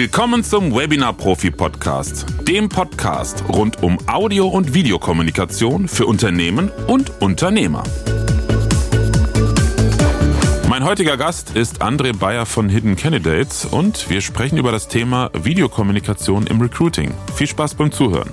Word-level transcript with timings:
Willkommen 0.00 0.44
zum 0.44 0.72
Webinar 0.76 1.12
Profi 1.12 1.50
Podcast, 1.50 2.24
dem 2.42 2.68
Podcast 2.68 3.42
rund 3.48 3.82
um 3.82 3.98
Audio- 4.06 4.46
und 4.46 4.72
Videokommunikation 4.72 5.88
für 5.88 6.06
Unternehmen 6.06 6.70
und 6.86 7.20
Unternehmer. 7.20 7.82
Mein 10.68 10.84
heutiger 10.84 11.16
Gast 11.16 11.56
ist 11.56 11.82
André 11.82 12.16
Bayer 12.16 12.46
von 12.46 12.68
Hidden 12.68 12.94
Candidates 12.94 13.64
und 13.64 14.08
wir 14.08 14.20
sprechen 14.20 14.56
über 14.56 14.70
das 14.70 14.86
Thema 14.86 15.32
Videokommunikation 15.34 16.46
im 16.46 16.60
Recruiting. 16.60 17.12
Viel 17.34 17.48
Spaß 17.48 17.74
beim 17.74 17.90
Zuhören. 17.90 18.30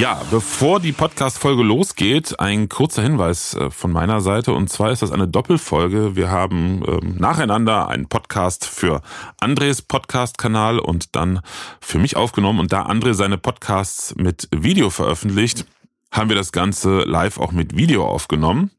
Ja, 0.00 0.22
bevor 0.30 0.80
die 0.80 0.92
Podcast-Folge 0.92 1.62
losgeht, 1.62 2.40
ein 2.40 2.70
kurzer 2.70 3.02
Hinweis 3.02 3.52
äh, 3.52 3.70
von 3.70 3.92
meiner 3.92 4.22
Seite. 4.22 4.54
Und 4.54 4.70
zwar 4.70 4.92
ist 4.92 5.02
das 5.02 5.12
eine 5.12 5.28
Doppelfolge. 5.28 6.16
Wir 6.16 6.30
haben 6.30 6.82
ähm, 6.88 7.16
nacheinander 7.18 7.86
einen 7.88 8.08
Podcast 8.08 8.64
für 8.64 9.02
Andres 9.40 9.82
Podcast-Kanal 9.82 10.78
und 10.78 11.14
dann 11.16 11.40
für 11.82 11.98
mich 11.98 12.16
aufgenommen. 12.16 12.60
Und 12.60 12.72
da 12.72 12.86
André 12.86 13.12
seine 13.12 13.36
Podcasts 13.36 14.14
mit 14.16 14.48
Video 14.56 14.88
veröffentlicht, 14.88 15.66
haben 16.10 16.30
wir 16.30 16.36
das 16.36 16.52
Ganze 16.52 17.00
live 17.00 17.36
auch 17.36 17.52
mit 17.52 17.76
Video 17.76 18.06
aufgenommen 18.06 18.70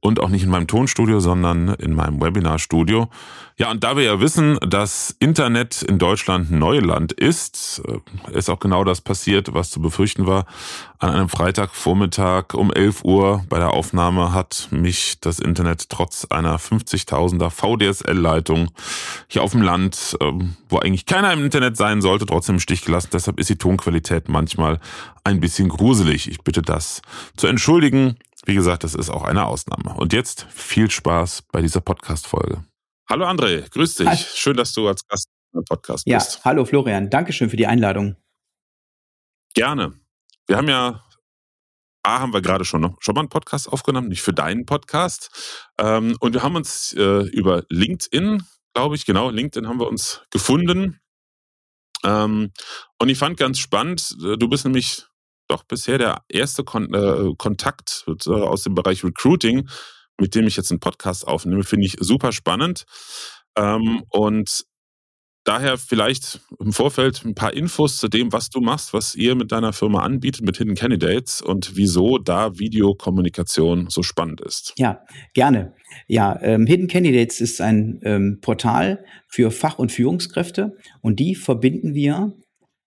und 0.00 0.20
auch 0.20 0.28
nicht 0.30 0.42
in 0.42 0.50
meinem 0.50 0.66
Tonstudio, 0.66 1.20
sondern 1.20 1.68
in 1.74 1.94
meinem 1.94 2.20
Webinarstudio. 2.20 3.08
Ja, 3.60 3.70
und 3.70 3.84
da 3.84 3.94
wir 3.94 4.04
ja 4.04 4.20
wissen, 4.20 4.58
dass 4.66 5.14
Internet 5.18 5.82
in 5.82 5.98
Deutschland 5.98 6.50
Neuland 6.50 7.12
ist, 7.12 7.82
äh, 7.86 8.38
ist 8.38 8.48
auch 8.48 8.58
genau 8.58 8.84
das 8.84 9.02
passiert, 9.02 9.52
was 9.52 9.68
zu 9.68 9.82
befürchten 9.82 10.26
war. 10.26 10.46
An 10.98 11.10
einem 11.10 11.28
Freitagvormittag 11.28 12.54
um 12.54 12.72
11 12.72 13.04
Uhr 13.04 13.44
bei 13.50 13.58
der 13.58 13.74
Aufnahme 13.74 14.32
hat 14.32 14.68
mich 14.70 15.20
das 15.20 15.38
Internet 15.38 15.90
trotz 15.90 16.24
einer 16.30 16.58
50.000er 16.58 17.50
VDSL-Leitung 17.50 18.70
hier 19.28 19.42
auf 19.42 19.52
dem 19.52 19.60
Land, 19.60 20.16
ähm, 20.22 20.56
wo 20.70 20.78
eigentlich 20.78 21.04
keiner 21.04 21.30
im 21.34 21.44
Internet 21.44 21.76
sein 21.76 22.00
sollte, 22.00 22.24
trotzdem 22.24 22.56
im 22.56 22.60
Stich 22.60 22.82
gelassen. 22.82 23.10
Deshalb 23.12 23.38
ist 23.38 23.50
die 23.50 23.58
Tonqualität 23.58 24.30
manchmal 24.30 24.80
ein 25.22 25.40
bisschen 25.40 25.68
gruselig. 25.68 26.30
Ich 26.30 26.40
bitte 26.40 26.62
das 26.62 27.02
zu 27.36 27.46
entschuldigen. 27.46 28.16
Wie 28.46 28.54
gesagt, 28.54 28.84
das 28.84 28.94
ist 28.94 29.10
auch 29.10 29.22
eine 29.22 29.46
Ausnahme. 29.46 29.94
Und 29.98 30.12
jetzt 30.12 30.46
viel 30.50 30.90
Spaß 30.90 31.42
bei 31.52 31.60
dieser 31.60 31.80
Podcast-Folge. 31.80 32.64
Hallo 33.08 33.26
André, 33.26 33.68
grüß 33.68 33.96
dich. 33.96 34.08
Hi. 34.08 34.16
Schön, 34.16 34.56
dass 34.56 34.72
du 34.72 34.88
als 34.88 35.06
Gast 35.06 35.28
im 35.52 35.64
Podcast 35.64 36.04
bist. 36.04 36.34
Ja, 36.36 36.44
hallo 36.44 36.64
Florian. 36.64 37.10
Dankeschön 37.10 37.50
für 37.50 37.56
die 37.56 37.66
Einladung. 37.66 38.16
Gerne. 39.54 39.92
Wir 40.46 40.56
haben 40.56 40.68
ja, 40.68 41.04
A, 42.02 42.20
haben 42.20 42.32
wir 42.32 42.40
gerade 42.40 42.64
schon, 42.64 42.96
schon 43.00 43.14
mal 43.14 43.20
einen 43.20 43.28
Podcast 43.28 43.68
aufgenommen, 43.68 44.08
nicht 44.08 44.22
für 44.22 44.32
deinen 44.32 44.64
Podcast. 44.64 45.68
Ähm, 45.78 46.16
und 46.20 46.34
wir 46.34 46.42
haben 46.42 46.56
uns 46.56 46.92
äh, 46.94 47.24
über 47.28 47.64
LinkedIn, 47.68 48.42
glaube 48.74 48.94
ich, 48.94 49.04
genau, 49.04 49.30
LinkedIn 49.30 49.68
haben 49.68 49.80
wir 49.80 49.88
uns 49.88 50.22
gefunden. 50.30 51.00
Ähm, 52.04 52.52
und 52.98 53.08
ich 53.08 53.18
fand 53.18 53.36
ganz 53.36 53.58
spannend, 53.58 54.16
äh, 54.24 54.38
du 54.38 54.48
bist 54.48 54.64
nämlich 54.64 55.09
doch 55.50 55.64
bisher 55.64 55.98
der 55.98 56.22
erste 56.28 56.64
Kon 56.64 56.92
äh, 56.94 57.34
Kontakt 57.36 58.04
äh, 58.06 58.30
aus 58.30 58.62
dem 58.62 58.74
Bereich 58.74 59.04
Recruiting, 59.04 59.68
mit 60.18 60.34
dem 60.34 60.46
ich 60.46 60.56
jetzt 60.56 60.70
einen 60.70 60.80
Podcast 60.80 61.26
aufnehme, 61.26 61.64
finde 61.64 61.86
ich 61.86 61.96
super 62.00 62.32
spannend. 62.32 62.84
Ähm, 63.56 64.02
und 64.10 64.64
daher 65.44 65.78
vielleicht 65.78 66.40
im 66.58 66.72
Vorfeld 66.72 67.24
ein 67.24 67.34
paar 67.34 67.52
Infos 67.52 67.96
zu 67.96 68.08
dem, 68.08 68.32
was 68.32 68.50
du 68.50 68.60
machst, 68.60 68.92
was 68.92 69.14
ihr 69.14 69.34
mit 69.34 69.52
deiner 69.52 69.72
Firma 69.72 70.02
anbietet, 70.02 70.44
mit 70.44 70.58
Hidden 70.58 70.74
Candidates 70.74 71.40
und 71.40 71.76
wieso 71.76 72.18
da 72.18 72.58
Videokommunikation 72.58 73.88
so 73.88 74.02
spannend 74.02 74.40
ist. 74.40 74.74
Ja, 74.76 75.04
gerne. 75.34 75.74
Ja, 76.06 76.38
ähm, 76.42 76.66
Hidden 76.66 76.88
Candidates 76.88 77.40
ist 77.40 77.60
ein 77.60 78.00
ähm, 78.02 78.38
Portal 78.40 79.04
für 79.28 79.50
Fach- 79.50 79.78
und 79.78 79.90
Führungskräfte 79.90 80.76
und 81.00 81.18
die 81.18 81.34
verbinden 81.34 81.94
wir 81.94 82.34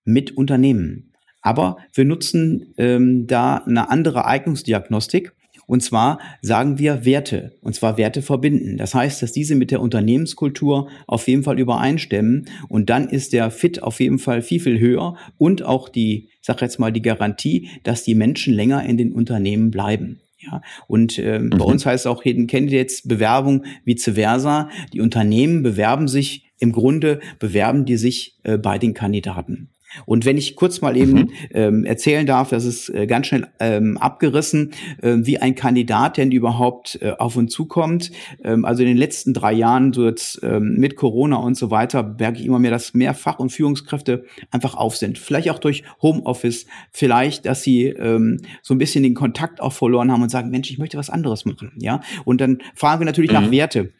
mit 0.05 0.37
Unternehmen. 0.37 1.12
Aber 1.43 1.77
wir 1.93 2.05
nutzen 2.05 2.73
ähm, 2.77 3.27
da 3.27 3.57
eine 3.57 3.91
andere 3.91 4.25
Eignungsdiagnostik. 4.25 5.33
Und 5.65 5.81
zwar 5.81 6.19
sagen 6.41 6.77
wir 6.77 7.05
Werte, 7.05 7.55
und 7.61 7.73
zwar 7.73 7.97
Werte 7.97 8.21
verbinden. 8.21 8.77
Das 8.77 8.93
heißt, 8.93 9.21
dass 9.21 9.31
diese 9.31 9.55
mit 9.55 9.71
der 9.71 9.81
Unternehmenskultur 9.81 10.89
auf 11.07 11.27
jeden 11.27 11.43
Fall 11.43 11.59
übereinstimmen. 11.59 12.49
Und 12.67 12.89
dann 12.89 13.07
ist 13.07 13.33
der 13.33 13.49
Fit 13.51 13.81
auf 13.81 13.99
jeden 13.99 14.19
Fall 14.19 14.41
viel, 14.41 14.59
viel 14.59 14.79
höher 14.79 15.15
und 15.37 15.63
auch 15.63 15.87
die, 15.87 16.29
ich 16.41 16.45
sag 16.45 16.61
jetzt 16.61 16.79
mal, 16.79 16.91
die 16.91 17.01
Garantie, 17.01 17.69
dass 17.83 18.03
die 18.03 18.15
Menschen 18.15 18.53
länger 18.53 18.83
in 18.83 18.97
den 18.97 19.13
Unternehmen 19.13 19.71
bleiben. 19.71 20.19
Ja, 20.39 20.61
und 20.87 21.17
ähm, 21.19 21.45
mhm. 21.45 21.49
bei 21.51 21.63
uns 21.63 21.85
heißt 21.85 22.05
auch 22.07 22.23
Hidden 22.23 22.47
Candidates 22.47 23.03
Bewerbung 23.03 23.63
vice 23.85 24.11
versa. 24.15 24.69
Die 24.91 24.99
Unternehmen 24.99 25.63
bewerben 25.63 26.09
sich, 26.09 26.51
im 26.59 26.73
Grunde 26.73 27.21
bewerben 27.39 27.85
die 27.85 27.95
sich 27.95 28.39
äh, 28.43 28.57
bei 28.57 28.77
den 28.77 28.93
Kandidaten. 28.93 29.69
Und 30.05 30.25
wenn 30.25 30.37
ich 30.37 30.55
kurz 30.55 30.81
mal 30.81 30.97
eben 30.97 31.13
mhm. 31.13 31.29
ähm, 31.51 31.85
erzählen 31.85 32.25
darf, 32.25 32.49
das 32.49 32.65
ist 32.65 32.89
äh, 32.89 33.07
ganz 33.07 33.27
schnell 33.27 33.47
ähm, 33.59 33.97
abgerissen, 33.97 34.71
äh, 35.01 35.15
wie 35.19 35.39
ein 35.39 35.55
Kandidat 35.55 36.17
denn 36.17 36.31
überhaupt 36.31 36.99
äh, 37.01 37.11
auf 37.17 37.35
uns 37.35 37.53
zukommt. 37.53 38.11
Ähm, 38.43 38.65
also 38.65 38.83
in 38.83 38.89
den 38.89 38.97
letzten 38.97 39.33
drei 39.33 39.53
Jahren, 39.53 39.93
so 39.93 40.05
jetzt 40.05 40.41
ähm, 40.43 40.75
mit 40.77 40.95
Corona 40.95 41.37
und 41.37 41.55
so 41.55 41.71
weiter, 41.71 42.15
merke 42.19 42.39
ich 42.39 42.45
immer 42.45 42.59
mehr, 42.59 42.71
dass 42.71 42.93
mehr 42.93 43.13
Fach- 43.13 43.39
und 43.39 43.51
Führungskräfte 43.51 44.25
einfach 44.51 44.75
auf 44.75 44.97
sind. 44.97 45.17
Vielleicht 45.17 45.49
auch 45.49 45.59
durch 45.59 45.83
Homeoffice, 46.01 46.65
vielleicht, 46.91 47.45
dass 47.45 47.63
sie 47.63 47.87
ähm, 47.87 48.39
so 48.61 48.73
ein 48.73 48.77
bisschen 48.77 49.03
den 49.03 49.13
Kontakt 49.13 49.61
auch 49.61 49.73
verloren 49.73 50.11
haben 50.11 50.23
und 50.23 50.29
sagen, 50.29 50.49
Mensch, 50.49 50.71
ich 50.71 50.77
möchte 50.77 50.97
was 50.97 51.09
anderes 51.09 51.45
machen. 51.45 51.71
Ja, 51.79 52.01
und 52.25 52.41
dann 52.41 52.59
fragen 52.75 53.01
wir 53.01 53.05
natürlich 53.05 53.31
mhm. 53.31 53.37
nach 53.37 53.51
Werte. 53.51 53.91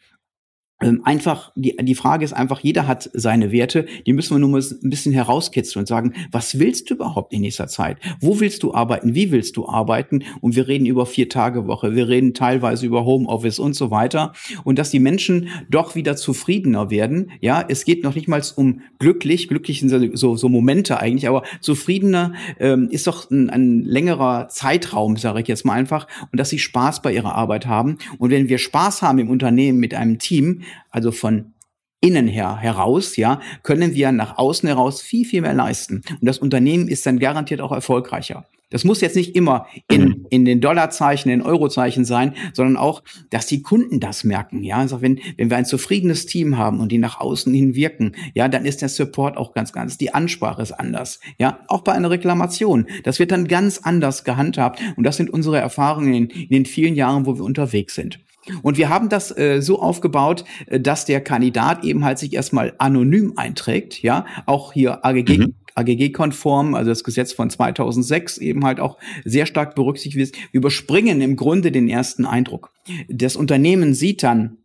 Ähm, 0.82 1.02
einfach, 1.04 1.52
die, 1.54 1.76
die 1.80 1.94
Frage 1.94 2.24
ist 2.24 2.32
einfach, 2.32 2.60
jeder 2.60 2.88
hat 2.88 3.08
seine 3.12 3.52
Werte, 3.52 3.86
die 4.06 4.12
müssen 4.12 4.34
wir 4.34 4.40
nur 4.40 4.48
mal 4.48 4.60
ein 4.60 4.90
bisschen 4.90 5.12
herauskitzeln 5.12 5.82
und 5.82 5.86
sagen, 5.86 6.14
was 6.32 6.58
willst 6.58 6.90
du 6.90 6.94
überhaupt 6.94 7.32
in 7.32 7.42
nächster 7.42 7.68
Zeit? 7.68 7.98
Wo 8.20 8.40
willst 8.40 8.64
du 8.64 8.74
arbeiten? 8.74 9.14
Wie 9.14 9.30
willst 9.30 9.56
du 9.56 9.68
arbeiten? 9.68 10.24
Und 10.40 10.56
wir 10.56 10.66
reden 10.66 10.86
über 10.86 11.06
vier 11.06 11.28
Tage 11.28 11.68
Woche, 11.68 11.94
wir 11.94 12.08
reden 12.08 12.34
teilweise 12.34 12.86
über 12.86 13.04
Homeoffice 13.04 13.60
und 13.60 13.74
so 13.74 13.92
weiter. 13.92 14.32
Und 14.64 14.80
dass 14.80 14.90
die 14.90 14.98
Menschen 14.98 15.48
doch 15.70 15.94
wieder 15.94 16.16
zufriedener 16.16 16.90
werden. 16.90 17.30
Ja, 17.40 17.64
es 17.66 17.84
geht 17.84 18.02
noch 18.02 18.16
nicht 18.16 18.26
mal 18.26 18.42
um 18.56 18.80
glücklich, 18.98 19.46
glücklich 19.46 19.80
sind 19.80 20.18
so, 20.18 20.36
so 20.36 20.48
Momente 20.48 20.98
eigentlich, 20.98 21.28
aber 21.28 21.44
zufriedener 21.60 22.32
ähm, 22.58 22.88
ist 22.90 23.06
doch 23.06 23.30
ein, 23.30 23.48
ein 23.48 23.84
längerer 23.84 24.48
Zeitraum, 24.48 25.16
sage 25.16 25.40
ich 25.40 25.48
jetzt 25.48 25.64
mal 25.64 25.74
einfach, 25.74 26.08
und 26.32 26.40
dass 26.40 26.50
sie 26.50 26.58
Spaß 26.58 27.00
bei 27.00 27.14
ihrer 27.14 27.36
Arbeit 27.36 27.66
haben. 27.66 27.98
Und 28.18 28.30
wenn 28.30 28.48
wir 28.48 28.58
Spaß 28.58 29.02
haben 29.02 29.20
im 29.20 29.30
Unternehmen 29.30 29.78
mit 29.78 29.94
einem 29.94 30.18
Team, 30.18 30.62
also 30.90 31.12
von 31.12 31.54
innen 32.00 32.28
her 32.28 32.56
heraus, 32.56 33.16
ja, 33.16 33.40
können 33.62 33.94
wir 33.94 34.12
nach 34.12 34.36
außen 34.36 34.68
heraus 34.68 35.00
viel, 35.00 35.24
viel 35.24 35.40
mehr 35.40 35.54
leisten. 35.54 36.02
Und 36.10 36.24
das 36.24 36.38
Unternehmen 36.38 36.88
ist 36.88 37.06
dann 37.06 37.18
garantiert 37.18 37.60
auch 37.60 37.72
erfolgreicher. 37.72 38.44
Das 38.74 38.82
muss 38.82 39.00
jetzt 39.00 39.14
nicht 39.14 39.36
immer 39.36 39.68
in, 39.88 40.26
in 40.30 40.44
den 40.44 40.60
Dollarzeichen, 40.60 41.30
in 41.30 41.42
Eurozeichen 41.42 42.04
sein, 42.04 42.34
sondern 42.54 42.76
auch, 42.76 43.04
dass 43.30 43.46
die 43.46 43.62
Kunden 43.62 44.00
das 44.00 44.24
merken. 44.24 44.64
Ja, 44.64 44.78
also 44.78 45.00
wenn, 45.00 45.20
wenn 45.36 45.48
wir 45.48 45.56
ein 45.56 45.64
zufriedenes 45.64 46.26
Team 46.26 46.58
haben 46.58 46.80
und 46.80 46.90
die 46.90 46.98
nach 46.98 47.20
außen 47.20 47.54
hin 47.54 47.76
wirken, 47.76 48.16
ja, 48.34 48.48
dann 48.48 48.64
ist 48.64 48.82
der 48.82 48.88
Support 48.88 49.36
auch 49.36 49.54
ganz, 49.54 49.72
ganz, 49.72 49.96
die 49.96 50.12
Ansprache 50.12 50.60
ist 50.60 50.72
anders. 50.72 51.20
Ja, 51.38 51.60
auch 51.68 51.82
bei 51.82 51.92
einer 51.92 52.10
Reklamation. 52.10 52.88
Das 53.04 53.20
wird 53.20 53.30
dann 53.30 53.46
ganz 53.46 53.78
anders 53.78 54.24
gehandhabt. 54.24 54.80
Und 54.96 55.04
das 55.04 55.18
sind 55.18 55.30
unsere 55.30 55.58
Erfahrungen 55.60 56.12
in, 56.12 56.26
in 56.26 56.48
den 56.48 56.66
vielen 56.66 56.96
Jahren, 56.96 57.26
wo 57.26 57.36
wir 57.36 57.44
unterwegs 57.44 57.94
sind. 57.94 58.18
Und 58.62 58.76
wir 58.76 58.88
haben 58.88 59.08
das 59.08 59.30
äh, 59.38 59.60
so 59.62 59.80
aufgebaut, 59.80 60.44
äh, 60.66 60.80
dass 60.80 61.04
der 61.04 61.20
Kandidat 61.20 61.84
eben 61.84 62.04
halt 62.04 62.18
sich 62.18 62.34
erstmal 62.34 62.74
anonym 62.78 63.34
einträgt, 63.36 64.02
ja, 64.02 64.26
auch 64.46 64.72
hier 64.72 65.04
AGG 65.04 65.38
mhm. 65.38 65.54
AGG-konform, 65.74 66.74
also 66.74 66.90
das 66.90 67.04
Gesetz 67.04 67.32
von 67.32 67.50
2006 67.50 68.38
eben 68.38 68.64
halt 68.64 68.80
auch 68.80 68.98
sehr 69.24 69.46
stark 69.46 69.74
berücksichtigt 69.74 70.16
wird. 70.16 70.52
Wir 70.52 70.58
überspringen 70.58 71.20
im 71.20 71.36
Grunde 71.36 71.72
den 71.72 71.88
ersten 71.88 72.26
Eindruck. 72.26 72.70
Das 73.08 73.36
Unternehmen 73.36 73.94
sieht 73.94 74.22
dann, 74.22 74.58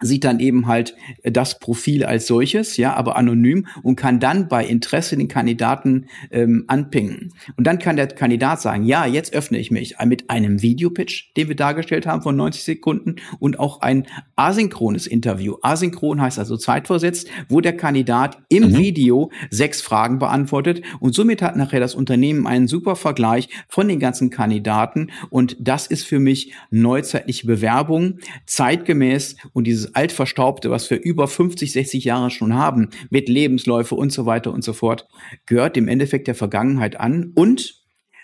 sieht 0.00 0.24
dann 0.24 0.40
eben 0.40 0.66
halt 0.66 0.94
das 1.24 1.58
Profil 1.58 2.04
als 2.04 2.26
solches, 2.26 2.76
ja, 2.76 2.94
aber 2.94 3.16
anonym 3.16 3.66
und 3.82 3.96
kann 3.96 4.20
dann 4.20 4.48
bei 4.48 4.64
Interesse 4.64 5.16
den 5.16 5.28
Kandidaten 5.28 6.06
ähm, 6.30 6.64
anpingen. 6.66 7.32
Und 7.56 7.66
dann 7.66 7.78
kann 7.78 7.96
der 7.96 8.08
Kandidat 8.08 8.60
sagen, 8.60 8.84
ja, 8.84 9.06
jetzt 9.06 9.32
öffne 9.32 9.58
ich 9.58 9.70
mich 9.70 9.96
mit 10.04 10.28
einem 10.28 10.60
Videopitch, 10.60 11.32
den 11.36 11.48
wir 11.48 11.56
dargestellt 11.56 12.06
haben 12.06 12.20
von 12.22 12.36
90 12.36 12.62
Sekunden 12.62 13.16
und 13.38 13.58
auch 13.58 13.80
ein 13.80 14.06
asynchrones 14.36 15.06
Interview. 15.06 15.56
Asynchron 15.62 16.20
heißt 16.20 16.38
also 16.38 16.58
zeitversetzt, 16.58 17.28
wo 17.48 17.62
der 17.62 17.76
Kandidat 17.76 18.38
im 18.50 18.64
mhm. 18.64 18.78
Video 18.78 19.30
sechs 19.50 19.80
Fragen 19.80 20.18
beantwortet 20.18 20.82
und 21.00 21.14
somit 21.14 21.40
hat 21.40 21.56
nachher 21.56 21.80
das 21.80 21.94
Unternehmen 21.94 22.46
einen 22.46 22.68
super 22.68 22.96
Vergleich 22.96 23.48
von 23.68 23.88
den 23.88 23.98
ganzen 23.98 24.28
Kandidaten 24.28 25.10
und 25.30 25.56
das 25.58 25.86
ist 25.86 26.04
für 26.04 26.18
mich 26.18 26.52
neuzeitliche 26.70 27.46
Bewerbung, 27.46 28.18
zeitgemäß 28.44 29.36
und 29.54 29.66
dieses 29.66 29.85
dieses 29.86 29.94
altverstaubte, 29.94 30.70
was 30.70 30.90
wir 30.90 31.00
über 31.00 31.28
50, 31.28 31.72
60 31.72 32.04
Jahre 32.04 32.30
schon 32.30 32.54
haben, 32.54 32.90
mit 33.10 33.28
Lebensläufe 33.28 33.94
und 33.94 34.12
so 34.12 34.26
weiter 34.26 34.52
und 34.52 34.64
so 34.64 34.72
fort, 34.72 35.06
gehört 35.46 35.76
im 35.76 35.88
Endeffekt 35.88 36.26
der 36.26 36.34
Vergangenheit 36.34 36.98
an. 36.98 37.32
Und 37.34 37.82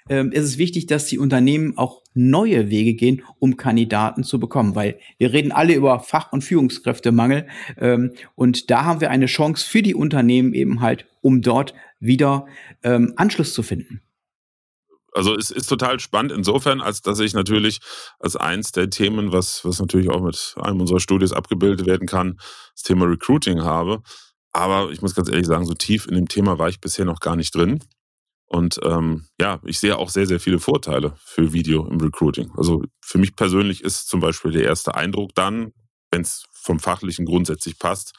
ähm, 0.09 0.31
es 0.32 0.44
ist 0.44 0.59
wichtig, 0.59 0.87
dass 0.87 1.06
die 1.06 1.19
Unternehmen 1.19 1.79
auch 1.79 2.03
neue 2.14 2.70
Wege 2.70 2.94
gehen, 2.94 3.23
um 3.38 3.56
Kandidaten 3.56 4.25
zu 4.25 4.41
bekommen. 4.41 4.75
Weil 4.75 4.99
wir 5.19 5.32
reden 5.32 5.53
alle 5.53 5.75
über 5.75 6.00
Fach- 6.00 6.32
und 6.32 6.43
Führungskräftemangel. 6.43 7.47
Ähm, 7.79 8.12
und 8.35 8.70
da 8.70 8.85
haben 8.85 9.00
wir 9.00 9.11
eine 9.11 9.26
Chance 9.26 9.67
für 9.69 9.82
die 9.82 9.94
Unternehmen 9.94 10.55
eben 10.55 10.81
halt, 10.81 11.06
um 11.20 11.41
dort 11.41 11.75
wieder 12.00 12.47
ähm, 12.82 13.12
Anschluss 13.17 13.55
zu 13.55 13.62
finden. 13.62 14.03
Also 15.12 15.37
es 15.37 15.50
ist 15.50 15.67
total 15.67 16.00
spannend 16.00 16.32
insofern, 16.32 16.81
als 16.81 17.03
dass 17.03 17.20
ich 17.20 17.35
natürlich 17.35 17.81
als 18.19 18.37
eins 18.37 18.73
der 18.73 18.91
Themen, 18.91 19.32
was, 19.32 19.64
was 19.64 19.79
natürlich 19.79 20.11
auch 20.11 20.23
mit 20.23 20.55
einem 20.61 20.81
unserer 20.81 21.00
Studios 21.00 21.32
abgebildet 21.32 21.87
werden 21.87 22.06
kann, 22.06 22.38
das 22.75 22.82
Thema 22.82 23.06
Recruiting 23.06 23.62
habe. 23.62 24.03
Aber 24.53 24.91
ich 24.91 25.03
muss 25.03 25.14
ganz 25.14 25.29
ehrlich 25.29 25.47
sagen, 25.47 25.67
so 25.67 25.75
tief 25.75 26.06
in 26.06 26.14
dem 26.14 26.29
Thema 26.29 26.59
war 26.59 26.69
ich 26.69 26.81
bisher 26.81 27.05
noch 27.05 27.20
gar 27.20 27.37
nicht 27.37 27.55
drin. 27.55 27.81
Und 28.47 28.79
ähm, 28.82 29.26
ja, 29.41 29.61
ich 29.64 29.79
sehe 29.79 29.97
auch 29.97 30.11
sehr, 30.11 30.26
sehr 30.26 30.38
viele 30.38 30.59
Vorteile 30.59 31.15
für 31.25 31.55
Video 31.55 31.87
im 31.87 31.99
Recruiting. 31.99 32.53
Also 32.56 32.85
für 33.00 33.17
mich 33.17 33.35
persönlich 33.35 33.82
ist 33.82 34.08
zum 34.08 34.20
Beispiel 34.20 34.50
der 34.50 34.65
erste 34.65 34.94
Eindruck 34.94 35.35
dann, 35.35 35.73
wenn 36.11 36.20
es 36.20 36.44
vom 36.50 36.79
Fachlichen 36.79 37.25
grundsätzlich 37.25 37.79
passt, 37.79 38.12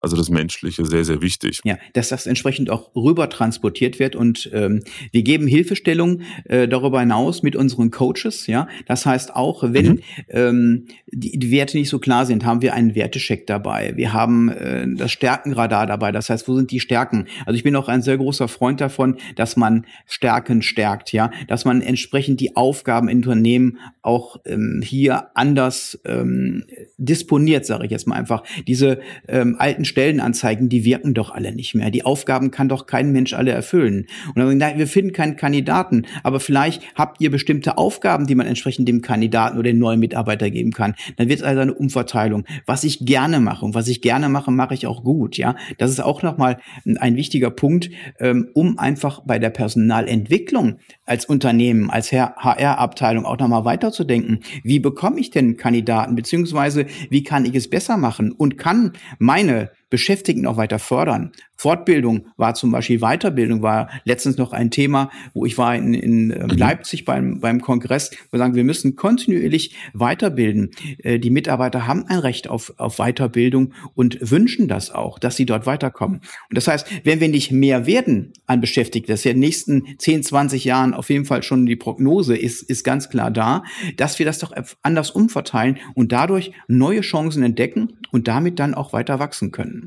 also 0.00 0.16
das 0.16 0.28
Menschliche 0.30 0.84
sehr, 0.84 1.04
sehr 1.04 1.22
wichtig. 1.22 1.60
Ja, 1.64 1.78
dass 1.94 2.08
das 2.08 2.26
entsprechend 2.26 2.70
auch 2.70 2.94
rüber 2.94 3.28
transportiert 3.28 3.98
wird 3.98 4.16
und 4.16 4.50
ähm, 4.52 4.82
wir 5.12 5.22
geben 5.22 5.46
Hilfestellung 5.46 6.22
äh, 6.44 6.68
darüber 6.68 7.00
hinaus 7.00 7.42
mit 7.42 7.56
unseren 7.56 7.90
Coaches. 7.90 8.46
Ja, 8.46 8.68
das 8.86 9.06
heißt 9.06 9.34
auch, 9.34 9.62
wenn 9.62 9.86
mhm. 9.86 10.00
ähm, 10.28 10.86
die, 11.06 11.38
die 11.38 11.50
Werte 11.50 11.76
nicht 11.78 11.88
so 11.88 11.98
klar 11.98 12.26
sind, 12.26 12.44
haben 12.44 12.62
wir 12.62 12.74
einen 12.74 12.94
Wertecheck 12.94 13.46
dabei. 13.46 13.92
Wir 13.96 14.12
haben 14.12 14.48
äh, 14.50 14.86
das 14.96 15.12
Stärkenradar 15.12 15.86
dabei. 15.86 16.12
Das 16.12 16.30
heißt, 16.30 16.46
wo 16.48 16.54
sind 16.54 16.70
die 16.70 16.80
Stärken? 16.80 17.26
Also 17.44 17.56
ich 17.56 17.64
bin 17.64 17.74
auch 17.76 17.88
ein 17.88 18.02
sehr 18.02 18.18
großer 18.18 18.48
Freund 18.48 18.80
davon, 18.80 19.16
dass 19.34 19.56
man 19.56 19.86
Stärken 20.06 20.62
stärkt. 20.62 21.12
Ja, 21.12 21.30
dass 21.48 21.64
man 21.64 21.80
entsprechend 21.80 22.40
die 22.40 22.56
Aufgaben 22.56 23.08
in 23.08 23.18
Unternehmen 23.18 23.78
auch 24.02 24.36
ähm, 24.44 24.82
hier 24.84 25.28
anders 25.34 25.98
ähm, 26.04 26.64
disponiert, 26.98 27.66
sage 27.66 27.86
ich 27.86 27.90
jetzt 27.90 28.06
mal 28.06 28.16
einfach. 28.16 28.42
Diese 28.66 29.00
ähm, 29.26 29.56
alten 29.58 29.84
Stellenanzeigen, 29.86 30.68
die 30.68 30.84
wirken 30.84 31.14
doch 31.14 31.30
alle 31.30 31.54
nicht 31.54 31.74
mehr. 31.74 31.90
Die 31.90 32.04
Aufgaben 32.04 32.50
kann 32.50 32.68
doch 32.68 32.86
kein 32.86 33.12
Mensch 33.12 33.32
alle 33.32 33.52
erfüllen. 33.52 34.06
Und 34.28 34.36
dann 34.36 34.60
sagen, 34.60 34.78
wir 34.78 34.86
finden 34.86 35.12
keinen 35.12 35.36
Kandidaten, 35.36 36.06
aber 36.22 36.40
vielleicht 36.40 36.82
habt 36.94 37.20
ihr 37.20 37.30
bestimmte 37.30 37.78
Aufgaben, 37.78 38.26
die 38.26 38.34
man 38.34 38.46
entsprechend 38.46 38.88
dem 38.88 39.02
Kandidaten 39.02 39.58
oder 39.58 39.70
dem 39.70 39.78
neuen 39.78 40.00
Mitarbeiter 40.00 40.50
geben 40.50 40.72
kann. 40.72 40.94
Dann 41.16 41.28
wird 41.28 41.40
es 41.40 41.44
also 41.44 41.60
eine 41.60 41.74
Umverteilung. 41.74 42.44
Was 42.66 42.84
ich 42.84 43.04
gerne 43.04 43.40
mache 43.40 43.64
und 43.64 43.74
was 43.74 43.88
ich 43.88 44.00
gerne 44.00 44.28
mache, 44.28 44.50
mache 44.50 44.74
ich 44.74 44.86
auch 44.86 45.02
gut. 45.02 45.36
Ja, 45.36 45.56
das 45.78 45.90
ist 45.90 46.00
auch 46.00 46.22
nochmal 46.22 46.58
ein 46.84 47.16
wichtiger 47.16 47.50
Punkt, 47.50 47.90
ähm, 48.20 48.48
um 48.54 48.78
einfach 48.78 49.20
bei 49.24 49.38
der 49.38 49.50
Personalentwicklung 49.50 50.76
als 51.06 51.24
Unternehmen, 51.24 51.88
als 51.88 52.12
HR-Abteilung 52.12 53.24
auch 53.24 53.38
nochmal 53.38 53.64
weiterzudenken. 53.64 54.40
Wie 54.62 54.80
bekomme 54.80 55.20
ich 55.20 55.30
denn 55.30 55.56
Kandidaten, 55.56 56.16
beziehungsweise 56.16 56.86
wie 57.08 57.22
kann 57.22 57.44
ich 57.44 57.54
es 57.54 57.70
besser 57.70 57.96
machen 57.96 58.32
und 58.32 58.58
kann 58.58 58.92
meine 59.18 59.70
Beschäftigten 59.88 60.46
auch 60.46 60.56
weiter 60.56 60.78
fördern. 60.78 61.32
Fortbildung 61.56 62.28
war 62.36 62.54
zum 62.54 62.70
Beispiel 62.70 62.98
Weiterbildung, 62.98 63.62
war 63.62 63.88
letztens 64.04 64.36
noch 64.36 64.52
ein 64.52 64.70
Thema, 64.70 65.10
wo 65.32 65.46
ich 65.46 65.56
war 65.56 65.74
in, 65.74 65.94
in 65.94 66.30
äh, 66.30 66.44
mhm. 66.44 66.50
Leipzig 66.50 67.04
beim, 67.04 67.40
beim 67.40 67.60
Kongress, 67.60 68.10
wo 68.10 68.32
wir 68.32 68.38
sagen, 68.38 68.54
wir 68.54 68.64
müssen 68.64 68.96
kontinuierlich 68.96 69.74
weiterbilden. 69.94 70.70
Äh, 70.98 71.18
die 71.18 71.30
Mitarbeiter 71.30 71.86
haben 71.86 72.04
ein 72.06 72.18
Recht 72.18 72.48
auf, 72.48 72.74
auf 72.76 72.96
Weiterbildung 72.96 73.72
und 73.94 74.18
wünschen 74.20 74.68
das 74.68 74.90
auch, 74.90 75.18
dass 75.18 75.36
sie 75.36 75.46
dort 75.46 75.66
weiterkommen. 75.66 76.18
Und 76.18 76.56
das 76.56 76.68
heißt, 76.68 76.86
wenn 77.04 77.20
wir 77.20 77.28
nicht 77.28 77.52
mehr 77.52 77.86
werden 77.86 78.32
an 78.46 78.60
Beschäftigten, 78.60 79.10
das 79.10 79.20
ist 79.20 79.24
ja 79.24 79.30
in 79.30 79.36
den 79.36 79.46
nächsten 79.46 79.84
10, 79.98 80.24
20 80.24 80.64
Jahren 80.64 80.94
auf 80.94 81.08
jeden 81.08 81.24
Fall 81.24 81.42
schon 81.42 81.64
die 81.64 81.76
Prognose 81.76 82.36
ist, 82.36 82.62
ist 82.62 82.84
ganz 82.84 83.08
klar 83.08 83.30
da, 83.30 83.62
dass 83.96 84.18
wir 84.18 84.26
das 84.26 84.38
doch 84.38 84.52
anders 84.82 85.10
umverteilen 85.10 85.78
und 85.94 86.12
dadurch 86.12 86.52
neue 86.68 87.00
Chancen 87.00 87.42
entdecken 87.42 87.94
und 88.10 88.28
damit 88.28 88.58
dann 88.58 88.74
auch 88.74 88.92
weiter 88.92 89.18
wachsen 89.18 89.52
können. 89.52 89.85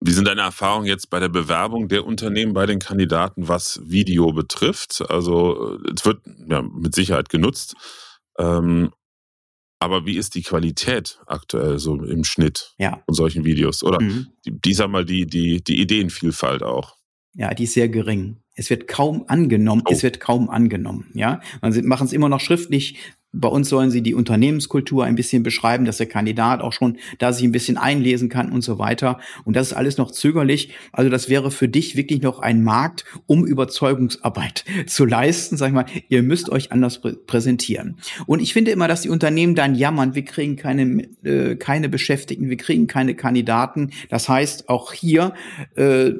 Wie 0.00 0.12
sind 0.12 0.28
deine 0.28 0.42
Erfahrungen 0.42 0.86
jetzt 0.86 1.10
bei 1.10 1.18
der 1.18 1.28
Bewerbung 1.28 1.88
der 1.88 2.06
Unternehmen 2.06 2.52
bei 2.52 2.66
den 2.66 2.78
Kandidaten, 2.78 3.48
was 3.48 3.80
Video 3.84 4.32
betrifft? 4.32 5.04
Also 5.10 5.78
es 5.94 6.04
wird 6.04 6.22
ja 6.48 6.62
mit 6.62 6.94
Sicherheit 6.94 7.28
genutzt. 7.28 7.74
Ähm, 8.38 8.92
aber 9.80 10.06
wie 10.06 10.16
ist 10.16 10.34
die 10.34 10.42
Qualität 10.42 11.20
aktuell 11.26 11.78
so 11.78 11.96
im 12.02 12.24
Schnitt 12.24 12.74
ja. 12.78 13.02
von 13.06 13.14
solchen 13.14 13.44
Videos? 13.44 13.82
Oder 13.82 14.00
mhm. 14.00 14.28
die, 14.44 14.60
die, 14.60 14.74
sag 14.74 14.88
mal, 14.90 15.04
die, 15.04 15.26
die, 15.26 15.62
die 15.62 15.80
Ideenvielfalt 15.80 16.62
auch? 16.62 16.96
Ja, 17.34 17.54
die 17.54 17.64
ist 17.64 17.74
sehr 17.74 17.88
gering. 17.88 18.42
Es 18.54 18.70
wird 18.70 18.88
kaum 18.88 19.24
angenommen. 19.28 19.82
Oh. 19.86 19.92
Es 19.92 20.02
wird 20.02 20.18
kaum 20.18 20.50
angenommen. 20.50 21.10
Ja, 21.14 21.40
man 21.60 21.86
machen 21.86 22.06
es 22.06 22.12
immer 22.12 22.28
noch 22.28 22.40
schriftlich. 22.40 22.96
Bei 23.32 23.48
uns 23.48 23.68
sollen 23.68 23.90
sie 23.90 24.02
die 24.02 24.14
Unternehmenskultur 24.14 25.04
ein 25.04 25.14
bisschen 25.14 25.42
beschreiben, 25.42 25.84
dass 25.84 25.98
der 25.98 26.06
Kandidat 26.06 26.62
auch 26.62 26.72
schon 26.72 26.96
da 27.18 27.32
sich 27.32 27.44
ein 27.44 27.52
bisschen 27.52 27.76
einlesen 27.76 28.30
kann 28.30 28.50
und 28.50 28.62
so 28.62 28.78
weiter. 28.78 29.20
Und 29.44 29.54
das 29.54 29.68
ist 29.68 29.72
alles 29.74 29.98
noch 29.98 30.10
zögerlich. 30.10 30.74
Also 30.92 31.10
das 31.10 31.28
wäre 31.28 31.50
für 31.50 31.68
dich 31.68 31.94
wirklich 31.94 32.22
noch 32.22 32.38
ein 32.38 32.62
Markt, 32.62 33.04
um 33.26 33.44
Überzeugungsarbeit 33.44 34.64
zu 34.86 35.04
leisten. 35.04 35.58
Sag 35.58 35.68
ich 35.68 35.74
mal, 35.74 35.84
ihr 36.08 36.22
müsst 36.22 36.48
euch 36.48 36.72
anders 36.72 37.02
prä 37.02 37.12
präsentieren. 37.26 37.98
Und 38.26 38.40
ich 38.40 38.54
finde 38.54 38.70
immer, 38.70 38.88
dass 38.88 39.02
die 39.02 39.10
Unternehmen 39.10 39.54
dann 39.54 39.74
jammern, 39.74 40.14
wir 40.14 40.24
kriegen 40.24 40.56
keine, 40.56 41.04
äh, 41.22 41.56
keine 41.56 41.90
Beschäftigten, 41.90 42.48
wir 42.48 42.56
kriegen 42.56 42.86
keine 42.86 43.14
Kandidaten. 43.14 43.90
Das 44.08 44.28
heißt, 44.28 44.70
auch 44.70 44.94
hier 44.94 45.34
äh, 45.76 46.12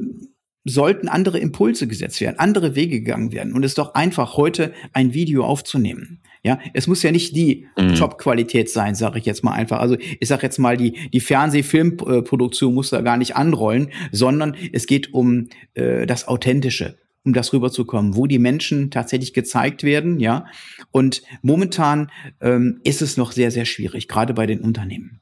sollten 0.64 1.08
andere 1.08 1.38
Impulse 1.38 1.86
gesetzt 1.86 2.20
werden, 2.20 2.38
andere 2.38 2.74
Wege 2.74 3.00
gegangen 3.00 3.32
werden. 3.32 3.54
Und 3.54 3.64
es 3.64 3.72
ist 3.72 3.78
doch 3.78 3.94
einfach, 3.94 4.36
heute 4.36 4.72
ein 4.92 5.14
Video 5.14 5.44
aufzunehmen. 5.44 6.20
Ja, 6.42 6.58
es 6.72 6.86
muss 6.86 7.02
ja 7.02 7.10
nicht 7.10 7.34
die 7.34 7.66
mhm. 7.76 7.94
Top-Qualität 7.94 8.70
sein, 8.70 8.94
sage 8.94 9.18
ich 9.18 9.26
jetzt 9.26 9.42
mal 9.42 9.52
einfach. 9.52 9.80
Also 9.80 9.96
ich 9.98 10.28
sage 10.28 10.42
jetzt 10.42 10.58
mal, 10.58 10.76
die, 10.76 11.10
die 11.10 11.20
Fernsehfilmproduktion 11.20 12.74
muss 12.74 12.90
da 12.90 13.00
gar 13.00 13.16
nicht 13.16 13.36
anrollen, 13.36 13.90
sondern 14.12 14.56
es 14.72 14.86
geht 14.86 15.12
um 15.12 15.48
äh, 15.74 16.06
das 16.06 16.28
Authentische, 16.28 16.98
um 17.24 17.32
das 17.32 17.52
rüberzukommen, 17.52 18.16
wo 18.16 18.26
die 18.26 18.38
Menschen 18.38 18.90
tatsächlich 18.90 19.34
gezeigt 19.34 19.82
werden, 19.82 20.20
ja. 20.20 20.46
Und 20.92 21.22
momentan 21.42 22.10
ähm, 22.40 22.80
ist 22.84 23.02
es 23.02 23.16
noch 23.16 23.32
sehr, 23.32 23.50
sehr 23.50 23.64
schwierig, 23.64 24.08
gerade 24.08 24.34
bei 24.34 24.46
den 24.46 24.60
Unternehmen. 24.60 25.20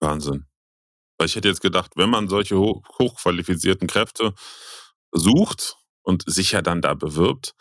Wahnsinn. 0.00 0.46
Weil 1.18 1.26
ich 1.26 1.36
hätte 1.36 1.48
jetzt 1.48 1.60
gedacht, 1.60 1.92
wenn 1.96 2.10
man 2.10 2.28
solche 2.28 2.58
hoch, 2.58 2.82
hochqualifizierten 2.98 3.88
Kräfte 3.88 4.34
sucht 5.10 5.76
und 6.02 6.22
sich 6.26 6.52
ja 6.52 6.62
dann 6.62 6.80
da 6.80 6.94
bewirbt, 6.94 7.54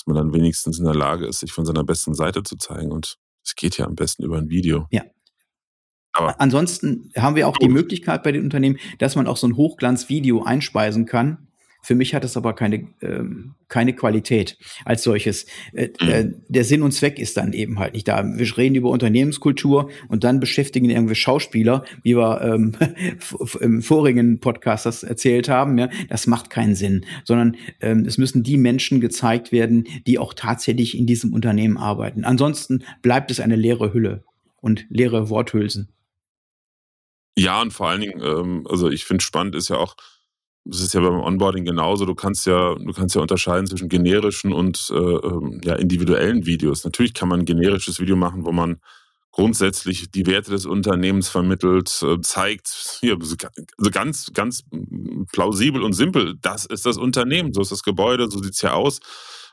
dass 0.00 0.06
man 0.06 0.16
dann 0.16 0.32
wenigstens 0.32 0.78
in 0.78 0.86
der 0.86 0.94
Lage 0.94 1.26
ist, 1.26 1.40
sich 1.40 1.52
von 1.52 1.66
seiner 1.66 1.84
besten 1.84 2.14
Seite 2.14 2.42
zu 2.42 2.56
zeigen. 2.56 2.90
Und 2.90 3.16
es 3.44 3.54
geht 3.54 3.76
ja 3.76 3.84
am 3.86 3.94
besten 3.94 4.24
über 4.24 4.38
ein 4.38 4.48
Video. 4.48 4.86
Ja. 4.90 5.02
Aber 6.12 6.40
Ansonsten 6.40 7.10
haben 7.16 7.36
wir 7.36 7.46
auch 7.46 7.58
die 7.58 7.68
Möglichkeit 7.68 8.22
bei 8.22 8.32
den 8.32 8.44
Unternehmen, 8.44 8.78
dass 8.98 9.14
man 9.14 9.26
auch 9.26 9.36
so 9.36 9.46
ein 9.46 9.56
Hochglanzvideo 9.56 10.42
einspeisen 10.42 11.06
kann 11.06 11.49
für 11.82 11.94
mich 11.94 12.14
hat 12.14 12.24
es 12.24 12.36
aber 12.36 12.54
keine, 12.54 12.88
ähm, 13.00 13.54
keine 13.68 13.94
Qualität 13.94 14.58
als 14.84 15.02
solches. 15.02 15.46
Äh, 15.72 15.90
äh, 16.00 16.24
mhm. 16.24 16.42
der 16.48 16.64
Sinn 16.64 16.82
und 16.82 16.92
Zweck 16.92 17.18
ist 17.18 17.36
dann 17.36 17.52
eben 17.52 17.78
halt 17.78 17.94
nicht 17.94 18.08
da. 18.08 18.24
Wir 18.24 18.56
reden 18.56 18.74
über 18.74 18.90
Unternehmenskultur 18.90 19.90
und 20.08 20.24
dann 20.24 20.40
beschäftigen 20.40 20.90
irgendwie 20.90 21.14
Schauspieler, 21.14 21.84
wie 22.02 22.16
wir 22.16 22.40
ähm, 22.42 22.76
im 23.60 23.82
vorigen 23.82 24.40
Podcast 24.40 24.86
das 24.86 25.02
erzählt 25.02 25.48
haben. 25.48 25.78
Ja, 25.78 25.88
das 26.08 26.26
macht 26.26 26.50
keinen 26.50 26.74
Sinn, 26.74 27.06
sondern 27.24 27.56
ähm, 27.80 28.04
es 28.06 28.18
müssen 28.18 28.42
die 28.42 28.56
Menschen 28.56 29.00
gezeigt 29.00 29.52
werden, 29.52 29.86
die 30.06 30.18
auch 30.18 30.34
tatsächlich 30.34 30.96
in 30.96 31.06
diesem 31.06 31.32
Unternehmen 31.32 31.78
arbeiten. 31.78 32.24
Ansonsten 32.24 32.84
bleibt 33.02 33.30
es 33.30 33.40
eine 33.40 33.56
leere 33.56 33.92
Hülle 33.92 34.24
und 34.60 34.86
leere 34.90 35.30
Worthülsen. 35.30 35.88
Ja, 37.36 37.62
und 37.62 37.72
vor 37.72 37.88
allen 37.88 38.00
Dingen, 38.00 38.20
ähm, 38.22 38.66
also 38.68 38.90
ich 38.90 39.04
finde 39.04 39.24
spannend 39.24 39.54
ist 39.54 39.70
ja 39.70 39.76
auch, 39.76 39.96
das 40.64 40.80
ist 40.80 40.94
ja 40.94 41.00
beim 41.00 41.20
Onboarding 41.20 41.64
genauso. 41.64 42.04
Du 42.04 42.14
kannst 42.14 42.46
ja, 42.46 42.74
du 42.74 42.92
kannst 42.92 43.14
ja 43.14 43.22
unterscheiden 43.22 43.66
zwischen 43.66 43.88
generischen 43.88 44.52
und 44.52 44.90
äh, 44.90 44.94
ähm, 44.94 45.60
ja, 45.64 45.74
individuellen 45.74 46.46
Videos. 46.46 46.84
Natürlich 46.84 47.14
kann 47.14 47.28
man 47.28 47.40
ein 47.40 47.46
generisches 47.46 47.98
Video 48.00 48.16
machen, 48.16 48.44
wo 48.44 48.52
man 48.52 48.80
grundsätzlich 49.32 50.10
die 50.10 50.26
Werte 50.26 50.50
des 50.50 50.66
Unternehmens 50.66 51.28
vermittelt, 51.28 52.02
äh, 52.02 52.20
zeigt, 52.20 52.68
hier, 53.00 53.16
also 53.16 53.90
ganz, 53.90 54.32
ganz 54.34 54.64
plausibel 55.32 55.82
und 55.82 55.92
simpel, 55.92 56.34
das 56.40 56.66
ist 56.66 56.84
das 56.84 56.98
Unternehmen, 56.98 57.52
so 57.54 57.62
ist 57.62 57.72
das 57.72 57.82
Gebäude, 57.82 58.28
so 58.30 58.42
sieht's 58.42 58.60
ja 58.62 58.72
aus. 58.72 59.00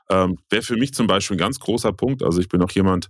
Ähm, 0.10 0.38
Wäre 0.50 0.64
für 0.64 0.78
mich 0.78 0.94
zum 0.94 1.08
Beispiel 1.08 1.36
ein 1.36 1.40
ganz 1.40 1.60
großer 1.60 1.94
Punkt. 1.94 2.24
Also 2.24 2.40
ich 2.40 2.50
bin 2.50 2.62
auch 2.62 2.72
jemand, 2.72 3.10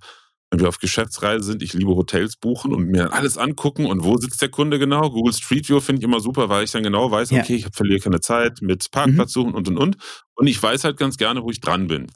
wenn 0.50 0.62
wir 0.62 0.70
auf 0.70 0.80
Geschäftsreise 0.80 1.44
sind, 1.44 1.62
ich 1.62 1.74
liebe 1.74 1.96
Hotels 1.96 2.38
buchen 2.38 2.74
und 2.74 2.88
mir 2.88 3.14
alles 3.14 3.38
angucken 3.38 3.86
und 3.86 4.04
wo 4.04 4.18
sitzt 4.18 4.42
der 4.42 4.50
Kunde 4.50 4.80
genau. 4.80 5.10
Google 5.10 5.34
Street 5.34 5.68
View 5.68 5.82
finde 5.82 6.00
ich 6.00 6.06
immer 6.06 6.22
super, 6.22 6.48
weil 6.48 6.64
ich 6.64 6.72
dann 6.72 6.84
genau 6.84 7.12
weiß, 7.12 7.32
ja. 7.32 7.42
okay, 7.42 7.56
ich 7.56 7.68
verliere 7.74 8.00
keine 8.00 8.22
Zeit 8.22 8.62
mit 8.62 8.90
Parkplatz 8.92 9.36
mhm. 9.36 9.42
suchen 9.42 9.54
und 9.54 9.68
und 9.68 9.78
und. 9.78 9.98
Und 10.36 10.48
ich 10.48 10.62
weiß 10.62 10.86
halt 10.86 10.98
ganz 10.98 11.18
gerne, 11.18 11.44
wo 11.44 11.50
ich 11.50 11.60
dran 11.60 11.88
bin. 11.88 12.08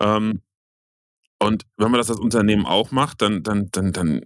Ähm, 0.00 0.42
und 1.40 1.64
wenn 1.76 1.90
man 1.90 1.98
das 1.98 2.10
als 2.10 2.20
Unternehmen 2.20 2.66
auch 2.66 2.90
macht, 2.90 3.22
dann, 3.22 3.42
dann, 3.42 3.68
dann, 3.72 3.92
dann 3.92 4.22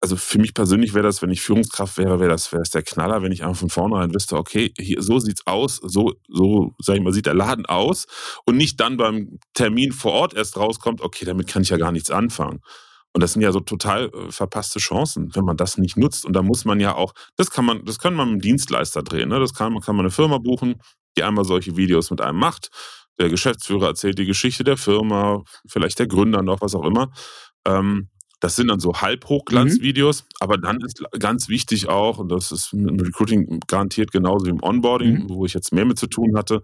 also 0.00 0.16
für 0.16 0.38
mich 0.38 0.54
persönlich 0.54 0.94
wäre 0.94 1.04
das, 1.04 1.20
wenn 1.20 1.30
ich 1.30 1.42
Führungskraft 1.42 1.98
wäre, 1.98 2.20
wäre 2.20 2.30
das, 2.30 2.50
wäre 2.52 2.62
das 2.62 2.70
der 2.70 2.82
Knaller, 2.82 3.22
wenn 3.22 3.32
ich 3.32 3.44
einfach 3.44 3.60
von 3.60 3.68
vornherein 3.68 4.14
wüsste, 4.14 4.36
okay, 4.36 4.72
hier, 4.78 5.02
so 5.02 5.18
sieht's 5.18 5.46
aus, 5.46 5.76
so, 5.76 6.14
so, 6.28 6.74
sag 6.78 6.96
ich 6.96 7.02
mal, 7.02 7.12
sieht 7.12 7.26
der 7.26 7.34
Laden 7.34 7.66
aus 7.66 8.06
und 8.46 8.56
nicht 8.56 8.80
dann 8.80 8.96
beim 8.96 9.38
Termin 9.52 9.92
vor 9.92 10.12
Ort 10.12 10.34
erst 10.34 10.56
rauskommt, 10.56 11.02
okay, 11.02 11.26
damit 11.26 11.48
kann 11.48 11.62
ich 11.62 11.68
ja 11.68 11.76
gar 11.76 11.92
nichts 11.92 12.10
anfangen. 12.10 12.60
Und 13.12 13.22
das 13.22 13.32
sind 13.32 13.42
ja 13.42 13.52
so 13.52 13.60
total 13.60 14.06
äh, 14.06 14.30
verpasste 14.30 14.78
Chancen, 14.78 15.34
wenn 15.34 15.44
man 15.44 15.56
das 15.56 15.76
nicht 15.78 15.96
nutzt. 15.96 16.24
Und 16.24 16.34
da 16.34 16.42
muss 16.42 16.64
man 16.64 16.78
ja 16.78 16.94
auch, 16.94 17.12
das 17.36 17.50
kann 17.50 17.64
man, 17.64 17.84
das 17.84 17.98
kann 17.98 18.14
man 18.14 18.28
mit 18.28 18.32
einem 18.34 18.40
Dienstleister 18.42 19.02
drehen. 19.02 19.30
Ne? 19.30 19.40
Das 19.40 19.52
kann, 19.52 19.78
kann 19.80 19.96
man 19.96 20.06
eine 20.06 20.12
Firma 20.12 20.38
buchen, 20.38 20.76
die 21.16 21.24
einmal 21.24 21.44
solche 21.44 21.76
Videos 21.76 22.10
mit 22.10 22.20
einem 22.20 22.38
macht. 22.38 22.70
Der 23.18 23.28
Geschäftsführer 23.28 23.88
erzählt 23.88 24.18
die 24.18 24.26
Geschichte 24.26 24.62
der 24.62 24.76
Firma, 24.76 25.42
vielleicht 25.68 25.98
der 25.98 26.06
Gründer 26.06 26.42
noch, 26.42 26.60
was 26.60 26.74
auch 26.76 26.84
immer. 26.84 27.10
Ähm, 27.66 28.08
das 28.40 28.56
sind 28.56 28.68
dann 28.68 28.80
so 28.80 28.94
Halbhochglanzvideos, 28.94 30.22
mhm. 30.22 30.26
aber 30.40 30.58
dann 30.58 30.80
ist 30.80 31.02
ganz 31.18 31.48
wichtig 31.48 31.88
auch, 31.88 32.18
und 32.18 32.30
das 32.30 32.50
ist 32.50 32.72
im 32.72 32.98
Recruiting 32.98 33.60
garantiert 33.66 34.10
genauso 34.12 34.46
wie 34.46 34.50
im 34.50 34.62
Onboarding, 34.62 35.24
mhm. 35.24 35.28
wo 35.28 35.44
ich 35.44 35.54
jetzt 35.54 35.72
mehr 35.72 35.84
mit 35.84 35.98
zu 35.98 36.06
tun 36.06 36.36
hatte, 36.36 36.62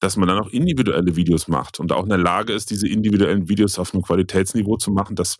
dass 0.00 0.16
man 0.16 0.26
dann 0.26 0.40
auch 0.40 0.48
individuelle 0.48 1.14
Videos 1.14 1.46
macht 1.46 1.78
und 1.78 1.92
auch 1.92 2.02
in 2.02 2.08
der 2.08 2.18
Lage 2.18 2.52
ist, 2.52 2.70
diese 2.70 2.88
individuellen 2.88 3.48
Videos 3.48 3.78
auf 3.78 3.94
einem 3.94 4.02
Qualitätsniveau 4.02 4.76
zu 4.76 4.90
machen, 4.90 5.14
dass, 5.14 5.38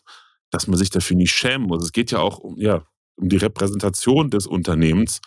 dass 0.51 0.69
man 0.69 0.79
sich 0.79 0.91
dafür 0.91 1.17
nicht 1.17 1.33
schämen 1.33 1.67
muss. 1.67 1.83
Es 1.83 1.91
geht 1.93 2.13
ja 2.13 2.21
auch 2.21 2.39
um, 2.39 2.57
ja, 2.59 2.87
um 3.17 3.29
die 3.29 3.39
Repräsentation 3.39 4.31
des 4.31 4.47
Unternehmens. 4.47 5.21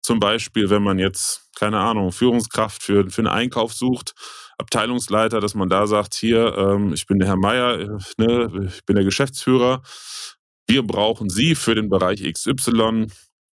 Zum 0.00 0.20
Beispiel, 0.20 0.70
wenn 0.70 0.82
man 0.82 0.98
jetzt, 0.98 1.50
keine 1.54 1.78
Ahnung, 1.80 2.12
Führungskraft 2.12 2.82
für, 2.82 3.10
für 3.10 3.20
einen 3.20 3.28
Einkauf 3.28 3.74
sucht, 3.74 4.14
Abteilungsleiter, 4.58 5.40
dass 5.40 5.54
man 5.54 5.68
da 5.68 5.86
sagt, 5.86 6.14
hier, 6.14 6.56
ähm, 6.58 6.92
ich 6.92 7.06
bin 7.06 7.18
der 7.18 7.28
Herr 7.28 7.36
Meier, 7.36 7.78
äh, 7.78 7.88
ne, 8.18 8.68
ich 8.68 8.84
bin 8.84 8.96
der 8.96 9.04
Geschäftsführer, 9.04 9.82
wir 10.68 10.82
brauchen 10.82 11.30
Sie 11.30 11.54
für 11.54 11.74
den 11.74 11.88
Bereich 11.88 12.22
XY. 12.22 13.06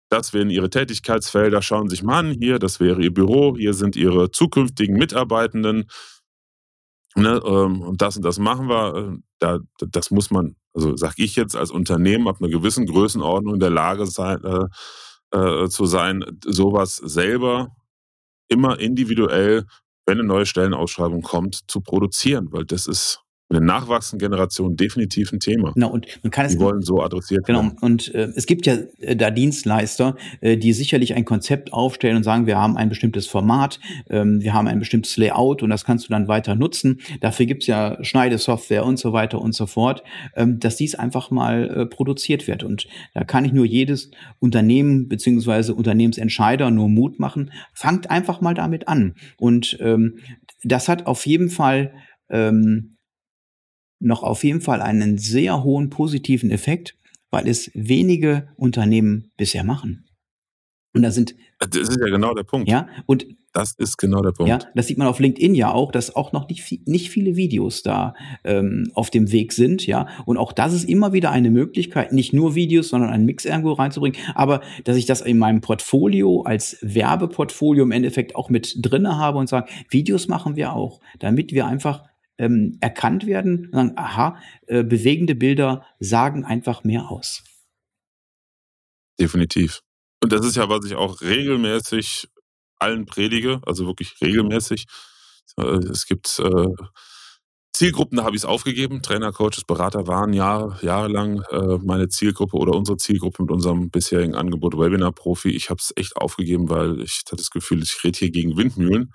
Das 0.10 0.34
wären 0.34 0.50
Ihre 0.50 0.70
Tätigkeitsfelder. 0.70 1.62
Schauen 1.62 1.90
Sie 1.90 1.96
sich 1.96 2.04
mal 2.04 2.20
an, 2.20 2.32
hier, 2.32 2.60
das 2.60 2.80
wäre 2.80 3.02
Ihr 3.02 3.14
Büro, 3.14 3.56
hier 3.58 3.74
sind 3.74 3.96
Ihre 3.96 4.32
zukünftigen 4.32 4.98
Mitarbeitenden. 4.98 5.86
Ne, 7.16 7.42
ähm, 7.46 7.82
und 7.82 8.02
das 8.02 8.18
und 8.18 8.24
das 8.24 8.38
machen 8.40 8.68
wir. 8.68 8.96
Äh, 8.96 9.18
da, 9.40 9.60
das 9.80 10.12
muss 10.12 10.32
man, 10.32 10.58
also 10.74 10.98
sage 10.98 11.16
ich 11.18 11.36
jetzt 11.38 11.56
als 11.56 11.72
Unternehmen 11.72 12.28
ab 12.28 12.38
einer 12.42 12.50
gewissen 12.50 12.86
Größenordnung 12.86 13.54
in 13.54 13.60
der 13.62 13.70
Lage 13.70 14.06
sein, 14.06 14.44
äh, 14.44 14.68
äh, 15.38 15.70
zu 15.70 15.86
sein, 15.86 16.26
sowas 16.46 16.98
selber 16.98 17.70
immer 18.50 18.80
individuell 18.80 19.66
wenn 20.06 20.20
eine 20.20 20.28
neue 20.28 20.46
Stellenausschreibung 20.46 21.22
kommt, 21.22 21.62
zu 21.68 21.82
produzieren, 21.82 22.52
weil 22.52 22.66
das 22.66 22.88
ist 22.88 23.22
in 23.50 23.54
der 23.54 23.62
nachwachsenden 23.62 24.28
Generation 24.28 24.76
definitiv 24.76 25.32
ein 25.32 25.40
Thema. 25.40 25.72
Genau, 25.74 25.92
und 25.92 26.08
man 26.24 26.32
kann 26.32 26.48
es. 26.48 26.54
Die 26.54 26.60
wollen 26.60 26.82
so 26.82 27.02
adressiert 27.02 27.46
genau, 27.46 27.60
werden. 27.60 27.76
Genau, 27.76 27.86
und 27.86 28.14
äh, 28.16 28.32
es 28.36 28.48
gibt 28.48 28.66
ja 28.66 28.78
äh, 29.00 29.16
da 29.16 29.30
Dienstleister, 29.30 30.16
äh, 30.42 30.58
die 30.58 30.74
sicherlich 30.74 31.14
ein 31.14 31.26
Konzept 31.26 31.72
aufstellen 31.72 32.18
und 32.18 32.24
sagen, 32.24 32.48
wir 32.48 32.58
haben 32.58 32.76
ein 32.76 32.90
bestimmtes 32.90 33.28
Format, 33.28 33.80
ähm, 34.10 34.42
wir 34.42 34.54
haben 34.54 34.68
ein 34.68 34.80
bestimmtes 34.80 35.16
Layout 35.18 35.62
und 35.62 35.70
das 35.70 35.86
kannst 35.86 36.06
du 36.06 36.10
dann 36.10 36.28
weiter 36.28 36.56
nutzen. 36.56 37.02
Dafür 37.22 37.46
gibt's 37.46 37.68
ja 37.68 38.04
Schneidesoftware 38.04 38.84
und 38.84 38.98
so 38.98 39.14
weiter 39.14 39.40
und 39.40 39.54
so 39.54 39.68
fort, 39.68 40.04
ähm, 40.36 40.60
dass 40.60 40.78
dies 40.78 40.96
einfach 40.96 41.30
mal 41.30 41.70
äh, 41.70 41.86
produziert 41.86 42.48
wird. 42.48 42.64
Und 42.64 42.88
da 43.14 43.24
kann 43.26 43.46
ich 43.46 43.54
nur 43.54 43.66
jedes 43.66 44.10
Unternehmen 44.40 45.08
beziehungsweise 45.08 45.76
Unternehmensentscheider 45.76 46.72
nur 46.72 46.90
Mut 46.90 47.20
machen. 47.20 47.52
Fangt 47.74 48.10
einfach 48.10 48.42
mal 48.42 48.56
damit 48.56 48.88
an. 48.88 49.14
Und 49.38 49.78
ähm, 49.82 50.18
das 50.64 50.90
hat 50.90 51.06
auf 51.06 51.28
jeden 51.28 51.50
Fall 51.50 51.94
ähm, 52.30 52.95
noch 54.00 54.24
auf 54.24 54.44
jeden 54.44 54.62
Fall 54.62 54.82
einen 54.82 55.18
sehr 55.18 55.64
hohen 55.64 55.90
positiven 55.90 56.52
Effekt, 56.52 56.98
weil 57.32 57.48
es 57.48 57.72
wenige 57.74 58.50
Unternehmen 58.56 59.32
bisher 59.38 59.64
machen. 59.64 60.06
Und 60.96 61.02
da 61.02 61.12
sind. 61.12 61.36
Das 61.60 61.76
ist 61.76 62.00
ja 62.00 62.08
genau 62.08 62.34
der 62.34 62.44
Punkt. 62.44 62.70
Ja, 62.70 62.88
und. 63.06 63.28
Das 63.52 63.72
ist 63.72 63.96
genau 63.98 64.22
der 64.22 64.34
Punkt. 64.34 64.50
Ja, 64.50 64.60
das 64.76 64.88
sieht 64.88 64.98
man 64.98 65.08
auf 65.08 65.20
LinkedIn 65.20 65.56
ja 65.56 65.72
auch, 65.72 65.94
dass 65.94 66.14
auch 66.14 66.34
noch 66.34 66.50
nicht, 66.50 66.86
nicht 66.90 67.10
viele 67.10 67.38
Videos 67.38 67.84
da 67.84 68.14
ähm, 68.44 68.92
auf 68.96 69.10
dem 69.10 69.32
Weg 69.32 69.54
sind, 69.54 69.88
ja. 69.88 70.10
Und 70.26 70.36
auch 70.36 70.52
das 70.52 70.74
ist 70.74 70.84
immer 70.90 71.14
wieder 71.14 71.32
eine 71.32 71.50
Möglichkeit, 71.50 72.12
nicht 72.12 72.34
nur 72.34 72.56
Videos, 72.56 72.90
sondern 72.90 73.12
einen 73.12 73.26
Mix 73.26 73.46
irgendwo 73.46 73.72
reinzubringen. 73.72 74.20
Aber 74.34 74.60
dass 74.84 74.98
ich 74.98 75.06
das 75.06 75.22
in 75.22 75.38
meinem 75.38 75.62
Portfolio 75.62 76.42
als 76.42 76.78
Werbeportfolio 76.82 77.84
im 77.86 77.94
Endeffekt 77.94 78.36
auch 78.36 78.50
mit 78.50 78.76
drinne 78.82 79.18
habe 79.18 79.38
und 79.38 79.48
sage, 79.48 79.70
Videos 79.90 80.28
machen 80.28 80.58
wir 80.58 80.74
auch, 80.74 81.00
damit 81.20 81.54
wir 81.54 81.66
einfach 81.66 82.04
ähm, 82.38 82.78
erkannt 82.82 83.26
werden 83.26 83.68
und 83.68 83.74
sagen, 83.74 83.94
aha, 83.98 84.38
äh, 84.68 84.84
bewegende 84.84 85.36
Bilder 85.36 85.86
sagen 86.00 86.46
einfach 86.46 86.84
mehr 86.84 87.10
aus. 87.10 87.44
Definitiv. 89.20 89.82
Und 90.24 90.32
das 90.32 90.46
ist 90.46 90.56
ja, 90.56 90.70
was 90.70 90.86
ich 90.86 90.96
auch 90.96 91.22
regelmäßig 91.22 92.28
allen 92.78 93.06
predige, 93.06 93.62
also 93.66 93.86
wirklich 93.86 94.16
regelmäßig. 94.22 94.86
Äh, 95.58 95.78
es 95.92 96.06
gibt 96.06 96.40
äh, 96.40 96.68
Zielgruppen, 97.74 98.18
da 98.18 98.24
habe 98.24 98.36
ich 98.36 98.42
es 98.42 98.46
aufgegeben. 98.46 99.02
Trainer, 99.02 99.32
Coaches, 99.34 99.66
Berater 99.66 100.08
waren 100.08 100.32
Jahr, 100.34 100.82
jahrelang 100.82 101.42
äh, 101.52 101.78
meine 101.84 102.08
Zielgruppe 102.08 102.56
oder 102.58 102.74
unsere 102.74 102.98
Zielgruppe 102.98 103.44
mit 103.44 103.52
unserem 103.52 103.90
bisherigen 103.90 104.36
Angebot 104.36 104.78
Webinar 104.78 105.12
Profi. 105.12 105.50
Ich 105.50 105.70
habe 105.70 105.80
es 105.80 105.92
echt 105.96 106.16
aufgegeben, 106.16 106.70
weil 106.70 107.02
ich 107.02 107.24
hatte 107.26 107.36
das 107.36 107.50
Gefühl, 107.50 107.84
ich 107.84 108.02
rede 108.04 108.18
hier 108.18 108.32
gegen 108.32 108.56
Windmühlen. 108.56 109.12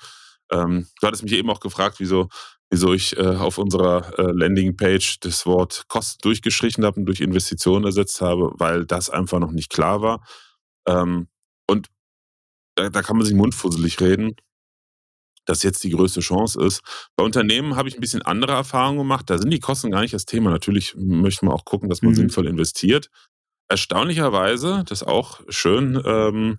Ähm, 0.52 0.86
du 1.00 1.06
hattest 1.06 1.22
mich 1.22 1.32
eben 1.32 1.48
auch 1.48 1.60
gefragt, 1.60 1.96
wieso 2.00 2.28
wieso 2.70 2.94
ich 2.94 3.16
äh, 3.16 3.22
auf 3.22 3.58
unserer 3.58 4.18
äh, 4.18 4.30
Landingpage 4.32 5.20
das 5.20 5.44
Wort 5.44 5.84
Kosten 5.88 6.20
durchgestrichen 6.22 6.84
habe 6.84 7.00
und 7.00 7.06
durch 7.06 7.20
Investitionen 7.20 7.84
ersetzt 7.84 8.20
habe, 8.20 8.52
weil 8.54 8.86
das 8.86 9.10
einfach 9.10 9.40
noch 9.40 9.50
nicht 9.50 9.70
klar 9.70 10.00
war. 10.02 10.24
Ähm, 10.86 11.28
und 11.68 11.88
da, 12.76 12.88
da 12.88 13.02
kann 13.02 13.16
man 13.16 13.26
sich 13.26 13.34
mundfusselig 13.34 14.00
reden, 14.00 14.36
dass 15.46 15.64
jetzt 15.64 15.82
die 15.82 15.90
größte 15.90 16.20
Chance 16.20 16.62
ist. 16.64 16.80
Bei 17.16 17.24
Unternehmen 17.24 17.74
habe 17.74 17.88
ich 17.88 17.96
ein 17.96 18.00
bisschen 18.00 18.22
andere 18.22 18.52
Erfahrungen 18.52 18.98
gemacht. 18.98 19.28
Da 19.28 19.38
sind 19.38 19.50
die 19.50 19.58
Kosten 19.58 19.90
gar 19.90 20.02
nicht 20.02 20.14
das 20.14 20.26
Thema. 20.26 20.50
Natürlich 20.50 20.94
möchte 20.96 21.44
man 21.44 21.54
auch 21.54 21.64
gucken, 21.64 21.88
dass 21.88 22.02
man 22.02 22.12
mhm. 22.12 22.16
sinnvoll 22.16 22.46
investiert. 22.46 23.10
Erstaunlicherweise, 23.68 24.84
das 24.86 25.02
ist 25.02 25.08
auch 25.08 25.40
schön, 25.48 26.00
ähm, 26.04 26.58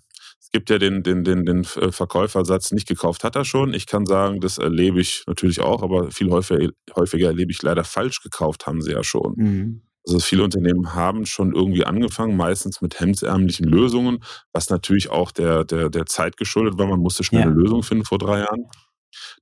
gibt 0.51 0.69
ja 0.69 0.77
den, 0.77 1.03
den, 1.03 1.23
den, 1.23 1.45
den 1.45 1.63
äh, 1.63 1.91
Verkäufersatz, 1.91 2.71
nicht 2.71 2.87
gekauft 2.87 3.23
hat 3.23 3.35
er 3.35 3.45
schon. 3.45 3.73
Ich 3.73 3.87
kann 3.87 4.05
sagen, 4.05 4.41
das 4.41 4.57
erlebe 4.57 4.99
ich 4.99 5.23
natürlich 5.27 5.61
auch, 5.61 5.81
aber 5.81 6.11
viel 6.11 6.29
häufiger, 6.29 6.69
häufiger 6.95 7.27
erlebe 7.27 7.51
ich 7.51 7.61
leider 7.61 7.83
falsch 7.83 8.21
gekauft, 8.21 8.67
haben 8.67 8.81
sie 8.81 8.91
ja 8.91 9.03
schon. 9.03 9.33
Mhm. 9.37 9.81
Also 10.05 10.19
viele 10.19 10.43
Unternehmen 10.43 10.95
haben 10.95 11.25
schon 11.25 11.53
irgendwie 11.53 11.85
angefangen, 11.85 12.35
meistens 12.35 12.81
mit 12.81 12.99
hemdsärmlichen 12.99 13.67
Lösungen, 13.67 14.23
was 14.51 14.69
natürlich 14.69 15.09
auch 15.09 15.31
der, 15.31 15.63
der, 15.63 15.89
der 15.89 16.07
Zeit 16.07 16.37
geschuldet 16.37 16.77
war. 16.79 16.87
Man 16.87 16.99
musste 16.99 17.23
schnell 17.23 17.41
ja. 17.41 17.47
eine 17.47 17.55
Lösung 17.55 17.83
finden 17.83 18.03
vor 18.03 18.17
drei 18.17 18.39
Jahren. 18.39 18.65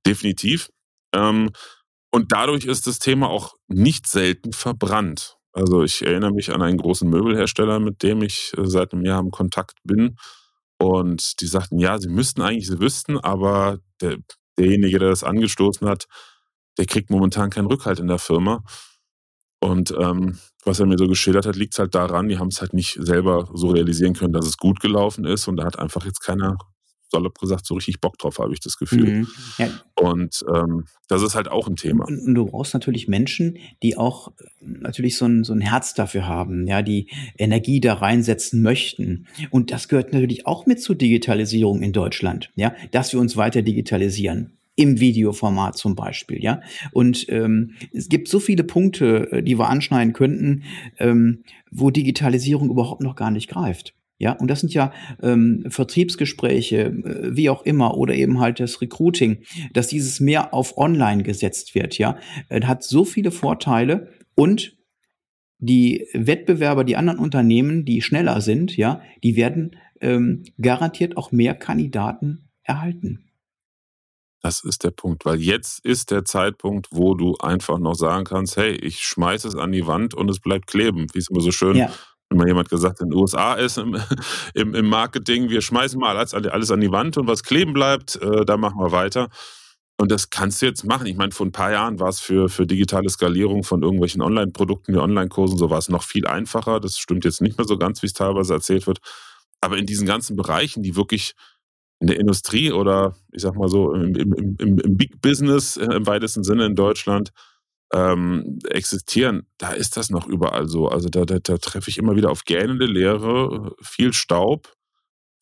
Definitiv. 0.06 0.70
Ähm, 1.14 1.50
und 2.12 2.32
dadurch 2.32 2.66
ist 2.66 2.86
das 2.86 2.98
Thema 2.98 3.30
auch 3.30 3.54
nicht 3.68 4.06
selten 4.06 4.52
verbrannt. 4.52 5.38
Also 5.52 5.82
ich 5.82 6.02
erinnere 6.04 6.32
mich 6.32 6.52
an 6.52 6.62
einen 6.62 6.78
großen 6.78 7.08
Möbelhersteller, 7.08 7.80
mit 7.80 8.02
dem 8.02 8.22
ich 8.22 8.52
äh, 8.56 8.66
seit 8.66 8.92
einem 8.92 9.04
Jahr 9.04 9.20
im 9.20 9.30
Kontakt 9.30 9.78
bin. 9.84 10.16
Und 10.80 11.42
die 11.42 11.46
sagten, 11.46 11.78
ja, 11.78 11.98
sie 11.98 12.08
müssten 12.08 12.40
eigentlich, 12.40 12.66
sie 12.66 12.80
wüssten, 12.80 13.18
aber 13.18 13.80
der, 14.00 14.16
derjenige, 14.58 14.98
der 14.98 15.10
das 15.10 15.22
angestoßen 15.22 15.86
hat, 15.86 16.06
der 16.78 16.86
kriegt 16.86 17.10
momentan 17.10 17.50
keinen 17.50 17.66
Rückhalt 17.66 17.98
in 17.98 18.06
der 18.06 18.18
Firma. 18.18 18.64
Und 19.62 19.94
ähm, 19.98 20.38
was 20.64 20.80
er 20.80 20.86
mir 20.86 20.96
so 20.96 21.06
geschildert 21.06 21.44
hat, 21.44 21.56
liegt 21.56 21.78
halt 21.78 21.94
daran, 21.94 22.28
die 22.28 22.38
haben 22.38 22.48
es 22.48 22.62
halt 22.62 22.72
nicht 22.72 22.98
selber 22.98 23.50
so 23.52 23.68
realisieren 23.68 24.14
können, 24.14 24.32
dass 24.32 24.46
es 24.46 24.56
gut 24.56 24.80
gelaufen 24.80 25.26
ist. 25.26 25.48
Und 25.48 25.58
da 25.58 25.64
hat 25.64 25.78
einfach 25.78 26.06
jetzt 26.06 26.20
keiner 26.20 26.56
salopp 27.10 27.38
gesagt, 27.38 27.66
so 27.66 27.74
richtig 27.74 28.00
Bock 28.00 28.18
drauf, 28.18 28.38
habe 28.38 28.52
ich 28.52 28.60
das 28.60 28.76
Gefühl. 28.76 29.20
Mhm. 29.20 29.28
Ja. 29.58 29.68
Und 29.94 30.44
ähm, 30.54 30.84
das 31.08 31.22
ist 31.22 31.34
halt 31.34 31.48
auch 31.48 31.68
ein 31.68 31.76
Thema. 31.76 32.06
Und, 32.06 32.20
und, 32.20 32.34
du 32.34 32.46
brauchst 32.46 32.74
natürlich 32.74 33.08
Menschen, 33.08 33.58
die 33.82 33.96
auch 33.96 34.28
äh, 34.28 34.32
natürlich 34.60 35.16
so 35.16 35.26
ein, 35.26 35.44
so 35.44 35.52
ein 35.52 35.60
Herz 35.60 35.94
dafür 35.94 36.26
haben, 36.26 36.66
ja, 36.66 36.82
die 36.82 37.08
Energie 37.36 37.80
da 37.80 37.94
reinsetzen 37.94 38.62
möchten. 38.62 39.26
Und 39.50 39.70
das 39.70 39.88
gehört 39.88 40.12
natürlich 40.12 40.46
auch 40.46 40.66
mit 40.66 40.80
zur 40.80 40.94
Digitalisierung 40.94 41.82
in 41.82 41.92
Deutschland, 41.92 42.50
ja, 42.54 42.74
dass 42.92 43.12
wir 43.12 43.20
uns 43.20 43.36
weiter 43.36 43.62
digitalisieren 43.62 44.52
im 44.76 44.98
Videoformat 44.98 45.76
zum 45.76 45.94
Beispiel, 45.94 46.42
ja. 46.42 46.62
Und 46.92 47.26
ähm, 47.28 47.72
es 47.92 48.08
gibt 48.08 48.28
so 48.28 48.40
viele 48.40 48.64
Punkte, 48.64 49.30
äh, 49.30 49.42
die 49.42 49.58
wir 49.58 49.68
anschneiden 49.68 50.14
könnten, 50.14 50.62
ähm, 50.98 51.42
wo 51.70 51.90
Digitalisierung 51.90 52.70
überhaupt 52.70 53.02
noch 53.02 53.14
gar 53.14 53.30
nicht 53.30 53.48
greift. 53.48 53.94
Ja, 54.20 54.32
und 54.32 54.48
das 54.48 54.60
sind 54.60 54.74
ja 54.74 54.92
ähm, 55.22 55.64
Vertriebsgespräche, 55.66 56.80
äh, 56.82 57.36
wie 57.36 57.48
auch 57.48 57.62
immer, 57.62 57.96
oder 57.96 58.14
eben 58.14 58.38
halt 58.38 58.60
das 58.60 58.82
Recruiting, 58.82 59.44
dass 59.72 59.88
dieses 59.88 60.20
mehr 60.20 60.52
auf 60.52 60.76
Online 60.76 61.22
gesetzt 61.22 61.74
wird, 61.74 61.96
ja, 61.96 62.18
äh, 62.50 62.60
hat 62.60 62.84
so 62.84 63.06
viele 63.06 63.30
Vorteile 63.30 64.12
und 64.34 64.76
die 65.58 66.06
Wettbewerber, 66.12 66.84
die 66.84 66.96
anderen 66.96 67.18
Unternehmen, 67.18 67.86
die 67.86 68.02
schneller 68.02 68.42
sind, 68.42 68.76
ja, 68.76 69.00
die 69.24 69.36
werden 69.36 69.76
ähm, 70.02 70.42
garantiert 70.60 71.16
auch 71.16 71.32
mehr 71.32 71.54
Kandidaten 71.54 72.50
erhalten. 72.62 73.24
Das 74.42 74.64
ist 74.64 74.84
der 74.84 74.90
Punkt, 74.90 75.24
weil 75.24 75.40
jetzt 75.40 75.84
ist 75.84 76.10
der 76.10 76.24
Zeitpunkt, 76.26 76.88
wo 76.90 77.14
du 77.14 77.36
einfach 77.40 77.78
noch 77.78 77.94
sagen 77.94 78.24
kannst, 78.24 78.58
hey, 78.58 78.72
ich 78.72 79.00
schmeiße 79.00 79.48
es 79.48 79.54
an 79.54 79.72
die 79.72 79.86
Wand 79.86 80.12
und 80.12 80.30
es 80.30 80.40
bleibt 80.40 80.66
kleben, 80.66 81.06
wie 81.14 81.18
es 81.18 81.28
immer 81.30 81.40
so 81.40 81.52
schön 81.52 81.76
ja 81.76 81.90
wenn 82.30 82.38
mal 82.38 82.46
jemand 82.46 82.68
gesagt 82.68 83.00
in 83.00 83.10
den 83.10 83.18
USA 83.18 83.54
ist 83.54 83.76
im, 83.76 83.96
im, 84.54 84.74
im 84.74 84.88
Marketing, 84.88 85.50
wir 85.50 85.60
schmeißen 85.60 86.00
mal 86.00 86.16
alles, 86.16 86.32
alles 86.32 86.70
an 86.70 86.80
die 86.80 86.92
Wand 86.92 87.18
und 87.18 87.26
was 87.26 87.42
kleben 87.42 87.72
bleibt, 87.72 88.16
äh, 88.22 88.44
da 88.44 88.56
machen 88.56 88.78
wir 88.78 88.92
weiter. 88.92 89.28
Und 89.98 90.10
das 90.10 90.30
kannst 90.30 90.62
du 90.62 90.66
jetzt 90.66 90.84
machen. 90.84 91.06
Ich 91.06 91.16
meine, 91.16 91.32
vor 91.32 91.44
ein 91.44 91.52
paar 91.52 91.72
Jahren 91.72 92.00
war 92.00 92.08
es 92.08 92.20
für, 92.20 92.48
für 92.48 92.66
digitale 92.66 93.10
Skalierung 93.10 93.64
von 93.64 93.82
irgendwelchen 93.82 94.22
Online-Produkten 94.22 94.96
Online-Kursen, 94.96 95.58
so 95.58 95.68
war 95.68 95.76
es 95.76 95.90
noch 95.90 96.04
viel 96.04 96.26
einfacher. 96.26 96.80
Das 96.80 96.96
stimmt 96.96 97.24
jetzt 97.26 97.42
nicht 97.42 97.58
mehr 97.58 97.66
so 97.66 97.76
ganz, 97.76 98.00
wie 98.00 98.06
es 98.06 98.14
teilweise 98.14 98.54
erzählt 98.54 98.86
wird. 98.86 99.00
Aber 99.60 99.76
in 99.76 99.84
diesen 99.84 100.06
ganzen 100.06 100.36
Bereichen, 100.36 100.82
die 100.82 100.96
wirklich 100.96 101.34
in 101.98 102.06
der 102.06 102.18
Industrie 102.18 102.72
oder 102.72 103.14
ich 103.30 103.42
sag 103.42 103.56
mal 103.56 103.68
so 103.68 103.92
im, 103.92 104.14
im, 104.14 104.56
im, 104.58 104.78
im 104.78 104.96
Big 104.96 105.20
Business 105.20 105.76
äh, 105.76 105.84
im 105.84 106.06
weitesten 106.06 106.44
Sinne 106.44 106.64
in 106.64 106.76
Deutschland 106.76 107.32
ähm, 107.92 108.58
existieren, 108.68 109.46
da 109.58 109.72
ist 109.72 109.96
das 109.96 110.10
noch 110.10 110.26
überall 110.26 110.68
so. 110.68 110.88
Also 110.88 111.08
da, 111.08 111.24
da, 111.24 111.38
da 111.38 111.58
treffe 111.58 111.90
ich 111.90 111.98
immer 111.98 112.16
wieder 112.16 112.30
auf 112.30 112.44
gähnende 112.44 112.86
Leere, 112.86 113.74
viel 113.82 114.12
Staub, 114.12 114.72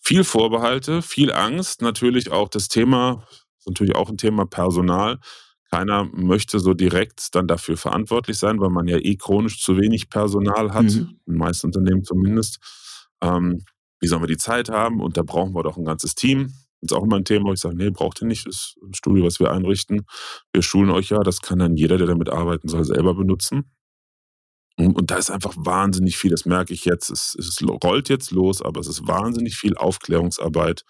viel 0.00 0.24
Vorbehalte, 0.24 1.02
viel 1.02 1.32
Angst, 1.32 1.82
natürlich 1.82 2.30
auch 2.30 2.48
das 2.48 2.68
Thema 2.68 3.26
natürlich 3.68 3.94
auch 3.94 4.08
ein 4.08 4.16
Thema 4.16 4.46
Personal. 4.46 5.18
Keiner 5.70 6.08
möchte 6.12 6.58
so 6.60 6.74
direkt 6.74 7.34
dann 7.34 7.46
dafür 7.46 7.76
verantwortlich 7.76 8.38
sein, 8.38 8.60
weil 8.60 8.70
man 8.70 8.88
ja 8.88 8.96
eh 8.96 9.16
chronisch 9.16 9.62
zu 9.62 9.76
wenig 9.76 10.08
Personal 10.08 10.72
hat, 10.72 10.84
mhm. 10.84 11.18
in 11.26 11.34
den 11.34 11.36
meisten 11.36 11.66
Unternehmen 11.66 12.04
zumindest. 12.04 12.58
Ähm, 13.20 13.64
wie 14.00 14.06
sollen 14.06 14.22
wir 14.22 14.28
die 14.28 14.38
Zeit 14.38 14.70
haben? 14.70 15.00
Und 15.00 15.16
da 15.16 15.22
brauchen 15.22 15.54
wir 15.54 15.62
doch 15.62 15.76
ein 15.76 15.84
ganzes 15.84 16.14
Team. 16.14 16.52
Das 16.80 16.92
ist 16.92 16.96
auch 16.96 17.04
immer 17.04 17.16
ein 17.16 17.24
Thema, 17.24 17.46
wo 17.46 17.52
ich 17.52 17.60
sage, 17.60 17.76
nee, 17.76 17.90
braucht 17.90 18.22
ihr 18.22 18.28
nicht. 18.28 18.46
Das 18.46 18.54
ist 18.54 18.76
ein 18.82 18.94
Studio, 18.94 19.24
was 19.24 19.40
wir 19.40 19.50
einrichten. 19.50 20.06
Wir 20.52 20.62
schulen 20.62 20.90
euch 20.90 21.10
ja. 21.10 21.18
Das 21.20 21.40
kann 21.40 21.58
dann 21.58 21.76
jeder, 21.76 21.98
der 21.98 22.06
damit 22.06 22.28
arbeiten 22.28 22.68
soll, 22.68 22.84
selber 22.84 23.14
benutzen. 23.14 23.70
Und, 24.78 24.96
und 24.96 25.10
da 25.10 25.16
ist 25.16 25.30
einfach 25.30 25.54
wahnsinnig 25.56 26.16
viel, 26.16 26.30
das 26.30 26.46
merke 26.46 26.72
ich 26.72 26.84
jetzt. 26.84 27.10
Es, 27.10 27.34
es 27.36 27.60
rollt 27.84 28.08
jetzt 28.08 28.30
los, 28.30 28.62
aber 28.62 28.80
es 28.80 28.86
ist 28.86 29.06
wahnsinnig 29.08 29.56
viel 29.56 29.76
Aufklärungsarbeit 29.76 30.84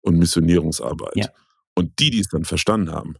und 0.00 0.18
Missionierungsarbeit. 0.18 1.16
Ja. 1.16 1.28
Und 1.74 1.98
die, 2.00 2.10
die 2.10 2.20
es 2.20 2.28
dann 2.28 2.44
verstanden 2.44 2.90
haben, 2.90 3.14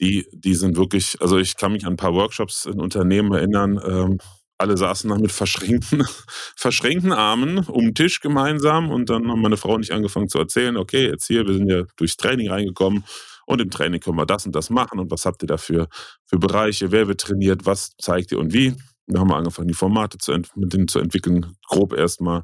die, 0.00 0.26
die 0.32 0.54
sind 0.54 0.76
wirklich, 0.76 1.20
also 1.20 1.38
ich 1.38 1.56
kann 1.56 1.72
mich 1.72 1.86
an 1.86 1.94
ein 1.94 1.98
paar 1.98 2.14
Workshops 2.14 2.64
in 2.64 2.80
Unternehmen 2.80 3.32
erinnern, 3.32 3.80
ähm, 3.84 4.18
alle 4.58 4.76
saßen 4.76 5.10
da 5.10 5.18
mit 5.18 5.32
verschränkten, 5.32 6.04
verschränkten 6.56 7.12
Armen 7.12 7.58
um 7.58 7.84
den 7.86 7.94
Tisch 7.94 8.20
gemeinsam 8.20 8.90
und 8.90 9.10
dann 9.10 9.30
haben 9.30 9.42
meine 9.42 9.56
Frau 9.56 9.76
nicht 9.78 9.92
angefangen 9.92 10.28
zu 10.28 10.38
erzählen, 10.38 10.76
okay, 10.76 11.06
jetzt 11.06 11.26
hier, 11.26 11.46
wir 11.46 11.54
sind 11.54 11.68
ja 11.68 11.84
durchs 11.96 12.16
Training 12.16 12.50
reingekommen 12.50 13.04
und 13.46 13.60
im 13.60 13.70
Training 13.70 14.00
können 14.00 14.16
wir 14.16 14.26
das 14.26 14.46
und 14.46 14.54
das 14.54 14.70
machen 14.70 14.98
und 14.98 15.10
was 15.10 15.24
habt 15.24 15.42
ihr 15.42 15.46
dafür 15.46 15.88
für 16.24 16.38
Bereiche, 16.38 16.90
wer 16.92 17.08
wird 17.08 17.20
trainiert, 17.20 17.66
was 17.66 17.92
zeigt 17.98 18.32
ihr 18.32 18.38
und 18.38 18.52
wie. 18.52 18.74
Da 19.08 19.20
haben 19.20 19.30
wir 19.30 19.36
angefangen, 19.36 19.68
die 19.68 19.74
Formate 19.74 20.18
zu 20.18 20.36
mit 20.56 20.72
denen 20.72 20.88
zu 20.88 20.98
entwickeln, 20.98 21.56
grob 21.68 21.92
erstmal 21.92 22.42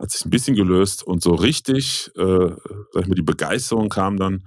hat 0.00 0.10
sich 0.10 0.24
ein 0.24 0.30
bisschen 0.30 0.56
gelöst 0.56 1.02
und 1.02 1.22
so 1.22 1.34
richtig, 1.34 2.10
äh, 2.16 2.48
sag 2.92 3.02
ich 3.02 3.08
mal, 3.08 3.14
die 3.14 3.22
Begeisterung 3.22 3.90
kam 3.90 4.16
dann, 4.16 4.46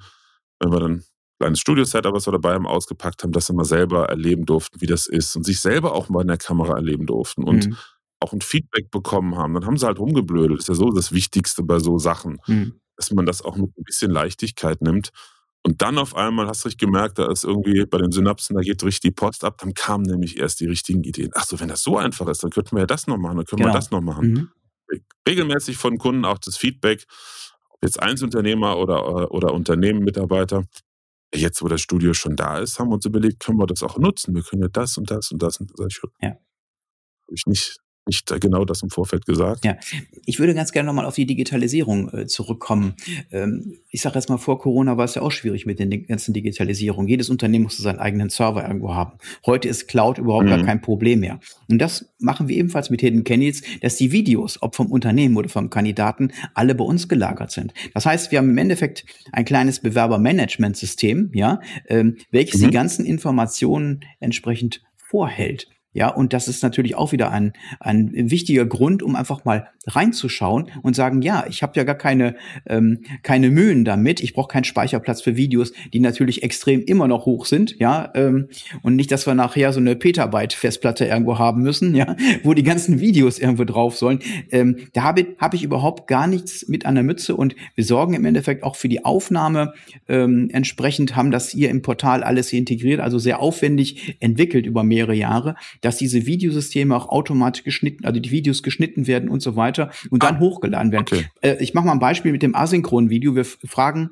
wenn 0.60 0.72
wir 0.72 0.80
dann 0.80 1.04
kleines 1.44 1.60
Studio-Setup, 1.60 2.14
was 2.14 2.28
wir 2.28 2.32
dabei 2.32 2.54
haben, 2.54 2.68
ausgepackt 2.68 3.24
haben, 3.24 3.32
dass 3.32 3.50
wir 3.50 3.56
mal 3.56 3.66
selber 3.66 4.10
erleben 4.10 4.46
durften, 4.46 4.82
wie 4.82 4.88
das 4.88 5.08
ist 5.08 5.36
und 5.36 5.44
sich 5.44 5.60
selber 5.60 5.94
auch 5.94 6.10
mal 6.10 6.22
in 6.22 6.28
der 6.28 6.38
Kamera 6.38 6.76
erleben 6.76 7.06
durften 7.06 7.44
und 7.44 7.68
mhm. 7.68 7.78
auch 8.20 8.34
ein 8.34 8.42
Feedback 8.42 8.92
bekommen 8.92 9.38
haben. 9.38 9.54
Dann 9.54 9.66
haben 9.66 9.78
sie 9.78 9.86
halt 9.86 10.00
rumgeblödelt. 10.00 10.60
Das 10.60 10.66
ist 10.66 10.70
ja 10.70 10.76
so 10.76 10.92
das 10.92 11.12
Wichtigste 11.12 11.64
bei 11.64 11.80
so 11.80 11.98
Sachen, 11.98 12.40
mhm. 12.48 12.80
dass 12.96 13.12
man 13.12 13.26
das 13.26 13.42
auch 13.42 13.56
mit 13.56 13.78
ein 13.78 13.84
bisschen 13.84 14.12
Leichtigkeit 14.12 14.82
nimmt. 14.82 15.10
Und 15.66 15.82
dann 15.82 15.98
auf 15.98 16.16
einmal 16.16 16.48
hast 16.48 16.66
du 16.66 16.70
dich 16.70 16.78
gemerkt, 16.78 17.20
da 17.20 17.32
ist 17.32 17.46
irgendwie 17.46 17.86
bei 17.86 17.98
den 17.98 18.12
Synapsen, 18.12 18.56
da 18.56 18.62
geht 18.62 18.84
richtig 18.84 19.00
die 19.00 19.12
Post 19.12 19.46
ab. 19.46 19.60
Dann 19.60 19.74
kamen 19.74 20.04
nämlich 20.04 20.38
erst 20.38 20.60
die 20.60 20.66
richtigen 20.66 21.04
Ideen. 21.04 21.32
Ach 21.36 21.46
so, 21.46 21.58
wenn 21.60 21.70
das 21.70 21.84
so 21.84 21.98
einfach 21.98 22.28
ist, 22.28 22.44
dann 22.44 22.52
könnten 22.52 22.76
wir 22.76 22.82
ja 22.82 22.86
das 22.86 23.08
noch 23.08 23.18
machen, 23.18 23.38
dann 23.38 23.46
können 23.46 23.62
genau. 23.62 23.74
wir 23.74 23.78
das 23.78 23.92
noch 23.92 24.02
machen. 24.02 24.32
Mhm 24.32 24.50
regelmäßig 25.28 25.78
von 25.78 25.98
Kunden 25.98 26.26
auch 26.26 26.38
das 26.38 26.58
Feedback, 26.58 27.06
ob 27.70 27.84
jetzt 27.84 28.02
Einzelunternehmer 28.02 28.78
oder, 28.78 29.32
oder 29.32 29.54
Unternehmen, 29.54 30.04
Mitarbeiter. 30.04 30.66
Jetzt, 31.34 31.62
wo 31.62 31.68
das 31.68 31.82
Studio 31.82 32.14
schon 32.14 32.36
da 32.36 32.60
ist, 32.60 32.80
haben 32.80 32.90
wir 32.90 32.96
uns 32.96 33.06
überlegt, 33.06 33.40
können 33.40 33.58
wir 33.58 33.66
das 33.66 33.82
auch 33.84 33.98
nutzen? 33.98 34.36
Wir 34.36 34.44
können 34.44 34.62
ja 34.62 34.68
das 34.68 34.98
und 34.98 35.10
das 35.10 35.32
und 35.32 35.42
das. 35.42 35.58
Und 35.58 35.72
das. 35.78 36.00
Ja. 36.22 36.30
Habe 36.30 36.40
ich 37.36 37.46
nicht 37.48 37.83
nicht 38.06 38.28
genau 38.42 38.66
das 38.66 38.84
im 38.84 38.90
Vorfeld 38.90 39.26
gesagt. 39.26 39.64
Ja, 39.66 39.78
ich 40.26 40.40
würde 40.40 40.54
ganz 40.54 40.72
gerne 40.72 40.88
nochmal 40.88 41.06
auf 41.06 41.16
die 41.16 41.26
Digitalisierung 41.26 42.10
äh, 42.14 42.26
zurückkommen. 42.28 42.96
Ähm, 43.32 43.78
ich 43.90 44.02
sage 44.02 44.16
jetzt 44.16 44.30
mal, 44.30 44.38
vor 44.38 44.60
Corona 44.60 44.98
war 44.98 45.06
es 45.06 45.16
ja 45.16 45.22
auch 45.22 45.32
schwierig 45.32 45.66
mit 45.66 45.80
den 45.80 46.06
ganzen 46.08 46.34
Digitalisierungen. 46.34 47.08
Jedes 47.08 47.30
Unternehmen 47.30 47.64
musste 47.64 47.82
seinen 47.82 48.00
eigenen 48.00 48.30
Server 48.30 48.68
irgendwo 48.68 48.94
haben. 48.94 49.14
Heute 49.46 49.70
ist 49.70 49.88
Cloud 49.88 50.18
überhaupt 50.18 50.46
mhm. 50.46 50.50
gar 50.50 50.64
kein 50.64 50.82
Problem 50.82 51.22
mehr. 51.22 51.40
Und 51.70 51.80
das 51.80 52.14
machen 52.20 52.48
wir 52.48 52.58
ebenfalls 52.58 52.90
mit 52.90 53.02
Hidden 53.02 53.24
Candidates, 53.24 53.64
dass 53.82 53.96
die 53.96 54.12
Videos, 54.12 54.62
ob 54.62 54.76
vom 54.76 54.92
Unternehmen 54.92 55.38
oder 55.38 55.50
vom 55.50 55.70
Kandidaten, 55.70 56.32
alle 56.54 56.76
bei 56.76 56.84
uns 56.84 57.08
gelagert 57.08 57.52
sind. 57.52 57.74
Das 57.94 58.06
heißt, 58.06 58.32
wir 58.32 58.40
haben 58.40 58.50
im 58.50 58.58
Endeffekt 58.58 59.06
ein 59.32 59.46
kleines 59.46 59.80
Bewerbermanagementsystem, 59.80 61.32
ja, 61.34 61.62
ähm, 61.88 62.18
welches 62.32 62.62
mhm. 62.62 62.66
die 62.66 62.72
ganzen 62.72 63.06
Informationen 63.06 64.02
entsprechend 64.20 64.82
vorhält. 64.98 65.70
Ja, 65.94 66.10
und 66.10 66.34
das 66.34 66.48
ist 66.48 66.64
natürlich 66.64 66.96
auch 66.96 67.12
wieder 67.12 67.32
ein, 67.32 67.54
ein 67.80 68.12
wichtiger 68.14 68.66
Grund, 68.66 69.04
um 69.04 69.16
einfach 69.16 69.46
mal 69.46 69.68
reinzuschauen 69.86 70.72
und 70.82 70.96
sagen, 70.96 71.22
ja, 71.22 71.46
ich 71.48 71.62
habe 71.62 71.74
ja 71.76 71.84
gar 71.84 71.96
keine, 71.96 72.36
ähm, 72.66 73.02
keine 73.22 73.50
Mühen 73.50 73.86
damit. 73.86 74.22
Ich 74.22 74.34
brauche 74.34 74.48
keinen 74.48 74.64
Speicherplatz 74.64 75.22
für 75.22 75.36
Videos, 75.36 75.74
die 75.94 76.00
natürlich 76.00 76.42
extrem 76.42 76.82
immer 76.82 77.08
noch 77.08 77.26
hoch 77.26 77.46
sind, 77.46 77.78
ja, 77.80 78.12
ähm, 78.16 78.48
und 78.82 78.96
nicht, 78.96 79.12
dass 79.12 79.28
wir 79.28 79.36
nachher 79.36 79.74
so 79.74 79.80
eine 79.80 79.96
Petabyte-Festplatte 79.96 81.06
irgendwo 81.06 81.38
haben 81.38 81.62
müssen, 81.62 81.96
ja, 81.96 82.16
wo 82.44 82.54
die 82.54 82.64
ganzen 82.64 83.00
Videos 83.00 83.38
irgendwo 83.40 83.66
drauf 83.66 83.98
sollen. 83.98 84.20
Ähm, 84.52 84.78
da 84.94 85.04
habe 85.04 85.28
hab 85.38 85.54
ich 85.54 85.64
überhaupt 85.64 86.08
gar 86.08 86.28
nichts 86.28 86.68
mit 86.68 86.86
an 86.86 86.96
der 86.96 87.04
Mütze 87.04 87.36
und 87.36 87.56
wir 87.76 87.84
sorgen 87.84 88.14
im 88.14 88.26
Endeffekt 88.26 88.64
auch 88.64 88.76
für 88.76 88.90
die 88.90 89.06
Aufnahme 89.06 89.74
ähm, 90.08 90.50
entsprechend, 90.52 91.16
haben 91.16 91.32
das 91.32 91.50
hier 91.50 91.70
im 91.70 91.82
Portal 91.82 92.24
alles 92.24 92.50
hier 92.50 92.60
integriert, 92.60 93.00
also 93.00 93.20
sehr 93.20 93.40
aufwendig 93.40 94.18
entwickelt 94.20 94.66
über 94.66 94.84
mehrere 94.84 95.14
Jahre 95.14 95.56
dass 95.84 95.98
diese 95.98 96.26
Videosysteme 96.26 96.96
auch 96.96 97.10
automatisch 97.10 97.64
geschnitten, 97.64 98.06
also 98.06 98.20
die 98.20 98.32
Videos 98.32 98.64
geschnitten 98.64 99.06
werden 99.06 99.30
und 99.30 99.42
so 99.42 99.56
weiter 99.56 99.92
und 100.10 100.24
dann 100.24 100.38
ah, 100.38 100.40
hochgeladen 100.40 100.92
werden. 100.92 101.04
Okay. 101.04 101.26
Äh, 101.42 101.62
ich 101.62 101.74
mache 101.74 101.86
mal 101.86 101.92
ein 101.92 102.00
Beispiel 102.00 102.32
mit 102.32 102.42
dem 102.42 102.56
asynchronen 102.56 103.10
Video. 103.10 103.36
Wir 103.36 103.46
fragen 103.46 104.12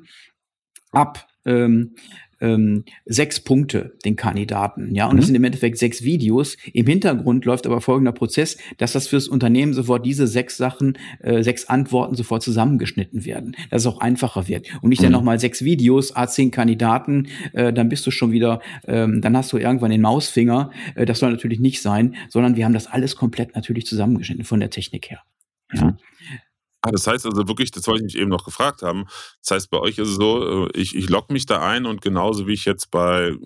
ab 0.92 1.26
ähm, 1.46 1.94
ähm, 2.42 2.84
sechs 3.06 3.40
Punkte 3.40 3.96
den 4.04 4.16
Kandidaten. 4.16 4.94
Ja, 4.94 5.06
und 5.06 5.14
mhm. 5.14 5.16
das 5.18 5.26
sind 5.26 5.36
im 5.36 5.44
Endeffekt 5.44 5.78
sechs 5.78 6.02
Videos. 6.02 6.56
Im 6.72 6.86
Hintergrund 6.86 7.44
läuft 7.44 7.66
aber 7.66 7.80
folgender 7.80 8.12
Prozess, 8.12 8.58
dass 8.76 8.92
das 8.92 9.06
fürs 9.06 9.28
Unternehmen 9.28 9.72
sofort 9.72 10.04
diese 10.04 10.26
sechs 10.26 10.56
Sachen, 10.56 10.98
äh, 11.20 11.42
sechs 11.42 11.66
Antworten 11.66 12.16
sofort 12.16 12.42
zusammengeschnitten 12.42 13.24
werden, 13.24 13.56
dass 13.70 13.82
es 13.82 13.86
auch 13.86 14.00
einfacher 14.00 14.48
wird. 14.48 14.66
Und 14.82 14.90
nicht 14.90 15.00
mhm. 15.00 15.04
dann 15.04 15.12
nochmal 15.12 15.38
sechs 15.38 15.62
Videos, 15.64 16.14
A10 16.14 16.50
Kandidaten, 16.50 17.28
äh, 17.52 17.72
dann 17.72 17.88
bist 17.88 18.04
du 18.06 18.10
schon 18.10 18.32
wieder, 18.32 18.60
ähm, 18.86 19.20
dann 19.22 19.36
hast 19.36 19.52
du 19.52 19.58
irgendwann 19.58 19.92
den 19.92 20.02
Mausfinger. 20.02 20.70
Äh, 20.96 21.06
das 21.06 21.20
soll 21.20 21.30
natürlich 21.30 21.60
nicht 21.60 21.80
sein, 21.80 22.16
sondern 22.28 22.56
wir 22.56 22.64
haben 22.64 22.74
das 22.74 22.88
alles 22.88 23.14
komplett 23.16 23.54
natürlich 23.54 23.86
zusammengeschnitten 23.86 24.44
von 24.44 24.58
der 24.58 24.70
Technik 24.70 25.10
her. 25.10 25.20
Ja. 25.72 25.84
Mhm. 25.84 25.98
Ah, 26.84 26.90
das 26.90 27.06
heißt 27.06 27.26
also 27.26 27.46
wirklich, 27.46 27.70
das 27.70 27.86
wollte 27.86 28.00
ich 28.04 28.14
mich 28.14 28.18
eben 28.20 28.30
noch 28.30 28.44
gefragt 28.44 28.82
haben. 28.82 29.04
Das 29.40 29.52
heißt, 29.52 29.70
bei 29.70 29.78
euch 29.78 29.98
ist 29.98 30.08
es 30.08 30.16
so, 30.16 30.66
äh, 30.66 30.70
ich, 30.74 30.96
ich 30.96 31.08
logge 31.08 31.32
mich 31.32 31.46
da 31.46 31.60
ein 31.60 31.86
und 31.86 32.00
genauso 32.02 32.48
wie 32.48 32.54
ich 32.54 32.64
jetzt 32.64 32.90
bei 32.90 33.36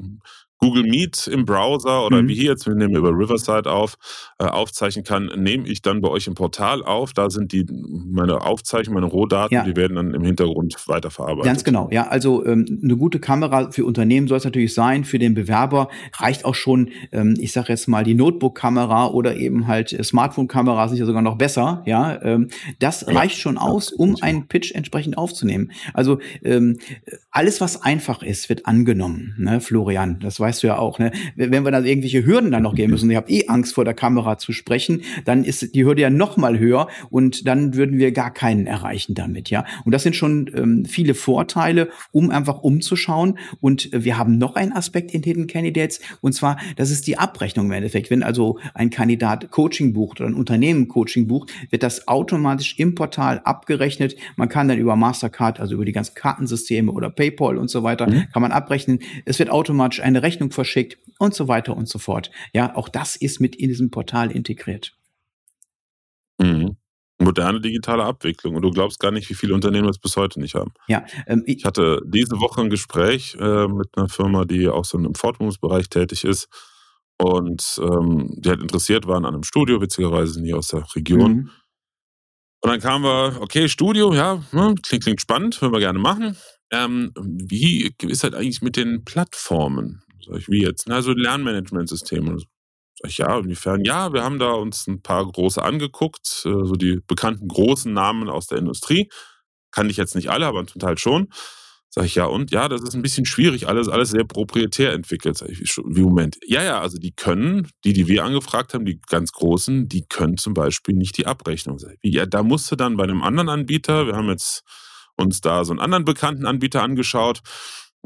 Google 0.59 0.85
Meet 0.85 1.27
im 1.27 1.45
Browser 1.45 2.07
oder 2.07 2.23
mhm. 2.23 2.29
wie 2.29 2.35
hier 2.35 2.51
jetzt, 2.51 2.67
wir 2.67 2.75
nehmen 2.75 2.97
über 2.97 3.11
Riverside 3.11 3.71
auf, 3.71 3.97
äh, 4.39 4.45
aufzeichnen 4.45 5.05
kann, 5.05 5.31
nehme 5.37 5.69
ich 5.69 5.83
dann 5.83 6.01
bei 6.01 6.09
euch 6.09 6.27
im 6.27 6.35
Portal 6.35 6.83
auf. 6.83 7.13
Da 7.13 7.31
sind 7.31 7.53
die 7.53 7.67
meine 7.71 8.43
Aufzeichnungen, 8.43 9.03
meine 9.03 9.13
Rohdaten, 9.13 9.55
ja. 9.55 9.65
die 9.65 9.77
werden 9.77 9.97
dann 9.97 10.15
im 10.15 10.25
Hintergrund 10.25 10.77
weiterverarbeitet. 10.87 11.45
Ganz 11.45 11.65
genau, 11.65 11.89
ja. 11.91 12.09
Also 12.09 12.45
ähm, 12.47 12.81
eine 12.83 12.97
gute 12.97 13.21
Kamera 13.21 13.71
für 13.71 13.85
Unternehmen 13.85 14.29
soll 14.29 14.39
es 14.39 14.45
natürlich 14.45 14.75
sein. 14.75 15.05
Für 15.05 15.19
den 15.19 15.35
Bewerber 15.35 15.89
reicht 16.15 16.45
auch 16.45 16.55
schon, 16.55 16.91
ähm, 17.13 17.35
ich 17.39 17.53
sage 17.53 17.69
jetzt 17.69 17.89
mal, 17.89 18.05
die 18.05 18.15
Notebook-Kamera 18.15 19.09
oder 19.09 19.37
eben 19.37 19.67
halt 19.67 19.93
äh, 19.93 20.03
Smartphone-Kamera 20.03 20.87
ja 20.95 21.05
sogar 21.05 21.23
noch 21.23 21.37
besser. 21.37 21.83
Ja, 21.87 22.21
ähm, 22.23 22.49
das 22.79 23.07
reicht 23.09 23.39
schon 23.39 23.59
aus, 23.59 23.93
um 23.93 24.17
einen 24.21 24.49
Pitch 24.49 24.73
entsprechend 24.73 25.19
aufzunehmen. 25.19 25.73
Also 25.95 26.19
ähm, 26.43 26.79
alles, 27.31 27.61
was 27.61 27.83
einfach 27.83 28.23
ist, 28.23 28.49
wird 28.49 28.67
angenommen. 28.67 29.35
Ne, 29.39 29.61
Florian, 29.61 30.19
das 30.21 30.41
weißt 30.47 30.63
du 30.63 30.69
ja 30.69 30.79
auch. 30.79 31.01
Ne? 31.01 31.11
Wenn 31.35 31.65
wir 31.65 31.73
dann 31.73 31.85
irgendwelche 31.85 32.25
Hürden 32.25 32.53
dann 32.53 32.63
noch 32.63 32.77
gehen 32.77 32.91
müssen, 32.91 33.11
ich 33.11 33.17
habe 33.17 33.31
eh 33.31 33.49
Angst 33.49 33.75
vor 33.75 33.85
der 33.85 33.95
Kamera 33.95 34.39
zu 34.39 34.53
sprechen, 34.53 35.03
dann 35.25 35.43
ist 35.43 35.75
die 35.75 35.85
Hürde 35.85 36.03
ja 36.03 36.11
noch 36.11 36.37
mal 36.37 36.59
höher 36.59 36.87
und 37.11 37.49
dann 37.49 37.75
würden 37.75 37.99
wir 37.99 38.13
gar 38.13 38.33
keinen 38.33 38.67
erreichen 38.67 39.15
damit, 39.15 39.51
ja. 39.51 39.65
Und 39.85 39.93
das 39.93 40.05
sind 40.05 40.15
schon 40.15 40.49
ähm, 40.55 40.85
viele 40.85 41.15
Vorteile, 41.15 41.89
um 42.13 42.31
einfach 42.31 42.63
umzuschauen. 42.63 43.39
Und 43.61 43.93
äh, 43.93 44.05
wir 44.05 44.19
haben 44.19 44.39
noch 44.39 44.55
einen 44.55 44.73
Aspekt 44.73 45.13
in 45.13 45.23
Hidden 45.25 45.49
Candidates 45.49 46.01
und 46.21 46.33
zwar, 46.33 46.59
das 46.77 46.91
ist 46.91 47.09
die 47.09 47.19
Abrechnung 47.19 47.67
im 47.67 47.73
Endeffekt. 47.73 48.11
Wenn 48.11 48.23
also 48.23 48.59
ein 48.75 48.91
Kandidat 48.91 49.51
Coaching 49.51 49.93
bucht 49.93 50.21
oder 50.21 50.31
ein 50.31 50.35
Unternehmen 50.35 50.87
Coaching 50.87 51.27
bucht, 51.27 51.53
wird 51.71 51.83
das 51.83 52.07
automatisch 52.07 52.79
im 52.79 52.95
Portal 52.95 53.41
abgerechnet. 53.43 54.15
Man 54.37 54.49
kann 54.49 54.69
dann 54.69 54.79
über 54.79 54.95
Mastercard, 54.95 55.59
also 55.59 55.75
über 55.75 55.85
die 55.85 55.93
ganzen 55.93 56.15
Kartensysteme 56.15 56.93
oder 56.93 57.11
PayPal 57.11 57.57
und 57.57 57.69
so 57.69 57.83
weiter, 57.83 58.07
mhm. 58.07 58.27
kann 58.33 58.43
man 58.43 58.53
abrechnen. 58.53 59.01
Es 59.25 59.41
wird 59.41 59.51
automatisch 59.51 60.01
eine 60.01 60.23
Rechnung 60.23 60.36
verschickt 60.51 60.99
und 61.19 61.35
so 61.35 61.49
weiter 61.49 61.77
und 61.77 61.89
so 61.89 61.99
fort. 61.99 62.31
Ja, 62.53 62.75
auch 62.77 62.89
das 62.89 63.17
ist 63.17 63.41
mit 63.41 63.57
in 63.57 63.69
diesem 63.69 63.91
Portal 63.91 64.31
integriert. 64.31 64.97
moderne 67.19 67.61
digitale 67.61 68.05
Abwicklung. 68.05 68.57
Und 68.57 68.63
du 68.63 68.71
glaubst 68.71 68.99
gar 68.99 69.11
nicht, 69.11 69.29
wie 69.31 69.35
viele 69.35 69.55
Unternehmen 69.55 69.87
das 69.87 69.99
bis 69.99 70.17
heute 70.17 70.41
nicht 70.41 70.55
haben. 70.55 70.73
Ja, 70.89 71.05
ähm, 71.27 71.43
ich, 71.47 71.59
ich, 71.59 71.65
hatte 71.65 72.01
diese 72.05 72.39
Woche 72.41 72.61
ein 72.61 72.71
Gespräch 72.71 73.37
äh, 73.41 73.69
mit 73.69 73.89
einer 73.97 74.09
Firma, 74.09 74.45
die 74.45 74.69
auch 74.69 74.85
so 74.85 74.99
im 74.99 75.15
Fortbildungsbereich 75.15 75.89
tätig 75.89 76.25
ist. 76.25 76.49
Und 77.19 77.81
ähm, 77.83 78.29
die 78.37 78.51
halt 78.51 78.61
interessiert 78.61 79.07
waren 79.07 79.25
an 79.25 79.35
einem 79.35 79.43
Studio, 79.43 79.81
witzigerweise 79.81 80.43
die 80.43 80.53
aus 80.53 80.69
der 80.69 80.85
Region. 80.95 81.33
Mhm. 81.33 81.51
Und 82.61 82.71
dann 82.71 82.81
kamen 82.81 83.05
wir, 83.05 83.41
okay, 83.41 83.69
Studio, 83.69 84.13
ja, 84.13 84.43
ne, 84.53 84.75
klingt, 84.83 85.05
klingt 85.05 85.21
spannend, 85.21 85.61
würden 85.63 85.73
wir 85.73 85.81
gerne 85.81 85.99
machen. 85.99 86.37
Ähm, 86.71 87.13
wie 87.17 87.95
ist 88.03 88.25
das 88.25 88.35
eigentlich 88.35 88.61
mit 88.61 88.77
den 88.77 89.05
Plattformen? 89.05 90.03
Sag 90.27 90.39
ich, 90.39 90.49
wie 90.49 90.63
jetzt? 90.63 90.91
Also 90.91 91.13
Lernmanagementsysteme. 91.13 92.39
Sag 93.01 93.11
ich, 93.11 93.19
ja, 93.19 93.39
inwiefern? 93.39 93.85
Ja, 93.85 94.13
wir 94.13 94.25
haben 94.25 94.39
da 94.39 94.53
uns 94.53 94.87
ein 94.87 95.03
paar 95.03 95.27
große 95.31 95.63
angeguckt, 95.63 96.43
äh, 96.45 96.65
so 96.65 96.73
die 96.73 97.01
bekannten 97.07 97.49
großen 97.49 97.93
Namen 97.93 98.29
aus 98.29 98.47
der 98.47 98.59
Industrie. 98.59 99.09
Kann 99.71 99.91
ich 99.91 99.97
jetzt 99.97 100.15
nicht 100.15 100.31
alle, 100.31 100.47
aber 100.47 100.67
zum 100.67 100.81
Teil 100.81 100.99
schon. 100.99 101.29
Sag 101.91 102.05
ich, 102.05 102.17
ja, 102.17 102.27
und 102.27 102.51
ja, 102.51 102.69
das 102.69 102.83
ist 102.83 102.95
ein 102.95 103.03
bisschen 103.03 103.25
schwierig, 103.25 103.69
alles, 103.69 103.89
alles 103.89 104.11
sehr 104.11 104.25
proprietär 104.25 104.93
entwickelt. 104.93 105.39
Sag 105.39 105.49
ich, 105.49 105.61
wie 105.61 106.03
Moment. 106.03 106.37
Ja, 106.47 106.63
ja, 106.63 106.81
also 106.81 106.99
die 106.99 107.13
können, 107.13 107.71
die, 107.85 107.93
die 107.93 108.07
wir 108.07 108.25
angefragt 108.25 108.75
haben, 108.75 108.85
die 108.85 109.01
ganz 109.09 109.33
großen, 109.33 109.89
die 109.89 110.05
können 110.09 110.37
zum 110.37 110.53
Beispiel 110.53 110.95
nicht 110.95 111.17
die 111.17 111.27
Abrechnung. 111.27 111.79
Sag 111.79 111.97
ja, 112.03 112.27
da 112.27 112.43
musste 112.43 112.77
dann 112.77 112.97
bei 112.97 113.05
einem 113.05 113.23
anderen 113.23 113.49
Anbieter, 113.49 114.07
wir 114.07 114.15
haben 114.15 114.29
jetzt 114.29 114.63
uns 115.17 115.41
da 115.41 115.65
so 115.65 115.73
einen 115.73 115.81
anderen 115.81 116.05
bekannten 116.05 116.47
Anbieter 116.47 116.83
angeschaut. 116.83 117.41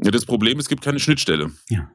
Ja, 0.03 0.11
das 0.11 0.25
Problem, 0.25 0.57
es 0.59 0.69
gibt 0.69 0.83
keine 0.83 0.99
Schnittstelle. 0.99 1.51
Ja. 1.69 1.91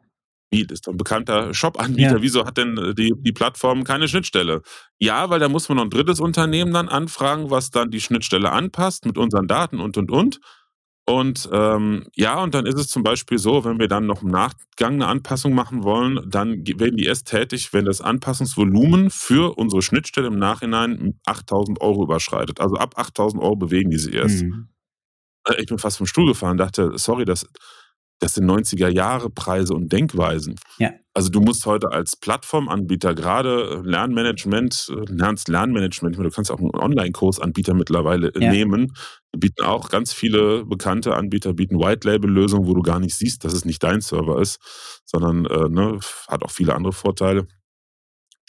Das 0.52 0.76
ist 0.76 0.86
doch 0.86 0.92
ein 0.92 0.96
bekannter 0.96 1.52
Shop-Anbieter. 1.52 2.16
Ja. 2.16 2.22
Wieso 2.22 2.46
hat 2.46 2.56
denn 2.56 2.78
äh, 2.78 2.94
die, 2.94 3.12
die 3.18 3.32
Plattform 3.32 3.84
keine 3.84 4.08
Schnittstelle? 4.08 4.62
Ja, 4.98 5.28
weil 5.28 5.40
da 5.40 5.48
muss 5.48 5.68
man 5.68 5.76
noch 5.76 5.84
ein 5.84 5.90
drittes 5.90 6.20
Unternehmen 6.20 6.72
dann 6.72 6.88
anfragen, 6.88 7.50
was 7.50 7.70
dann 7.70 7.90
die 7.90 8.00
Schnittstelle 8.00 8.52
anpasst 8.52 9.06
mit 9.06 9.18
unseren 9.18 9.48
Daten 9.48 9.80
und, 9.80 9.96
und, 9.96 10.10
und. 10.10 10.40
Und 11.08 11.48
ähm, 11.52 12.08
ja, 12.16 12.42
und 12.42 12.52
dann 12.54 12.66
ist 12.66 12.78
es 12.78 12.88
zum 12.88 13.04
Beispiel 13.04 13.38
so, 13.38 13.64
wenn 13.64 13.78
wir 13.78 13.86
dann 13.86 14.06
noch 14.06 14.22
im 14.22 14.28
Nachgang 14.28 14.94
eine 14.94 15.06
Anpassung 15.06 15.54
machen 15.54 15.84
wollen, 15.84 16.18
dann 16.28 16.66
werden 16.66 16.96
die 16.96 17.04
erst 17.04 17.28
tätig, 17.28 17.72
wenn 17.72 17.84
das 17.84 18.00
Anpassungsvolumen 18.00 19.10
für 19.10 19.56
unsere 19.56 19.82
Schnittstelle 19.82 20.26
im 20.26 20.38
Nachhinein 20.38 21.20
8000 21.24 21.80
Euro 21.80 22.02
überschreitet. 22.02 22.60
Also 22.60 22.74
ab 22.74 22.94
8000 22.98 23.40
Euro 23.40 23.54
bewegen 23.54 23.90
die 23.90 23.98
sich 23.98 24.14
erst. 24.14 24.42
Mhm. 24.42 24.68
Äh, 25.46 25.60
ich 25.60 25.66
bin 25.66 25.78
fast 25.78 25.98
vom 25.98 26.08
Stuhl 26.08 26.26
gefahren, 26.26 26.56
dachte, 26.56 26.92
sorry, 26.96 27.24
das, 27.24 27.46
das 28.18 28.34
sind 28.34 28.50
90er 28.50 28.88
Jahre 28.88 29.28
Preise 29.30 29.74
und 29.74 29.92
Denkweisen. 29.92 30.54
Ja. 30.78 30.92
Also 31.12 31.28
du 31.30 31.40
musst 31.40 31.66
heute 31.66 31.92
als 31.92 32.16
Plattformanbieter 32.16 33.14
gerade 33.14 33.82
äh, 33.84 33.88
Lernmanagement, 33.88 34.90
äh, 34.90 35.12
lernst 35.12 35.48
Lernmanagement, 35.48 36.16
du 36.16 36.30
kannst 36.30 36.50
auch 36.50 36.58
einen 36.58 36.74
Online-Kursanbieter 36.74 37.74
mittlerweile 37.74 38.32
ja. 38.38 38.50
nehmen. 38.50 38.92
Die 39.34 39.38
bieten 39.38 39.64
auch 39.64 39.90
ganz 39.90 40.12
viele 40.12 40.64
bekannte 40.64 41.14
Anbieter, 41.14 41.52
bieten 41.52 41.78
White-Label-Lösungen, 41.78 42.66
wo 42.66 42.74
du 42.74 42.82
gar 42.82 43.00
nicht 43.00 43.14
siehst, 43.14 43.44
dass 43.44 43.52
es 43.52 43.64
nicht 43.64 43.82
dein 43.82 44.00
Server 44.00 44.40
ist, 44.40 44.60
sondern 45.04 45.46
äh, 45.46 45.68
ne, 45.68 45.98
hat 46.28 46.42
auch 46.42 46.50
viele 46.50 46.74
andere 46.74 46.92
Vorteile. 46.92 47.46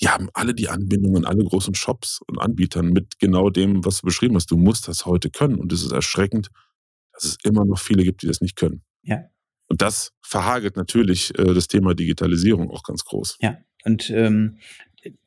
Die 0.01 0.09
haben 0.09 0.29
alle 0.33 0.53
die 0.53 0.69
Anbindungen, 0.69 1.25
alle 1.25 1.43
großen 1.43 1.73
Shops 1.73 2.19
und 2.27 2.39
Anbietern 2.39 2.89
mit 2.89 3.17
genau 3.19 3.49
dem, 3.49 3.83
was 3.83 4.01
du 4.01 4.05
beschrieben 4.05 4.35
hast. 4.35 4.51
Du 4.51 4.57
musst 4.57 4.87
das 4.87 5.05
heute 5.05 5.29
können 5.29 5.55
und 5.55 5.73
es 5.73 5.83
ist 5.83 5.91
erschreckend, 5.91 6.49
dass 7.13 7.23
es 7.23 7.37
immer 7.43 7.65
noch 7.65 7.79
viele 7.79 8.03
gibt, 8.03 8.21
die 8.21 8.27
das 8.27 8.41
nicht 8.41 8.55
können. 8.55 8.83
Ja. 9.01 9.23
Und 9.67 9.81
das 9.81 10.13
verhagelt 10.21 10.77
natürlich 10.77 11.37
äh, 11.37 11.53
das 11.53 11.67
Thema 11.67 11.93
Digitalisierung 11.93 12.71
auch 12.71 12.83
ganz 12.83 13.03
groß. 13.03 13.37
Ja, 13.41 13.57
und 13.83 14.09
ähm, 14.09 14.57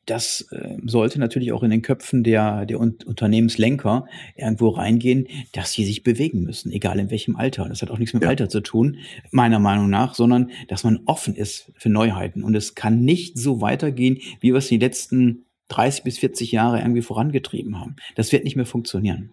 das 0.05 0.47
äh, 0.51 0.77
sollte 0.85 1.19
natürlich 1.19 1.51
auch 1.51 1.63
in 1.63 1.71
den 1.71 1.81
Köpfen 1.81 2.23
der, 2.23 2.65
der 2.65 2.79
Unternehmenslenker 2.79 4.05
irgendwo 4.35 4.69
reingehen, 4.69 5.27
dass 5.53 5.73
sie 5.73 5.85
sich 5.85 6.03
bewegen 6.03 6.41
müssen, 6.43 6.71
egal 6.71 6.99
in 6.99 7.09
welchem 7.09 7.35
Alter. 7.35 7.67
Das 7.67 7.81
hat 7.81 7.89
auch 7.89 7.97
nichts 7.97 8.13
mit 8.13 8.23
ja. 8.23 8.29
Alter 8.29 8.49
zu 8.49 8.61
tun, 8.61 8.97
meiner 9.31 9.59
Meinung 9.59 9.89
nach, 9.89 10.13
sondern 10.13 10.51
dass 10.67 10.83
man 10.83 10.99
offen 11.05 11.35
ist 11.35 11.71
für 11.75 11.89
Neuheiten. 11.89 12.43
Und 12.43 12.55
es 12.55 12.75
kann 12.75 13.01
nicht 13.01 13.37
so 13.37 13.61
weitergehen, 13.61 14.19
wie 14.39 14.51
wir 14.51 14.57
es 14.57 14.67
die 14.67 14.77
letzten 14.77 15.45
30 15.69 16.03
bis 16.03 16.19
40 16.19 16.51
Jahre 16.51 16.79
irgendwie 16.79 17.01
vorangetrieben 17.01 17.79
haben. 17.79 17.95
Das 18.15 18.31
wird 18.31 18.43
nicht 18.43 18.55
mehr 18.55 18.65
funktionieren. 18.65 19.31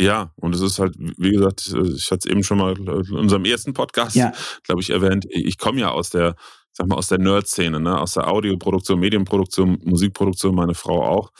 Ja, 0.00 0.32
und 0.36 0.54
es 0.54 0.62
ist 0.62 0.78
halt, 0.78 0.94
wie 0.98 1.30
gesagt, 1.30 1.66
ich 1.66 2.10
hatte 2.10 2.26
es 2.26 2.30
eben 2.30 2.42
schon 2.42 2.56
mal 2.56 2.74
in 2.74 3.16
unserem 3.16 3.44
ersten 3.44 3.74
Podcast, 3.74 4.16
ja. 4.16 4.32
glaube 4.64 4.80
ich, 4.80 4.88
erwähnt. 4.88 5.26
Ich 5.28 5.58
komme 5.58 5.80
ja 5.80 5.90
aus 5.90 6.08
der, 6.08 6.36
sag 6.72 6.86
mal, 6.86 6.96
aus 6.96 7.08
der 7.08 7.18
Nerd-Szene, 7.18 7.80
ne? 7.80 8.00
aus 8.00 8.14
der 8.14 8.28
Audioproduktion, 8.28 8.98
Medienproduktion, 8.98 9.78
Musikproduktion, 9.84 10.54
meine 10.54 10.74
Frau 10.74 11.04
auch. 11.04 11.32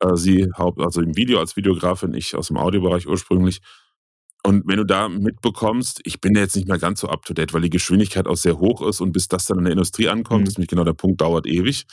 Äh, 0.00 0.16
sie 0.16 0.48
haupt, 0.58 0.80
also 0.80 1.00
im 1.00 1.16
Video 1.16 1.38
als 1.38 1.56
Videografin, 1.56 2.12
ich 2.12 2.34
aus 2.34 2.48
dem 2.48 2.56
Audiobereich 2.56 3.06
ursprünglich. 3.06 3.60
Und 4.42 4.64
wenn 4.66 4.78
du 4.78 4.84
da 4.84 5.08
mitbekommst, 5.08 6.00
ich 6.02 6.20
bin 6.20 6.34
ja 6.34 6.40
jetzt 6.40 6.56
nicht 6.56 6.66
mehr 6.66 6.78
ganz 6.78 7.00
so 7.00 7.08
up 7.08 7.24
to 7.24 7.34
date, 7.34 7.54
weil 7.54 7.60
die 7.60 7.70
Geschwindigkeit 7.70 8.26
auch 8.26 8.36
sehr 8.36 8.58
hoch 8.58 8.82
ist 8.82 9.00
und 9.00 9.12
bis 9.12 9.28
das 9.28 9.46
dann 9.46 9.58
in 9.58 9.64
der 9.64 9.72
Industrie 9.74 10.08
ankommt, 10.08 10.42
mhm. 10.42 10.48
ist 10.48 10.58
nämlich 10.58 10.70
genau 10.70 10.84
der 10.84 10.92
Punkt, 10.92 11.20
dauert 11.20 11.46
ewig. 11.46 11.86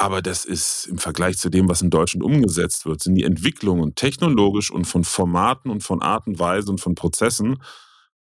Aber 0.00 0.22
das 0.22 0.44
ist 0.44 0.86
im 0.86 0.98
Vergleich 0.98 1.38
zu 1.38 1.50
dem, 1.50 1.68
was 1.68 1.82
in 1.82 1.90
Deutschland 1.90 2.22
umgesetzt 2.22 2.86
wird, 2.86 3.02
sind 3.02 3.16
die 3.16 3.24
Entwicklungen 3.24 3.96
technologisch 3.96 4.70
und 4.70 4.84
von 4.84 5.02
Formaten 5.02 5.70
und 5.70 5.82
von 5.82 6.02
Art 6.02 6.28
und 6.28 6.38
Weise 6.38 6.70
und 6.70 6.80
von 6.80 6.94
Prozessen 6.94 7.60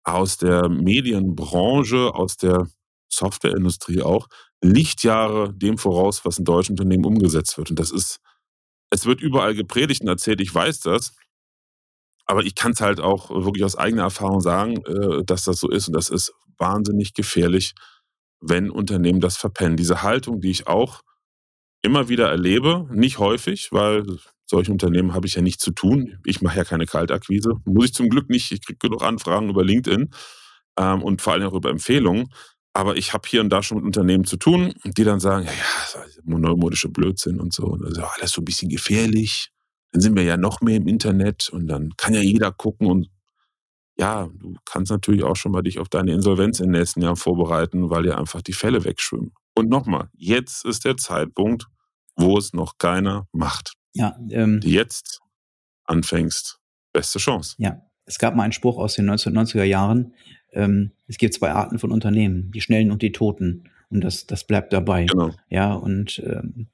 aus 0.05 0.37
der 0.37 0.69
Medienbranche, 0.69 2.15
aus 2.15 2.37
der 2.37 2.69
Softwareindustrie 3.09 4.03
auch, 4.03 4.29
Lichtjahre 4.63 5.53
dem 5.53 5.77
voraus, 5.77 6.25
was 6.25 6.39
in 6.39 6.45
deutschen 6.45 6.73
Unternehmen 6.73 7.05
umgesetzt 7.05 7.59
wird. 7.59 7.71
Und 7.71 7.79
das 7.79 7.91
ist, 7.91 8.21
es 8.91 9.05
wird 9.05 9.21
überall 9.21 9.55
gepredigt 9.55 10.03
und 10.03 10.09
erzählt, 10.09 10.41
ich 10.41 10.55
weiß 10.55 10.81
das. 10.81 11.17
Aber 12.27 12.45
ich 12.45 12.55
kann 12.55 12.73
es 12.73 12.81
halt 12.81 13.01
auch 13.01 13.31
wirklich 13.31 13.65
aus 13.65 13.77
eigener 13.77 14.05
Erfahrung 14.05 14.41
sagen, 14.41 14.77
äh, 14.87 15.25
dass 15.25 15.45
das 15.45 15.59
so 15.59 15.69
ist. 15.69 15.89
Und 15.89 15.95
das 15.95 16.09
ist 16.09 16.33
wahnsinnig 16.57 17.15
gefährlich, 17.15 17.75
wenn 18.41 18.71
Unternehmen 18.71 19.21
das 19.21 19.37
verpennen. 19.37 19.77
Diese 19.77 20.03
Haltung, 20.03 20.41
die 20.41 20.51
ich 20.51 20.67
auch 20.67 21.03
immer 21.85 22.09
wieder 22.09 22.31
erlebe, 22.31 22.89
nicht 22.93 23.19
häufig, 23.19 23.69
weil 23.71 24.05
solche 24.47 24.73
Unternehmen 24.73 25.15
habe 25.15 25.27
ich 25.27 25.35
ja 25.35 25.43
nicht 25.43 25.61
zu 25.61 25.71
tun. 25.71 26.19
Ich 26.25 26.43
mache 26.43 26.57
ja 26.57 26.65
keine 26.65 26.87
Kaltakquise. 26.87 27.55
Muss 27.65 27.87
ich 27.87 27.95
zum 27.95 28.09
Glück 28.09 28.31
nicht. 28.31 28.53
Ich 28.53 28.65
kriege 28.65 28.79
genug 28.79 29.03
Anfragen 29.03 29.51
über 29.51 29.65
LinkedIn 29.65 30.11
ähm, 30.79 31.03
und 31.03 31.23
vor 31.23 31.35
allem 31.35 31.49
auch 31.49 31.55
über 31.55 31.71
Empfehlungen. 31.71 32.29
Aber 32.73 32.97
ich 32.97 33.13
habe 33.13 33.29
hier 33.29 33.41
und 33.41 33.51
da 33.51 33.63
schon 33.63 33.79
mit 33.79 33.87
Unternehmen 33.87 34.25
zu 34.25 34.37
tun, 34.37 34.75
die 34.85 35.05
dann 35.05 35.21
sagen, 35.21 35.47
ja, 35.47 35.53
ja, 35.53 36.05
neumodische 36.25 36.89
Blödsinn 36.89 37.39
und 37.41 37.53
so. 37.53 37.65
Und 37.65 37.87
ist 37.87 37.99
alles 37.99 38.33
so 38.33 38.41
ein 38.41 38.45
bisschen 38.45 38.69
gefährlich. 38.69 39.51
Dann 39.93 40.01
sind 40.01 40.17
wir 40.17 40.25
ja 40.25 40.37
noch 40.37 40.61
mehr 40.61 40.77
im 40.77 40.89
Internet 40.89 41.49
und 41.51 41.69
dann 41.69 41.91
kann 41.97 42.15
ja 42.15 42.21
jeder 42.21 42.51
gucken 42.51 42.89
und 42.89 43.09
ja, 43.97 44.29
du 44.35 44.57
kannst 44.65 44.91
natürlich 44.91 45.23
auch 45.23 45.37
schon 45.37 45.53
mal 45.53 45.63
dich 45.63 45.79
auf 45.79 45.89
deine 45.89 46.13
Insolvenz 46.13 46.59
im 46.59 46.73
nächsten 46.73 47.01
Jahr 47.01 47.15
vorbereiten, 47.15 47.91
weil 47.91 48.03
dir 48.03 48.19
einfach 48.19 48.43
die 48.43 48.53
Fälle 48.53 48.85
wegschwimmen. 48.85 49.33
Und 49.55 49.69
nochmal, 49.69 50.09
jetzt 50.15 50.65
ist 50.65 50.85
der 50.85 50.97
Zeitpunkt, 50.97 51.67
wo 52.17 52.39
es 52.39 52.53
noch 52.53 52.79
keiner 52.79 53.29
macht. 53.33 53.75
Ja, 53.93 54.19
ähm, 54.31 54.61
jetzt 54.65 55.21
anfängst, 55.85 56.59
beste 56.93 57.19
Chance. 57.19 57.55
Ja, 57.59 57.83
es 58.07 58.19
gab 58.19 58.35
mal 58.35 58.43
einen 58.43 58.53
Spruch 58.53 58.79
aus 58.79 58.95
den 58.95 59.09
1990er 59.11 59.65
Jahren. 59.65 60.15
Ähm, 60.53 60.93
es 61.07 61.19
gibt 61.19 61.35
zwei 61.35 61.53
Arten 61.53 61.79
von 61.79 61.93
Unternehmen, 61.93 62.51
die 62.53 62.61
Schnellen 62.61 62.91
und 62.91 63.03
die 63.03 63.13
Toten. 63.13 63.71
Und 63.91 64.03
das, 64.03 64.27
das 64.27 64.47
bleibt 64.47 64.73
dabei. 64.73 65.07
Genau. 65.07 65.31
Ja, 65.49 65.75
und 65.75 66.21
ähm, 66.25 66.69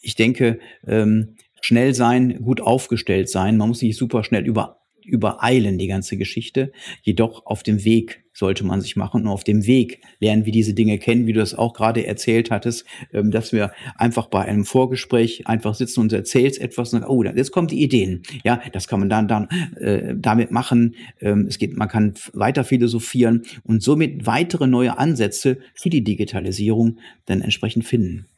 ich 0.00 0.14
denke, 0.14 0.58
ähm, 0.86 1.36
schnell 1.60 1.94
sein, 1.94 2.42
gut 2.42 2.60
aufgestellt 2.60 3.28
sein. 3.28 3.56
Man 3.56 3.68
muss 3.68 3.82
nicht 3.82 3.98
super 3.98 4.24
schnell 4.24 4.46
über 4.46 4.77
übereilen, 5.08 5.78
die 5.78 5.88
ganze 5.88 6.16
Geschichte. 6.16 6.72
Jedoch 7.02 7.46
auf 7.46 7.62
dem 7.62 7.84
Weg 7.84 8.24
sollte 8.32 8.64
man 8.64 8.80
sich 8.80 8.94
machen. 8.94 9.22
Und 9.22 9.28
auf 9.28 9.42
dem 9.42 9.66
Weg 9.66 10.00
lernen 10.20 10.46
wir 10.46 10.52
diese 10.52 10.72
Dinge 10.72 10.98
kennen, 10.98 11.26
wie 11.26 11.32
du 11.32 11.40
es 11.40 11.54
auch 11.54 11.74
gerade 11.74 12.06
erzählt 12.06 12.50
hattest, 12.50 12.86
ähm, 13.12 13.30
dass 13.30 13.52
wir 13.52 13.72
einfach 13.96 14.26
bei 14.26 14.44
einem 14.44 14.64
Vorgespräch 14.64 15.46
einfach 15.48 15.74
sitzen 15.74 16.00
und 16.00 16.12
erzählst 16.12 16.60
etwas 16.60 16.94
und 16.94 17.04
oh, 17.04 17.24
jetzt 17.24 17.50
kommen 17.50 17.66
die 17.66 17.82
Ideen. 17.82 18.22
Ja, 18.44 18.60
das 18.72 18.86
kann 18.86 19.00
man 19.00 19.08
dann, 19.08 19.26
dann 19.26 19.48
äh, 19.76 20.14
damit 20.16 20.52
machen. 20.52 20.94
Ähm, 21.20 21.46
es 21.48 21.58
geht, 21.58 21.76
man 21.76 21.88
kann 21.88 22.14
weiter 22.32 22.62
philosophieren 22.62 23.42
und 23.64 23.82
somit 23.82 24.26
weitere 24.26 24.68
neue 24.68 24.98
Ansätze 24.98 25.58
für 25.74 25.90
die 25.90 26.04
Digitalisierung 26.04 27.00
dann 27.24 27.40
entsprechend 27.40 27.84
finden. 27.84 28.28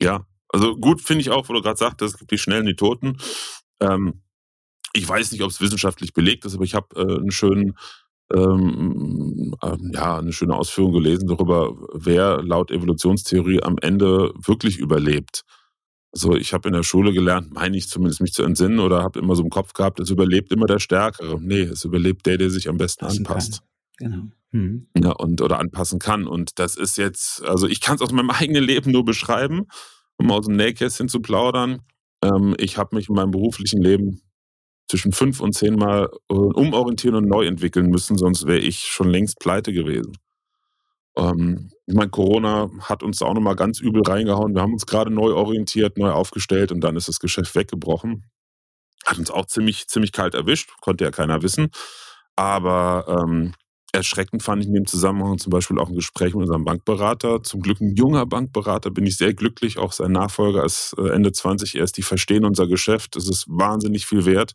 Ja, 0.00 0.26
also 0.48 0.76
gut 0.76 1.00
finde 1.00 1.22
ich 1.22 1.30
auch, 1.30 1.48
wo 1.48 1.52
du 1.52 1.62
gerade 1.62 1.78
sagtest, 1.78 2.14
es 2.14 2.18
gibt 2.18 2.30
die 2.30 2.64
die 2.64 2.76
Toten. 2.76 3.16
Ähm, 3.80 4.22
ich 4.94 5.08
weiß 5.08 5.32
nicht, 5.32 5.42
ob 5.42 5.50
es 5.50 5.60
wissenschaftlich 5.60 6.12
belegt 6.12 6.44
ist, 6.44 6.54
aber 6.54 6.64
ich 6.64 6.74
habe 6.74 6.96
äh, 6.96 7.18
einen 7.18 7.30
schönen 7.30 7.74
ähm, 8.32 9.54
äh, 9.60 9.76
ja, 9.92 10.18
eine 10.18 10.32
schöne 10.32 10.54
Ausführung 10.54 10.92
gelesen 10.92 11.28
darüber, 11.28 11.76
wer 11.92 12.42
laut 12.42 12.70
Evolutionstheorie 12.70 13.62
am 13.62 13.76
Ende 13.80 14.32
wirklich 14.36 14.78
überlebt. 14.78 15.42
Also 16.12 16.34
ich 16.34 16.54
habe 16.54 16.68
in 16.68 16.74
der 16.74 16.84
Schule 16.84 17.12
gelernt, 17.12 17.52
meine 17.52 17.76
ich 17.76 17.88
zumindest 17.88 18.20
mich 18.20 18.32
zu 18.32 18.44
entsinnen 18.44 18.78
oder 18.78 19.02
habe 19.02 19.18
immer 19.18 19.34
so 19.34 19.42
im 19.42 19.50
Kopf 19.50 19.72
gehabt, 19.72 19.98
es 19.98 20.10
überlebt 20.10 20.52
immer 20.52 20.66
der 20.66 20.78
Stärkere. 20.78 21.40
Nee, 21.40 21.62
es 21.62 21.84
überlebt 21.84 22.24
der, 22.26 22.38
der 22.38 22.50
sich 22.50 22.68
am 22.68 22.78
besten 22.78 23.04
Passen 23.04 23.26
anpasst. 23.26 23.62
Kann. 23.98 24.10
Genau. 24.10 24.22
Mhm. 24.52 24.86
Ja, 24.96 25.10
und 25.10 25.40
oder 25.42 25.58
anpassen 25.58 25.98
kann. 25.98 26.28
Und 26.28 26.58
das 26.60 26.76
ist 26.76 26.96
jetzt, 26.96 27.42
also 27.44 27.66
ich 27.66 27.80
kann 27.80 27.96
es 27.96 28.02
aus 28.02 28.12
meinem 28.12 28.30
eigenen 28.30 28.62
Leben 28.62 28.92
nur 28.92 29.04
beschreiben, 29.04 29.66
um 30.16 30.30
aus 30.30 30.46
dem 30.46 30.54
Nähkästchen 30.54 31.08
zu 31.08 31.20
plaudern. 31.20 31.82
Ähm, 32.22 32.54
ich 32.58 32.78
habe 32.78 32.94
mich 32.94 33.08
in 33.08 33.16
meinem 33.16 33.32
beruflichen 33.32 33.82
Leben 33.82 34.22
zwischen 34.88 35.12
fünf 35.12 35.40
und 35.40 35.52
zehn 35.52 35.74
Mal 35.74 36.08
äh, 36.30 36.34
umorientieren 36.34 37.16
und 37.16 37.28
neu 37.28 37.46
entwickeln 37.46 37.88
müssen, 37.88 38.18
sonst 38.18 38.46
wäre 38.46 38.58
ich 38.58 38.80
schon 38.80 39.08
längst 39.08 39.38
pleite 39.38 39.72
gewesen. 39.72 40.16
Ähm, 41.16 41.70
ich 41.86 41.94
meine, 41.94 42.10
Corona 42.10 42.70
hat 42.80 43.02
uns 43.02 43.22
auch 43.22 43.34
nochmal 43.34 43.56
ganz 43.56 43.80
übel 43.80 44.02
reingehauen. 44.02 44.54
Wir 44.54 44.62
haben 44.62 44.72
uns 44.72 44.86
gerade 44.86 45.10
neu 45.10 45.32
orientiert, 45.34 45.98
neu 45.98 46.10
aufgestellt 46.10 46.72
und 46.72 46.80
dann 46.80 46.96
ist 46.96 47.08
das 47.08 47.20
Geschäft 47.20 47.54
weggebrochen. 47.54 48.24
Hat 49.06 49.18
uns 49.18 49.30
auch 49.30 49.46
ziemlich, 49.46 49.86
ziemlich 49.88 50.12
kalt 50.12 50.34
erwischt, 50.34 50.70
konnte 50.80 51.04
ja 51.04 51.10
keiner 51.10 51.42
wissen. 51.42 51.70
Aber 52.36 53.06
ähm, 53.08 53.54
erschreckend 53.94 54.42
fand 54.42 54.62
ich 54.62 54.68
in 54.68 54.74
dem 54.74 54.86
Zusammenhang 54.86 55.38
zum 55.38 55.50
Beispiel 55.50 55.78
auch 55.78 55.88
ein 55.88 55.94
Gespräch 55.94 56.34
mit 56.34 56.42
unserem 56.42 56.64
Bankberater. 56.64 57.42
Zum 57.42 57.60
Glück 57.60 57.80
ein 57.80 57.94
junger 57.94 58.26
Bankberater, 58.26 58.90
bin 58.90 59.06
ich 59.06 59.16
sehr 59.16 59.34
glücklich. 59.34 59.78
Auch 59.78 59.92
sein 59.92 60.12
Nachfolger 60.12 60.64
ist 60.64 60.94
äh, 60.98 61.08
Ende 61.08 61.32
20 61.32 61.76
erst. 61.76 61.96
Die 61.96 62.02
verstehen 62.02 62.44
unser 62.44 62.66
Geschäft. 62.66 63.16
Es 63.16 63.28
ist 63.28 63.46
wahnsinnig 63.48 64.06
viel 64.06 64.26
wert. 64.26 64.54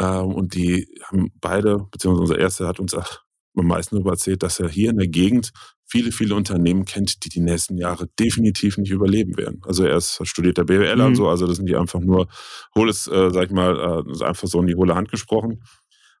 Ähm, 0.00 0.32
und 0.32 0.54
die 0.54 0.88
haben 1.04 1.32
beide, 1.40 1.86
beziehungsweise 1.90 2.22
unser 2.22 2.38
erster 2.38 2.66
hat 2.66 2.80
uns 2.80 2.94
auch 2.94 3.20
am 3.56 3.66
meisten 3.66 3.96
darüber 3.96 4.10
erzählt, 4.12 4.42
dass 4.42 4.60
er 4.60 4.68
hier 4.68 4.90
in 4.90 4.98
der 4.98 5.08
Gegend 5.08 5.52
viele, 5.86 6.12
viele 6.12 6.34
Unternehmen 6.34 6.84
kennt, 6.84 7.24
die 7.24 7.28
die 7.28 7.40
nächsten 7.40 7.78
Jahre 7.78 8.08
definitiv 8.18 8.76
nicht 8.76 8.90
überleben 8.90 9.36
werden. 9.36 9.62
Also 9.64 9.84
er 9.84 9.96
ist 9.96 10.20
studierter 10.24 10.64
BWL 10.64 10.96
mhm. 10.96 11.04
und 11.04 11.14
so, 11.14 11.28
also 11.28 11.46
das 11.46 11.56
sind 11.56 11.68
die 11.68 11.76
einfach 11.76 12.00
nur 12.00 12.28
hohles, 12.74 13.06
äh, 13.06 13.30
sag 13.30 13.46
ich 13.46 13.52
mal, 13.52 14.04
äh, 14.04 14.24
einfach 14.24 14.48
so 14.48 14.60
in 14.60 14.66
die 14.66 14.74
hohle 14.74 14.94
Hand 14.94 15.10
gesprochen. 15.10 15.62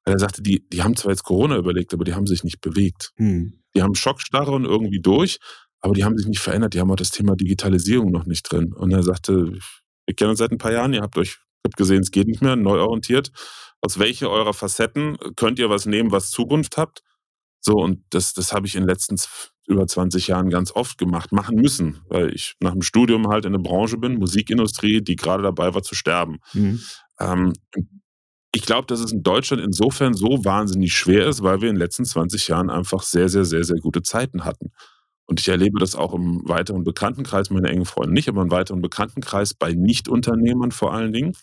Weil 0.06 0.14
er 0.14 0.20
sagte, 0.20 0.40
die, 0.40 0.66
die 0.70 0.82
haben 0.82 0.96
zwar 0.96 1.10
jetzt 1.10 1.24
Corona 1.24 1.56
überlegt, 1.56 1.92
aber 1.92 2.04
die 2.04 2.14
haben 2.14 2.26
sich 2.26 2.44
nicht 2.44 2.62
bewegt. 2.62 3.12
Mhm. 3.18 3.60
Die 3.74 3.82
haben 3.82 3.94
Schockstarre 3.94 4.52
und 4.52 4.64
irgendwie 4.64 5.00
durch, 5.00 5.38
aber 5.80 5.92
die 5.92 6.04
haben 6.04 6.16
sich 6.16 6.26
nicht 6.26 6.40
verändert. 6.40 6.72
Die 6.72 6.80
haben 6.80 6.90
auch 6.90 6.96
das 6.96 7.10
Thema 7.10 7.36
Digitalisierung 7.36 8.10
noch 8.10 8.24
nicht 8.24 8.50
drin. 8.50 8.72
Und 8.72 8.92
er 8.92 9.02
sagte, 9.02 9.52
wir 10.06 10.14
kennen 10.14 10.30
uns 10.30 10.38
seit 10.38 10.52
ein 10.52 10.58
paar 10.58 10.72
Jahren, 10.72 10.94
ihr 10.94 11.02
habt 11.02 11.18
euch 11.18 11.38
habt 11.66 11.76
gesehen, 11.76 12.00
es 12.00 12.10
geht 12.10 12.28
nicht 12.28 12.42
mehr, 12.42 12.56
neu 12.56 12.80
orientiert. 12.80 13.30
Aus 13.82 13.98
welcher 13.98 14.30
eurer 14.30 14.54
Facetten 14.54 15.18
könnt 15.36 15.58
ihr 15.58 15.68
was 15.68 15.84
nehmen, 15.84 16.10
was 16.10 16.30
Zukunft 16.30 16.78
habt? 16.78 17.02
So, 17.60 17.74
und 17.74 18.04
das, 18.10 18.32
das 18.32 18.52
habe 18.52 18.66
ich 18.66 18.74
in 18.74 18.82
den 18.82 18.88
letzten 18.88 19.16
über 19.66 19.86
20 19.86 20.28
Jahren 20.28 20.48
ganz 20.48 20.70
oft 20.70 20.98
gemacht, 20.98 21.32
machen 21.32 21.56
müssen, 21.56 22.00
weil 22.08 22.32
ich 22.32 22.54
nach 22.60 22.72
dem 22.72 22.82
Studium 22.82 23.28
halt 23.28 23.44
in 23.44 23.52
der 23.52 23.58
Branche 23.58 23.98
bin, 23.98 24.18
Musikindustrie, 24.18 25.02
die 25.02 25.16
gerade 25.16 25.42
dabei 25.42 25.74
war 25.74 25.82
zu 25.82 25.96
sterben. 25.96 26.38
Mhm. 26.54 26.80
Ähm, 27.18 27.52
ich 28.52 28.62
glaube, 28.62 28.86
dass 28.86 29.00
es 29.00 29.12
in 29.12 29.22
Deutschland 29.22 29.62
insofern 29.62 30.14
so 30.14 30.44
wahnsinnig 30.44 30.94
schwer 30.94 31.26
ist, 31.26 31.42
weil 31.42 31.60
wir 31.60 31.68
in 31.68 31.74
den 31.74 31.82
letzten 31.82 32.04
20 32.04 32.48
Jahren 32.48 32.70
einfach 32.70 33.02
sehr, 33.02 33.28
sehr, 33.28 33.44
sehr, 33.44 33.64
sehr 33.64 33.78
gute 33.78 34.02
Zeiten 34.02 34.44
hatten. 34.44 34.72
Und 35.26 35.40
ich 35.40 35.48
erlebe 35.48 35.80
das 35.80 35.94
auch 35.94 36.14
im 36.14 36.40
weiteren 36.48 36.84
Bekanntenkreis, 36.84 37.50
meine 37.50 37.68
engen 37.68 37.84
Freunde 37.84 38.14
nicht, 38.14 38.28
aber 38.28 38.42
im 38.42 38.50
weiteren 38.50 38.80
Bekanntenkreis 38.80 39.54
bei 39.54 39.72
Nichtunternehmern 39.72 40.70
vor 40.70 40.94
allen 40.94 41.12
Dingen, 41.12 41.36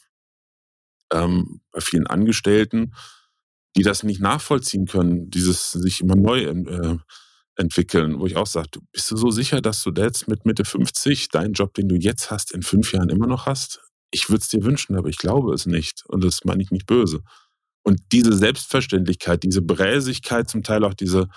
ähm, 1.12 1.62
bei 1.72 1.82
vielen 1.82 2.08
Angestellten, 2.08 2.94
die 3.76 3.84
das 3.84 4.04
nicht 4.04 4.22
nachvollziehen 4.22 4.86
können, 4.86 5.30
dieses 5.30 5.72
sich 5.72 6.02
immer 6.02 6.16
neu 6.16 6.44
äh, 6.44 6.98
entwickeln, 7.56 8.20
wo 8.20 8.26
ich 8.26 8.38
auch 8.38 8.48
sage, 8.48 8.80
bist 8.92 9.12
du 9.12 9.18
so 9.18 9.30
sicher, 9.30 9.62
dass 9.62 9.84
du 9.84 9.92
jetzt 9.92 10.28
mit 10.28 10.46
Mitte 10.46 10.66
50 10.66 11.30
deinen 11.30 11.54
Job, 11.54 11.74
den 11.74 11.88
du 11.88 11.96
jetzt 11.96 12.32
hast, 12.32 12.52
in 12.52 12.64
fünf 12.64 12.94
Jahren 12.94 13.10
immer 13.10 13.28
noch 13.28 13.46
hast? 13.46 13.82
Ich 14.14 14.30
würde 14.30 14.42
es 14.42 14.48
dir 14.48 14.64
wünschen, 14.64 14.96
aber 14.96 15.10
ich 15.10 15.18
glaube 15.18 15.54
es 15.54 15.66
nicht. 15.66 16.04
Und 16.08 16.24
das 16.24 16.46
meine 16.46 16.62
ich 16.62 16.72
nicht 16.72 16.86
böse. 16.86 17.22
Und 17.84 18.00
diese 18.12 18.34
Selbstverständlichkeit, 18.34 19.44
diese 19.44 19.62
Bräsigkeit, 19.62 20.50
zum 20.50 20.64
Teil 20.64 20.86
auch 20.86 20.94
diese, 20.94 21.28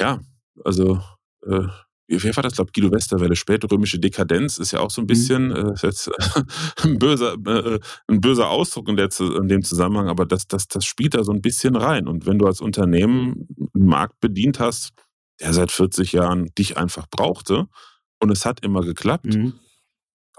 ja, 0.00 0.20
also 0.64 1.00
äh, 1.46 1.68
wer 2.08 2.36
war 2.36 2.42
das, 2.42 2.54
glaube 2.54 2.72
Guido 2.72 2.90
Westerwelle, 2.90 3.36
spätrömische 3.36 3.98
Dekadenz 3.98 4.58
ist 4.58 4.72
ja 4.72 4.80
auch 4.80 4.90
so 4.90 5.00
ein 5.00 5.04
mhm. 5.04 5.08
bisschen 5.08 5.48
mhm. 5.48 5.54
äh, 5.54 5.74
jetzt, 5.82 6.10
ein, 6.82 6.98
böser, 6.98 7.34
äh, 7.46 7.78
ein 8.08 8.20
böser 8.20 8.50
Ausdruck 8.50 8.88
in, 8.88 8.96
der, 8.96 9.08
in, 9.18 9.48
dem 9.48 9.62
Zusammenhang, 9.62 10.08
aber 10.08 10.26
das, 10.26 10.46
das, 10.46 10.66
das 10.68 10.84
spielt 10.84 11.14
da 11.14 11.24
so 11.24 11.32
ein 11.32 11.40
bisschen 11.40 11.76
rein. 11.76 12.08
Und 12.08 12.26
wenn 12.26 12.38
du 12.38 12.46
als 12.46 12.60
Unternehmen 12.60 13.46
einen 13.74 13.86
Markt 13.86 14.20
bedient 14.20 14.58
hast, 14.60 14.90
der 15.40 15.54
seit 15.54 15.70
40 15.70 16.12
Jahren 16.12 16.50
dich 16.58 16.76
einfach 16.76 17.06
brauchte 17.08 17.66
und 18.20 18.30
es 18.30 18.44
hat 18.44 18.62
immer 18.64 18.82
geklappt, 18.82 19.26
mhm. 19.26 19.54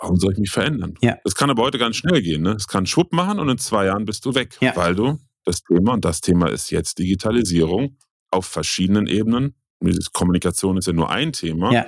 Warum 0.01 0.17
soll 0.17 0.33
ich 0.33 0.39
mich 0.39 0.51
verändern? 0.51 0.95
Ja. 1.01 1.17
Das 1.23 1.35
kann 1.35 1.49
aber 1.49 1.63
heute 1.63 1.77
ganz 1.77 1.95
schnell 1.95 2.21
gehen. 2.21 2.41
Ne? 2.41 2.51
Es 2.51 2.67
kann 2.67 2.85
Schwupp 2.85 3.13
machen 3.13 3.39
und 3.39 3.47
in 3.49 3.57
zwei 3.57 3.85
Jahren 3.85 4.05
bist 4.05 4.25
du 4.25 4.35
weg, 4.35 4.57
ja. 4.59 4.75
weil 4.75 4.95
du 4.95 5.19
das 5.45 5.63
Thema, 5.63 5.93
und 5.93 6.03
das 6.03 6.21
Thema 6.21 6.49
ist 6.49 6.71
jetzt 6.71 6.99
Digitalisierung 6.99 7.97
auf 8.31 8.45
verschiedenen 8.45 9.07
Ebenen, 9.07 9.55
Kommunikation 10.13 10.77
ist 10.77 10.87
ja 10.87 10.93
nur 10.93 11.09
ein 11.09 11.33
Thema, 11.33 11.71
ja. 11.71 11.85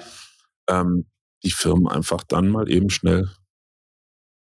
ähm, 0.69 1.05
die 1.43 1.51
Firmen 1.51 1.87
einfach 1.87 2.23
dann 2.23 2.47
mal 2.47 2.69
eben 2.71 2.89
schnell 2.89 3.29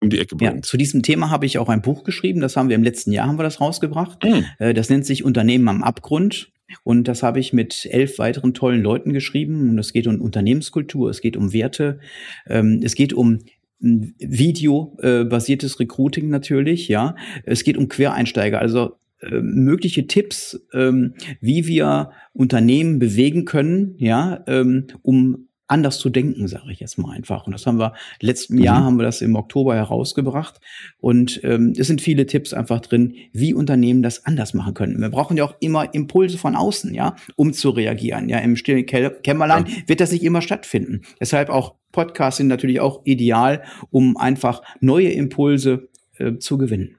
um 0.01 0.11
die 0.11 0.18
Ecke 0.18 0.37
bringt. 0.37 0.55
Ja, 0.55 0.62
zu 0.62 0.77
diesem 0.77 1.03
Thema 1.03 1.31
habe 1.31 1.46
ich 1.46 1.59
auch 1.59 1.68
ein 1.68 1.83
Buch 1.83 2.05
geschrieben, 2.05 2.40
das 2.40 2.57
haben 2.57 2.68
wir 2.68 2.77
im 2.77 2.83
letzten 2.83 3.12
Jahr 3.12 3.29
haben 3.29 3.38
wir 3.38 3.44
das 3.44 3.61
rausgebracht. 3.61 4.22
Mhm. 4.25 4.75
Das 4.75 4.90
nennt 4.90 5.07
sich 5.07 5.25
Unternehmen 5.25 5.68
am 5.68 5.83
Abgrund. 5.83 6.53
Und 6.85 7.08
das 7.08 7.22
habe 7.22 7.40
ich 7.40 7.52
mit 7.52 7.87
elf 7.90 8.18
weiteren 8.18 8.54
tollen 8.54 8.82
Leuten 8.82 9.12
geschrieben. 9.12 9.70
Und 9.70 9.78
es 9.78 9.92
geht 9.92 10.06
um 10.06 10.20
Unternehmenskultur, 10.20 11.11
es 11.11 11.20
geht 11.20 11.37
um 11.37 11.52
Werte, 11.52 11.98
ähm, 12.46 12.80
es 12.82 12.94
geht 12.94 13.12
um 13.12 13.40
Video-basiertes 13.80 15.80
Recruiting 15.80 16.28
natürlich, 16.28 16.87
ja. 16.87 17.16
Es 17.44 17.64
geht 17.64 17.76
um 17.76 17.88
Quereinsteiger. 17.88 18.61
Also 18.61 18.96
ähm, 19.22 19.64
mögliche 19.64 20.06
Tipps, 20.06 20.61
ähm, 20.72 21.14
wie 21.40 21.66
wir 21.66 22.11
Unternehmen 22.32 22.98
bewegen 22.98 23.44
können, 23.44 23.94
ja, 23.98 24.42
ähm, 24.46 24.87
um 25.02 25.48
anders 25.72 25.98
zu 25.98 26.11
denken, 26.11 26.46
sage 26.48 26.70
ich 26.70 26.80
jetzt 26.80 26.98
mal 26.98 27.12
einfach. 27.12 27.46
Und 27.46 27.52
das 27.52 27.66
haben 27.66 27.78
wir 27.78 27.94
letzten 28.20 28.56
mhm. 28.56 28.62
Jahr 28.62 28.85
haben 28.85 28.96
wir 28.96 29.04
das 29.04 29.22
im 29.22 29.35
Oktober 29.35 29.74
herausgebracht. 29.74 30.61
Und 30.98 31.40
ähm, 31.42 31.72
es 31.76 31.87
sind 31.87 32.02
viele 32.02 32.26
Tipps 32.26 32.52
einfach 32.52 32.80
drin, 32.80 33.14
wie 33.32 33.54
Unternehmen 33.54 34.02
das 34.02 34.26
anders 34.26 34.54
machen 34.54 34.74
können. 34.74 35.00
Wir 35.00 35.08
brauchen 35.08 35.37
ja 35.37 35.44
auch 35.44 35.54
immer 35.61 35.92
Impulse 35.94 36.37
von 36.37 36.54
außen, 36.54 36.92
ja, 36.94 37.16
um 37.37 37.52
zu 37.52 37.70
reagieren. 37.70 38.28
Ja, 38.28 38.38
im 38.38 38.56
stillen 38.56 38.87
Kämmerlein 38.87 39.66
ja. 39.66 39.76
wird 39.87 40.00
das 40.00 40.12
nicht 40.12 40.22
immer 40.22 40.42
stattfinden. 40.42 41.02
Deshalb 41.18 41.48
auch 41.48 41.74
Podcasts 41.90 42.38
sind 42.38 42.48
natürlich 42.48 42.80
auch 42.80 43.00
ideal, 43.04 43.62
um 43.90 44.16
einfach 44.16 44.62
neue 44.80 45.11
Impulse 45.11 45.88
äh, 46.18 46.37
zu 46.38 46.58
gewinnen. 46.58 46.98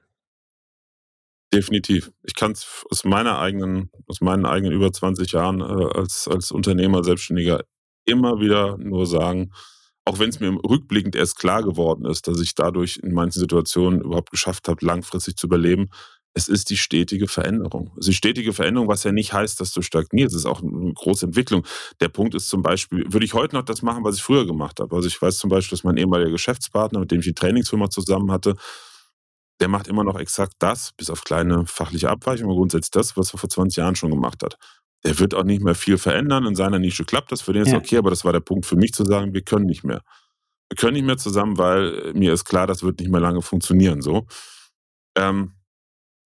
Definitiv. 1.52 2.10
Ich 2.24 2.34
kann 2.34 2.50
es 2.50 2.84
aus 2.90 3.04
meiner 3.04 3.38
eigenen, 3.38 3.90
aus 4.08 4.20
meinen 4.20 4.44
eigenen 4.44 4.72
über 4.72 4.92
20 4.92 5.30
Jahren 5.30 5.60
äh, 5.60 5.98
als, 5.98 6.26
als 6.26 6.50
Unternehmer, 6.50 7.04
Selbstständiger 7.04 7.60
immer 8.04 8.40
wieder 8.40 8.76
nur 8.78 9.06
sagen, 9.06 9.52
auch 10.04 10.18
wenn 10.18 10.28
es 10.28 10.40
mir 10.40 10.50
rückblickend 10.50 11.16
erst 11.16 11.36
klar 11.36 11.62
geworden 11.62 12.04
ist, 12.04 12.28
dass 12.28 12.40
ich 12.40 12.54
dadurch 12.54 12.98
in 13.02 13.14
manchen 13.14 13.40
Situationen 13.40 14.02
überhaupt 14.02 14.30
geschafft 14.30 14.68
habe, 14.68 14.84
langfristig 14.84 15.36
zu 15.36 15.46
überleben, 15.46 15.88
es 16.34 16.48
ist 16.48 16.68
die 16.70 16.76
stetige 16.76 17.28
Veränderung. 17.28 17.92
Es 17.92 18.00
ist 18.00 18.08
die 18.08 18.14
stetige 18.14 18.52
Veränderung, 18.52 18.88
was 18.88 19.04
ja 19.04 19.12
nicht 19.12 19.32
heißt, 19.32 19.60
dass 19.60 19.72
du 19.72 19.82
stagnierst. 19.82 20.34
Es 20.34 20.40
ist 20.40 20.46
auch 20.46 20.62
eine 20.62 20.92
große 20.92 21.26
Entwicklung. 21.26 21.64
Der 22.00 22.08
Punkt 22.08 22.34
ist 22.34 22.48
zum 22.48 22.60
Beispiel, 22.60 23.04
würde 23.08 23.24
ich 23.24 23.34
heute 23.34 23.54
noch 23.54 23.62
das 23.62 23.82
machen, 23.82 24.02
was 24.02 24.16
ich 24.16 24.22
früher 24.22 24.44
gemacht 24.44 24.80
habe? 24.80 24.94
Also 24.94 25.06
ich 25.06 25.20
weiß 25.20 25.38
zum 25.38 25.48
Beispiel, 25.48 25.76
dass 25.76 25.84
mein 25.84 25.96
ehemaliger 25.96 26.32
Geschäftspartner, 26.32 26.98
mit 26.98 27.12
dem 27.12 27.20
ich 27.20 27.26
die 27.26 27.34
Trainingsfirma 27.34 27.88
zusammen 27.88 28.32
hatte, 28.32 28.56
der 29.60 29.68
macht 29.68 29.86
immer 29.86 30.02
noch 30.02 30.18
exakt 30.18 30.54
das, 30.58 30.92
bis 30.96 31.08
auf 31.08 31.22
kleine 31.22 31.66
fachliche 31.66 32.10
Abweichungen, 32.10 32.56
grundsätzlich 32.56 32.90
das, 32.90 33.16
was 33.16 33.32
er 33.32 33.38
vor 33.38 33.48
20 33.48 33.76
Jahren 33.76 33.94
schon 33.94 34.10
gemacht 34.10 34.42
hat. 34.42 34.58
Der 35.04 35.18
wird 35.18 35.34
auch 35.34 35.44
nicht 35.44 35.62
mehr 35.62 35.74
viel 35.74 35.98
verändern. 35.98 36.46
In 36.46 36.54
seiner 36.54 36.78
Nische 36.78 37.04
klappt 37.04 37.32
das, 37.32 37.42
für 37.42 37.52
den 37.52 37.62
ist 37.62 37.72
ja. 37.72 37.78
okay, 37.78 37.98
aber 37.98 38.10
das 38.10 38.24
war 38.24 38.32
der 38.32 38.40
Punkt 38.40 38.66
für 38.66 38.76
mich 38.76 38.92
zu 38.92 39.04
sagen, 39.04 39.34
wir 39.34 39.42
können 39.42 39.66
nicht 39.66 39.84
mehr. 39.84 40.02
Wir 40.70 40.76
können 40.76 40.94
nicht 40.94 41.04
mehr 41.04 41.18
zusammen, 41.18 41.58
weil 41.58 42.12
mir 42.14 42.32
ist 42.32 42.44
klar, 42.44 42.66
das 42.66 42.82
wird 42.82 43.00
nicht 43.00 43.10
mehr 43.10 43.20
lange 43.20 43.42
funktionieren. 43.42 44.00
So. 44.00 44.26
Ähm, 45.16 45.52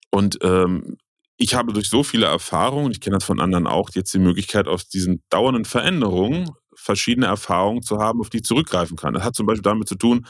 und 0.09 0.37
ähm, 0.41 0.97
ich 1.37 1.55
habe 1.55 1.73
durch 1.73 1.89
so 1.89 2.03
viele 2.03 2.27
Erfahrungen, 2.27 2.91
ich 2.91 3.01
kenne 3.01 3.17
das 3.17 3.23
von 3.23 3.41
anderen 3.41 3.67
auch, 3.67 3.89
jetzt 3.93 4.13
die 4.13 4.19
Möglichkeit, 4.19 4.67
aus 4.67 4.87
diesen 4.87 5.23
dauernden 5.29 5.65
Veränderungen 5.65 6.51
verschiedene 6.75 7.25
Erfahrungen 7.27 7.81
zu 7.81 7.97
haben, 7.99 8.21
auf 8.21 8.29
die 8.29 8.37
ich 8.37 8.43
zurückgreifen 8.43 8.95
kann. 8.95 9.13
Das 9.13 9.23
hat 9.23 9.35
zum 9.35 9.45
Beispiel 9.45 9.63
damit 9.63 9.87
zu 9.87 9.95
tun, 9.95 10.25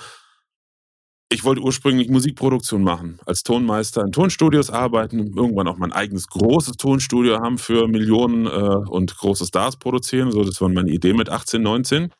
ich 1.31 1.45
wollte 1.45 1.61
ursprünglich 1.61 2.09
Musikproduktion 2.09 2.83
machen, 2.83 3.17
als 3.25 3.43
Tonmeister 3.43 4.03
in 4.03 4.11
Tonstudios 4.11 4.69
arbeiten, 4.69 5.33
irgendwann 5.35 5.67
auch 5.67 5.77
mein 5.77 5.93
eigenes 5.93 6.27
großes 6.27 6.75
Tonstudio 6.75 7.39
haben 7.39 7.57
für 7.57 7.87
Millionen 7.87 8.47
äh, 8.47 8.49
und 8.49 9.17
große 9.17 9.45
Stars 9.45 9.77
produzieren. 9.77 10.31
So, 10.31 10.43
das 10.43 10.59
war 10.59 10.67
meine 10.67 10.91
Idee 10.91 11.13
mit 11.13 11.29
18, 11.29 11.61
19. 11.61 12.11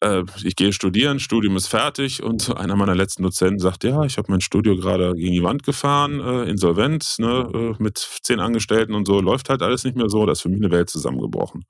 Äh, 0.00 0.22
ich 0.44 0.54
gehe 0.54 0.72
studieren, 0.72 1.18
Studium 1.18 1.56
ist 1.56 1.66
fertig 1.66 2.22
und 2.22 2.50
einer 2.56 2.76
meiner 2.76 2.94
letzten 2.94 3.24
Dozenten 3.24 3.58
sagt, 3.58 3.82
ja, 3.82 4.04
ich 4.04 4.16
habe 4.16 4.30
mein 4.30 4.40
Studio 4.40 4.76
gerade 4.76 5.12
gegen 5.14 5.32
die 5.32 5.42
Wand 5.42 5.64
gefahren, 5.64 6.20
äh, 6.20 6.48
insolvent, 6.48 7.16
ne, 7.18 7.50
äh, 7.52 7.82
mit 7.82 7.98
zehn 8.22 8.38
Angestellten 8.38 8.94
und 8.94 9.06
so, 9.06 9.20
läuft 9.20 9.50
halt 9.50 9.62
alles 9.62 9.82
nicht 9.84 9.96
mehr 9.96 10.08
so, 10.08 10.24
da 10.24 10.32
ist 10.32 10.42
für 10.42 10.48
mich 10.48 10.62
eine 10.62 10.70
Welt 10.70 10.88
zusammengebrochen. 10.88 11.64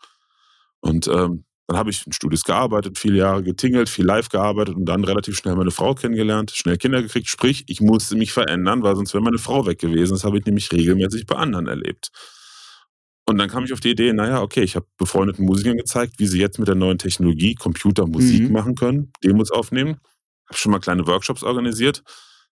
Und 0.80 1.08
ähm, 1.08 1.44
dann 1.70 1.78
habe 1.78 1.90
ich 1.90 2.04
in 2.04 2.10
Studios 2.10 2.42
gearbeitet, 2.42 2.98
viele 2.98 3.18
Jahre 3.18 3.44
getingelt, 3.44 3.88
viel 3.88 4.04
live 4.04 4.28
gearbeitet 4.28 4.74
und 4.74 4.86
dann 4.86 5.04
relativ 5.04 5.36
schnell 5.36 5.54
meine 5.54 5.70
Frau 5.70 5.94
kennengelernt, 5.94 6.50
schnell 6.50 6.76
Kinder 6.76 7.00
gekriegt. 7.00 7.28
Sprich, 7.28 7.62
ich 7.68 7.80
musste 7.80 8.16
mich 8.16 8.32
verändern, 8.32 8.82
weil 8.82 8.96
sonst 8.96 9.14
wäre 9.14 9.22
meine 9.22 9.38
Frau 9.38 9.66
weg 9.66 9.78
gewesen. 9.78 10.14
Das 10.14 10.24
habe 10.24 10.36
ich 10.38 10.44
nämlich 10.44 10.72
regelmäßig 10.72 11.26
bei 11.26 11.36
anderen 11.36 11.68
erlebt. 11.68 12.10
Und 13.24 13.38
dann 13.38 13.48
kam 13.48 13.62
ich 13.62 13.72
auf 13.72 13.78
die 13.78 13.90
Idee, 13.90 14.12
naja, 14.12 14.42
okay, 14.42 14.62
ich 14.62 14.74
habe 14.74 14.86
befreundeten 14.98 15.44
Musikern 15.44 15.76
gezeigt, 15.76 16.14
wie 16.18 16.26
sie 16.26 16.40
jetzt 16.40 16.58
mit 16.58 16.66
der 16.66 16.74
neuen 16.74 16.98
Technologie 16.98 17.54
Computer 17.54 18.04
Musik 18.04 18.48
mhm. 18.48 18.52
machen 18.52 18.74
können, 18.74 19.12
Demos 19.22 19.52
aufnehmen. 19.52 20.00
habe 20.48 20.58
schon 20.58 20.72
mal 20.72 20.80
kleine 20.80 21.06
Workshops 21.06 21.44
organisiert. 21.44 22.02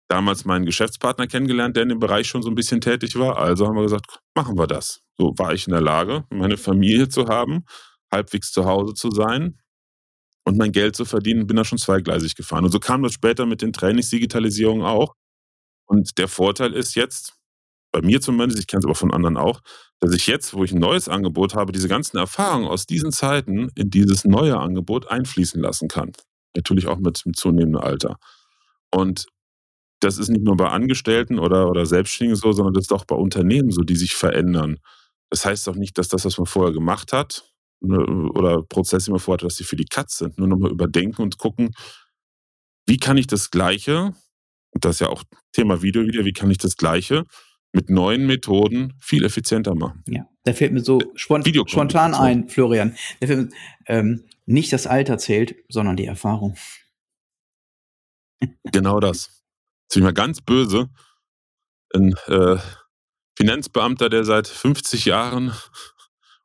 Damals 0.08 0.44
meinen 0.44 0.66
Geschäftspartner 0.66 1.28
kennengelernt, 1.28 1.76
der 1.76 1.84
in 1.84 1.90
dem 1.90 2.00
Bereich 2.00 2.26
schon 2.26 2.42
so 2.42 2.50
ein 2.50 2.56
bisschen 2.56 2.82
tätig 2.82 3.16
war. 3.16 3.38
Also 3.38 3.68
haben 3.68 3.76
wir 3.76 3.84
gesagt, 3.84 4.08
machen 4.34 4.58
wir 4.58 4.66
das. 4.66 5.02
So 5.20 5.36
war 5.38 5.54
ich 5.54 5.68
in 5.68 5.74
der 5.74 5.82
Lage, 5.82 6.24
meine 6.32 6.58
Familie 6.58 7.10
zu 7.10 7.28
haben, 7.28 7.66
halbwegs 8.14 8.52
zu 8.52 8.66
Hause 8.66 8.94
zu 8.94 9.12
sein 9.12 9.60
und 10.46 10.58
mein 10.58 10.72
Geld 10.72 10.96
zu 10.96 11.06
verdienen, 11.06 11.48
bin 11.48 11.58
da 11.58 11.66
schon 11.66 11.78
zweigleisig 11.78 12.36
gefahren. 12.36 12.66
Und 12.66 12.72
so 12.72 12.80
kam 12.80 13.04
das 13.04 13.14
später 13.14 13.46
mit 13.46 13.62
den 13.62 13.74
Trainingsdigitalisierungen 13.74 14.86
auch. 14.86 15.16
Und 15.86 16.18
der 16.18 16.28
Vorteil 16.28 16.74
ist 16.74 16.96
jetzt, 16.96 17.34
bei 17.92 18.02
mir 18.02 18.22
zumindest, 18.22 18.60
ich 18.60 18.68
kenne 18.68 18.80
es 18.80 18.86
aber 18.86 18.96
von 18.96 19.14
anderen 19.14 19.38
auch, 19.38 19.62
dass 20.00 20.14
ich 20.14 20.28
jetzt, 20.28 20.54
wo 20.54 20.64
ich 20.64 20.72
ein 20.72 20.80
neues 20.80 21.08
Angebot 21.08 21.54
habe, 21.56 21.72
diese 21.72 21.88
ganzen 21.88 22.18
Erfahrungen 22.18 22.68
aus 22.68 22.86
diesen 22.86 23.12
Zeiten 23.12 23.70
in 23.76 23.90
dieses 23.90 24.26
neue 24.26 24.58
Angebot 24.58 25.10
einfließen 25.10 25.62
lassen 25.62 25.88
kann. 25.88 26.12
Natürlich 26.56 26.88
auch 26.88 26.98
mit, 26.98 27.26
mit 27.26 27.36
zunehmendem 27.36 27.82
Alter. 27.82 28.18
Und 28.92 29.28
das 30.02 30.18
ist 30.18 30.30
nicht 30.30 30.44
nur 30.44 30.58
bei 30.58 30.70
Angestellten 30.70 31.40
oder, 31.40 31.70
oder 31.70 31.86
Selbstständigen 31.86 32.36
so, 32.36 32.52
sondern 32.52 32.74
das 32.74 32.86
ist 32.86 32.92
auch 32.92 33.06
bei 33.06 33.16
Unternehmen 33.16 33.72
so, 33.72 33.82
die 33.82 33.96
sich 33.96 34.16
verändern. 34.16 34.80
Das 35.30 35.46
heißt 35.46 35.70
auch 35.70 35.76
nicht, 35.76 35.98
dass 35.98 36.10
das, 36.10 36.26
was 36.26 36.38
man 36.38 36.46
vorher 36.46 36.74
gemacht 36.74 37.14
hat, 37.14 37.53
oder 37.84 38.64
Prozesse, 38.64 39.12
vorher 39.20 39.34
hat, 39.34 39.44
dass 39.44 39.56
die 39.56 39.64
für 39.64 39.76
die 39.76 39.86
Katz 39.86 40.18
sind. 40.18 40.38
Nur 40.38 40.48
nochmal 40.48 40.72
überdenken 40.72 41.22
und 41.22 41.38
gucken, 41.38 41.72
wie 42.88 42.98
kann 42.98 43.18
ich 43.18 43.28
das 43.28 43.52
Gleiche, 43.52 44.14
und 44.72 44.86
das 44.86 44.96
ist 44.96 45.00
ja 45.02 45.10
auch 45.10 45.24
Thema 45.52 45.82
Video 45.82 46.04
wieder, 46.04 46.26
wie 46.26 46.34
kann 46.34 46.52
ich 46.52 46.58
das 46.58 46.78
Gleiche 46.78 47.26
mit 47.74 47.90
neuen 47.90 48.28
Methoden 48.28 48.94
viel 49.00 49.26
effizienter 49.26 49.76
machen. 49.76 50.04
Ja, 50.08 50.28
da 50.44 50.54
fällt 50.54 50.74
mir 50.74 50.84
so 50.84 51.00
spont 51.16 51.48
spontan 51.68 52.14
ein, 52.14 52.48
Florian. 52.48 52.96
Mir, 53.20 53.50
ähm, 53.88 54.26
nicht 54.46 54.72
das 54.72 54.88
Alter 54.88 55.18
zählt, 55.18 55.56
sondern 55.70 55.98
die 55.98 56.06
Erfahrung. 56.06 56.56
Genau 58.72 59.00
das. 59.00 59.42
Jetzt 59.84 59.94
bin 59.94 60.02
ich 60.02 60.04
mal 60.04 60.14
ganz 60.14 60.42
böse. 60.42 60.90
Ein 61.94 62.14
äh, 62.28 62.58
Finanzbeamter, 63.38 64.10
der 64.10 64.26
seit 64.26 64.48
50 64.48 65.06
Jahren 65.06 65.54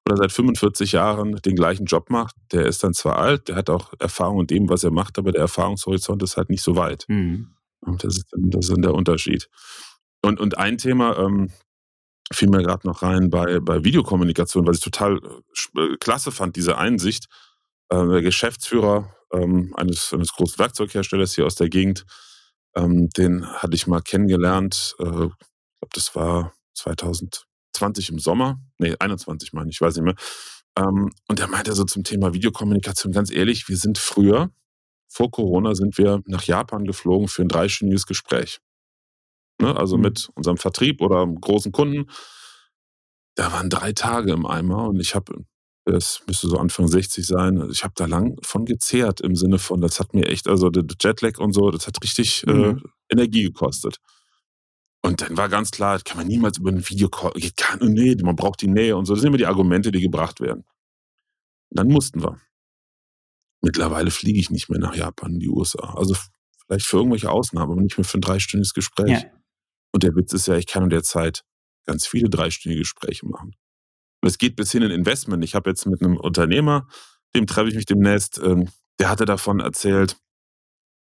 oder 0.08 0.16
seit 0.16 0.32
45 0.32 0.92
Jahren 0.92 1.36
den 1.36 1.54
gleichen 1.54 1.84
Job 1.84 2.08
macht, 2.08 2.34
der 2.52 2.66
ist 2.66 2.82
dann 2.82 2.94
zwar 2.94 3.18
alt, 3.18 3.48
der 3.48 3.56
hat 3.56 3.68
auch 3.68 3.92
Erfahrung 3.98 4.40
in 4.40 4.46
dem, 4.46 4.68
was 4.70 4.82
er 4.82 4.90
macht, 4.90 5.18
aber 5.18 5.32
der 5.32 5.42
Erfahrungshorizont 5.42 6.22
ist 6.22 6.36
halt 6.38 6.48
nicht 6.48 6.62
so 6.62 6.76
weit. 6.76 7.04
Mhm. 7.08 7.54
Und 7.80 8.02
das 8.04 8.16
ist, 8.16 8.32
dann, 8.32 8.50
das 8.50 8.66
ist 8.66 8.72
dann 8.72 8.82
der 8.82 8.94
Unterschied. 8.94 9.48
Und, 10.22 10.40
und 10.40 10.56
ein 10.56 10.78
Thema 10.78 11.18
ähm, 11.18 11.50
fiel 12.32 12.48
mir 12.48 12.62
gerade 12.62 12.86
noch 12.86 13.02
rein 13.02 13.28
bei, 13.28 13.60
bei 13.60 13.84
Videokommunikation, 13.84 14.66
was 14.66 14.78
ich 14.78 14.84
total 14.84 15.20
äh, 15.76 15.96
klasse 16.00 16.32
fand, 16.32 16.56
diese 16.56 16.78
Einsicht. 16.78 17.26
Äh, 17.90 18.06
der 18.06 18.22
Geschäftsführer 18.22 19.14
ähm, 19.32 19.74
eines, 19.76 20.12
eines 20.14 20.32
großen 20.32 20.58
Werkzeugherstellers 20.58 21.34
hier 21.34 21.44
aus 21.44 21.54
der 21.54 21.68
Gegend, 21.68 22.06
ähm, 22.74 23.10
den 23.10 23.46
hatte 23.46 23.74
ich 23.74 23.86
mal 23.86 24.00
kennengelernt. 24.00 24.96
Äh, 24.98 25.04
ich 25.04 25.10
glaube, 25.10 25.92
das 25.92 26.14
war 26.14 26.54
2020 27.78 28.10
im 28.10 28.18
Sommer. 28.18 28.60
Nee, 28.78 28.94
21 28.98 29.52
meine 29.52 29.70
ich, 29.70 29.80
weiß 29.80 29.96
nicht 29.96 30.04
mehr. 30.04 30.16
Ähm, 30.76 31.10
und 31.28 31.40
er 31.40 31.48
meinte 31.48 31.72
so 31.72 31.84
zum 31.84 32.04
Thema 32.04 32.34
Videokommunikation, 32.34 33.12
ganz 33.12 33.30
ehrlich, 33.30 33.68
wir 33.68 33.76
sind 33.76 33.98
früher, 33.98 34.50
vor 35.08 35.30
Corona, 35.30 35.74
sind 35.74 35.98
wir 35.98 36.22
nach 36.26 36.42
Japan 36.42 36.84
geflogen 36.84 37.28
für 37.28 37.42
ein 37.42 37.48
dreistündiges 37.48 38.06
Gespräch 38.06 38.60
ne? 39.60 39.76
also 39.76 39.96
mhm. 39.96 40.02
mit 40.02 40.30
unserem 40.34 40.56
Vertrieb 40.56 41.00
oder 41.00 41.26
großen 41.26 41.72
Kunden. 41.72 42.10
Da 43.34 43.52
waren 43.52 43.70
drei 43.70 43.92
Tage 43.92 44.32
im 44.32 44.46
Eimer 44.46 44.88
und 44.88 45.00
ich 45.00 45.14
habe, 45.14 45.44
es 45.84 46.22
müsste 46.26 46.48
so 46.48 46.58
Anfang 46.58 46.88
60 46.88 47.26
sein, 47.26 47.60
also 47.60 47.72
ich 47.72 47.84
habe 47.84 47.94
da 47.96 48.06
lang 48.06 48.36
von 48.42 48.64
gezehrt 48.64 49.20
im 49.20 49.36
Sinne 49.36 49.58
von, 49.58 49.80
das 49.80 50.00
hat 50.00 50.14
mir 50.14 50.26
echt, 50.26 50.48
also 50.48 50.70
der 50.70 50.84
Jetlag 51.00 51.38
und 51.38 51.52
so, 51.52 51.70
das 51.70 51.86
hat 51.86 52.02
richtig 52.02 52.44
äh, 52.46 52.52
mhm. 52.52 52.64
äh, 52.64 53.12
Energie 53.12 53.42
gekostet. 53.42 53.98
Und 55.02 55.22
dann 55.22 55.36
war 55.36 55.48
ganz 55.48 55.70
klar, 55.70 55.94
das 55.94 56.04
kann 56.04 56.16
man 56.16 56.26
niemals 56.26 56.58
über 56.58 56.70
ein 56.70 56.88
Video, 56.88 57.08
kann, 57.08 57.32
nee, 57.80 58.16
man 58.16 58.36
braucht 58.36 58.60
die 58.60 58.68
Nähe 58.68 58.96
und 58.96 59.04
so. 59.04 59.14
Das 59.14 59.20
sind 59.20 59.28
immer 59.28 59.38
die 59.38 59.46
Argumente, 59.46 59.92
die 59.92 60.00
gebracht 60.00 60.40
werden. 60.40 60.64
Und 61.70 61.78
dann 61.78 61.88
mussten 61.88 62.22
wir. 62.22 62.40
Mittlerweile 63.62 64.10
fliege 64.10 64.38
ich 64.38 64.50
nicht 64.50 64.68
mehr 64.68 64.78
nach 64.78 64.94
Japan 64.94 65.34
in 65.34 65.40
die 65.40 65.48
USA. 65.48 65.94
Also 65.94 66.16
vielleicht 66.66 66.86
für 66.86 66.98
irgendwelche 66.98 67.30
Ausnahmen, 67.30 67.72
aber 67.72 67.80
nicht 67.80 67.98
mehr 67.98 68.04
für 68.04 68.18
ein 68.18 68.22
dreistündiges 68.22 68.74
Gespräch. 68.74 69.22
Ja. 69.22 69.30
Und 69.92 70.02
der 70.02 70.14
Witz 70.14 70.32
ist 70.32 70.46
ja, 70.46 70.56
ich 70.56 70.66
kann 70.66 70.84
in 70.84 70.90
der 70.90 71.02
Zeit 71.02 71.44
ganz 71.86 72.06
viele 72.06 72.28
dreistündige 72.28 72.82
Gespräche 72.82 73.26
machen. 73.26 73.54
Und 74.20 74.28
es 74.28 74.38
geht 74.38 74.56
bis 74.56 74.72
hin 74.72 74.82
in 74.82 74.90
Investment. 74.90 75.44
Ich 75.44 75.54
habe 75.54 75.70
jetzt 75.70 75.86
mit 75.86 76.02
einem 76.02 76.16
Unternehmer, 76.16 76.88
dem 77.34 77.46
treffe 77.46 77.68
ich 77.68 77.74
mich 77.74 77.86
demnächst, 77.86 78.38
ähm, 78.38 78.68
der 78.98 79.08
hatte 79.08 79.24
davon 79.24 79.60
erzählt, 79.60 80.18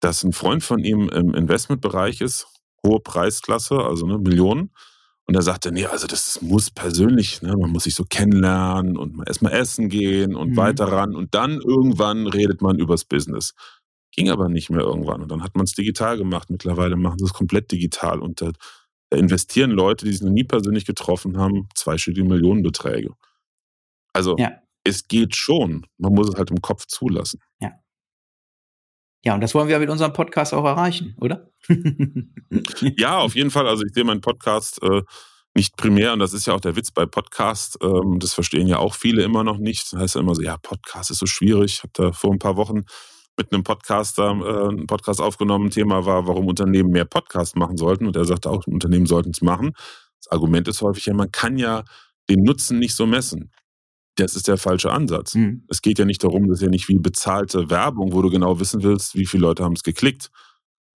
dass 0.01 0.23
ein 0.23 0.33
Freund 0.33 0.63
von 0.63 0.79
ihm 0.83 1.09
im 1.09 1.33
Investmentbereich 1.33 2.21
ist, 2.21 2.47
hohe 2.85 2.99
Preisklasse, 2.99 3.77
also 3.77 4.05
ne, 4.05 4.17
Millionen. 4.17 4.71
Und 5.27 5.35
er 5.35 5.43
sagte, 5.43 5.71
nee, 5.71 5.85
also 5.85 6.07
das 6.07 6.41
muss 6.41 6.71
persönlich, 6.71 7.41
ne, 7.41 7.55
man 7.55 7.69
muss 7.69 7.83
sich 7.83 7.95
so 7.95 8.03
kennenlernen 8.03 8.97
und 8.97 9.25
erstmal 9.27 9.53
essen 9.53 9.89
gehen 9.89 10.35
und 10.35 10.51
mhm. 10.51 10.57
weiter 10.57 10.85
ran 10.85 11.15
und 11.15 11.33
dann 11.35 11.61
irgendwann 11.61 12.27
redet 12.27 12.61
man 12.61 12.79
übers 12.79 13.05
Business. 13.05 13.53
Ging 14.13 14.29
aber 14.29 14.49
nicht 14.49 14.69
mehr 14.69 14.81
irgendwann. 14.81 15.21
Und 15.21 15.31
dann 15.31 15.41
hat 15.41 15.55
man 15.55 15.63
es 15.63 15.73
digital 15.73 16.17
gemacht. 16.17 16.49
Mittlerweile 16.49 16.97
machen 16.97 17.17
sie 17.17 17.23
es 17.23 17.33
komplett 17.33 17.71
digital. 17.71 18.19
Und 18.19 18.41
da, 18.41 18.51
da 19.09 19.17
investieren 19.17 19.71
Leute, 19.71 20.03
die 20.03 20.11
sich 20.11 20.21
noch 20.21 20.31
nie 20.31 20.43
persönlich 20.43 20.85
getroffen 20.85 21.37
haben, 21.37 21.69
zweistellige 21.75 22.27
Millionenbeträge. 22.27 23.13
Also 24.11 24.35
ja. 24.37 24.51
es 24.83 25.07
geht 25.07 25.37
schon. 25.37 25.85
Man 25.97 26.13
muss 26.13 26.27
es 26.27 26.35
halt 26.35 26.51
im 26.51 26.61
Kopf 26.61 26.87
zulassen. 26.87 27.39
Ja. 29.23 29.35
Und 29.35 29.41
das 29.41 29.53
wollen 29.53 29.67
wir 29.67 29.79
mit 29.79 29.89
unserem 29.89 30.13
Podcast 30.13 30.53
auch 30.53 30.65
erreichen, 30.65 31.15
oder? 31.19 31.49
ja, 32.97 33.19
auf 33.19 33.35
jeden 33.35 33.51
Fall. 33.51 33.67
Also 33.67 33.83
ich 33.83 33.93
sehe 33.93 34.03
meinen 34.03 34.21
Podcast 34.21 34.81
äh, 34.83 35.01
nicht 35.53 35.75
primär, 35.75 36.13
und 36.13 36.19
das 36.19 36.33
ist 36.33 36.47
ja 36.47 36.53
auch 36.53 36.61
der 36.61 36.75
Witz 36.75 36.91
bei 36.91 37.05
Podcast, 37.05 37.77
ähm, 37.83 38.19
das 38.19 38.33
verstehen 38.33 38.67
ja 38.67 38.77
auch 38.77 38.95
viele 38.95 39.23
immer 39.23 39.43
noch 39.43 39.57
nicht. 39.57 39.91
Das 39.91 39.99
heißt 39.99 40.15
ja 40.15 40.21
immer 40.21 40.35
so, 40.35 40.41
ja, 40.41 40.57
Podcast 40.57 41.11
ist 41.11 41.19
so 41.19 41.25
schwierig. 41.25 41.73
Ich 41.75 41.83
habe 41.83 41.91
da 41.93 42.11
vor 42.13 42.31
ein 42.31 42.39
paar 42.39 42.55
Wochen 42.55 42.83
mit 43.37 43.53
einem 43.53 43.63
Podcaster 43.63 44.29
äh, 44.29 44.69
einen 44.69 44.87
Podcast 44.87 45.21
aufgenommen. 45.21 45.69
Thema 45.69 46.05
war, 46.05 46.27
warum 46.27 46.47
Unternehmen 46.47 46.91
mehr 46.91 47.05
Podcasts 47.05 47.55
machen 47.55 47.77
sollten. 47.77 48.07
Und 48.07 48.15
er 48.15 48.25
sagte 48.25 48.49
auch, 48.49 48.65
Unternehmen 48.67 49.05
sollten 49.05 49.31
es 49.31 49.41
machen. 49.41 49.73
Das 50.23 50.31
Argument 50.31 50.67
ist 50.67 50.81
häufig 50.81 51.05
ja, 51.05 51.13
man 51.13 51.31
kann 51.31 51.57
ja 51.57 51.83
den 52.29 52.43
Nutzen 52.43 52.79
nicht 52.79 52.95
so 52.95 53.05
messen. 53.05 53.51
Das 54.15 54.35
ist 54.35 54.47
der 54.47 54.57
falsche 54.57 54.91
Ansatz. 54.91 55.35
Mhm. 55.35 55.63
Es 55.69 55.81
geht 55.81 55.99
ja 55.99 56.05
nicht 56.05 56.23
darum, 56.23 56.47
das 56.47 56.59
ist 56.59 56.63
ja 56.63 56.69
nicht 56.69 56.89
wie 56.89 56.99
bezahlte 56.99 57.69
Werbung, 57.69 58.13
wo 58.13 58.21
du 58.21 58.29
genau 58.29 58.59
wissen 58.59 58.83
willst, 58.83 59.15
wie 59.15 59.25
viele 59.25 59.43
Leute 59.43 59.63
haben 59.63 59.73
es 59.73 59.83
geklickt, 59.83 60.29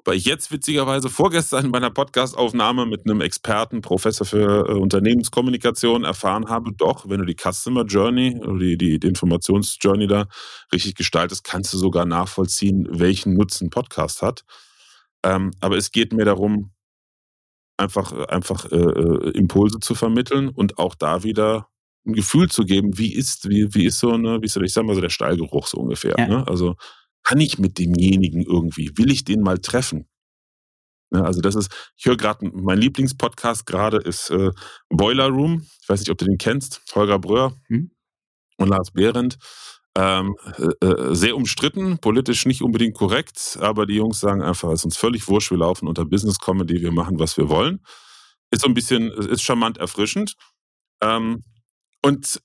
weil 0.04 0.16
ich 0.16 0.24
jetzt 0.24 0.52
witzigerweise 0.52 1.08
vorgestern 1.08 1.72
bei 1.72 1.78
einer 1.78 1.90
Podcastaufnahme 1.90 2.86
mit 2.86 3.04
einem 3.04 3.20
Experten, 3.20 3.80
Professor 3.80 4.26
für 4.26 4.68
äh, 4.68 4.72
Unternehmenskommunikation 4.74 6.04
erfahren 6.04 6.48
habe, 6.48 6.72
doch, 6.76 7.08
wenn 7.08 7.18
du 7.18 7.24
die 7.24 7.36
Customer 7.36 7.84
Journey 7.84 8.38
oder 8.40 8.58
die, 8.58 8.76
die, 8.76 9.00
die 9.00 9.08
Informationsjourney 9.08 10.06
da 10.06 10.28
richtig 10.72 10.94
gestaltest, 10.94 11.42
kannst 11.42 11.72
du 11.72 11.78
sogar 11.78 12.06
nachvollziehen, 12.06 12.86
welchen 12.90 13.34
Nutzen 13.34 13.70
Podcast 13.70 14.22
hat. 14.22 14.44
Ähm, 15.24 15.50
aber 15.60 15.76
es 15.76 15.90
geht 15.90 16.12
mir 16.12 16.24
darum, 16.24 16.70
einfach, 17.76 18.12
einfach 18.28 18.70
äh, 18.70 18.76
äh, 18.76 19.30
Impulse 19.30 19.80
zu 19.80 19.94
vermitteln 19.94 20.48
und 20.48 20.78
auch 20.78 20.94
da 20.94 21.24
wieder 21.24 21.68
ein 22.06 22.12
Gefühl 22.12 22.48
zu 22.48 22.64
geben, 22.64 22.98
wie 22.98 23.12
ist, 23.12 23.48
wie, 23.48 23.74
wie 23.74 23.86
ist 23.86 23.98
so 23.98 24.12
eine, 24.12 24.40
wie 24.40 24.46
ist 24.46 24.54
so, 24.54 24.60
ich 24.60 24.72
sag 24.72 24.84
mal 24.84 24.94
so 24.94 25.00
der 25.00 25.10
Stallgeruch 25.10 25.66
so 25.66 25.78
ungefähr. 25.78 26.14
Ja. 26.18 26.26
Ne? 26.26 26.48
Also 26.48 26.76
kann 27.22 27.40
ich 27.40 27.58
mit 27.58 27.78
demjenigen 27.78 28.42
irgendwie? 28.42 28.96
Will 28.96 29.10
ich 29.10 29.24
den 29.24 29.42
mal 29.42 29.58
treffen? 29.58 30.08
Ja, 31.12 31.22
also 31.22 31.40
das 31.40 31.54
ist, 31.54 31.72
ich 31.96 32.06
höre 32.06 32.16
gerade, 32.16 32.50
mein 32.52 32.78
Lieblingspodcast 32.78 33.66
gerade 33.66 33.98
ist 33.98 34.30
äh, 34.30 34.50
Boiler 34.88 35.28
Room. 35.28 35.66
Ich 35.82 35.88
weiß 35.88 36.00
nicht, 36.00 36.10
ob 36.10 36.18
du 36.18 36.24
den 36.24 36.38
kennst. 36.38 36.82
Holger 36.94 37.18
Bröhr 37.18 37.56
hm? 37.68 37.90
und 38.58 38.68
Lars 38.68 38.90
Behrendt. 38.90 39.38
Ähm, 39.96 40.36
äh, 40.58 40.86
äh, 40.86 41.14
sehr 41.14 41.36
umstritten, 41.36 41.98
politisch 41.98 42.44
nicht 42.44 42.60
unbedingt 42.60 42.94
korrekt, 42.94 43.56
aber 43.60 43.86
die 43.86 43.94
Jungs 43.94 44.20
sagen 44.20 44.42
einfach, 44.42 44.68
es 44.68 44.80
ist 44.80 44.84
uns 44.84 44.96
völlig 44.98 45.26
wurscht, 45.26 45.50
wir 45.50 45.56
laufen 45.56 45.88
unter 45.88 46.04
Business 46.04 46.38
Comedy, 46.38 46.82
wir 46.82 46.92
machen, 46.92 47.18
was 47.18 47.38
wir 47.38 47.48
wollen. 47.48 47.80
Ist 48.50 48.60
so 48.60 48.68
ein 48.68 48.74
bisschen, 48.74 49.10
ist 49.10 49.42
charmant 49.42 49.78
erfrischend. 49.78 50.34
Ähm, 51.02 51.44
und 52.06 52.40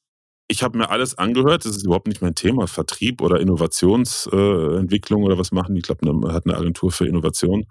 ich 0.48 0.64
habe 0.64 0.78
mir 0.78 0.90
alles 0.90 1.18
angehört, 1.18 1.66
das 1.66 1.78
ist 1.78 1.86
überhaupt 1.86 2.08
nicht 2.08 2.22
mein 2.22 2.36
Thema, 2.36 2.66
Vertrieb 2.68 3.22
oder 3.22 3.40
Innovationsentwicklung 3.40 5.22
äh, 5.22 5.26
oder 5.26 5.38
was 5.38 5.52
machen 5.52 5.76
die? 5.76 5.80
Ich 5.80 5.86
glaube, 5.86 6.12
man 6.12 6.34
hat 6.34 6.46
eine 6.46 6.58
Agentur 6.58 6.92
für 6.92 7.08
Innovation. 7.08 7.66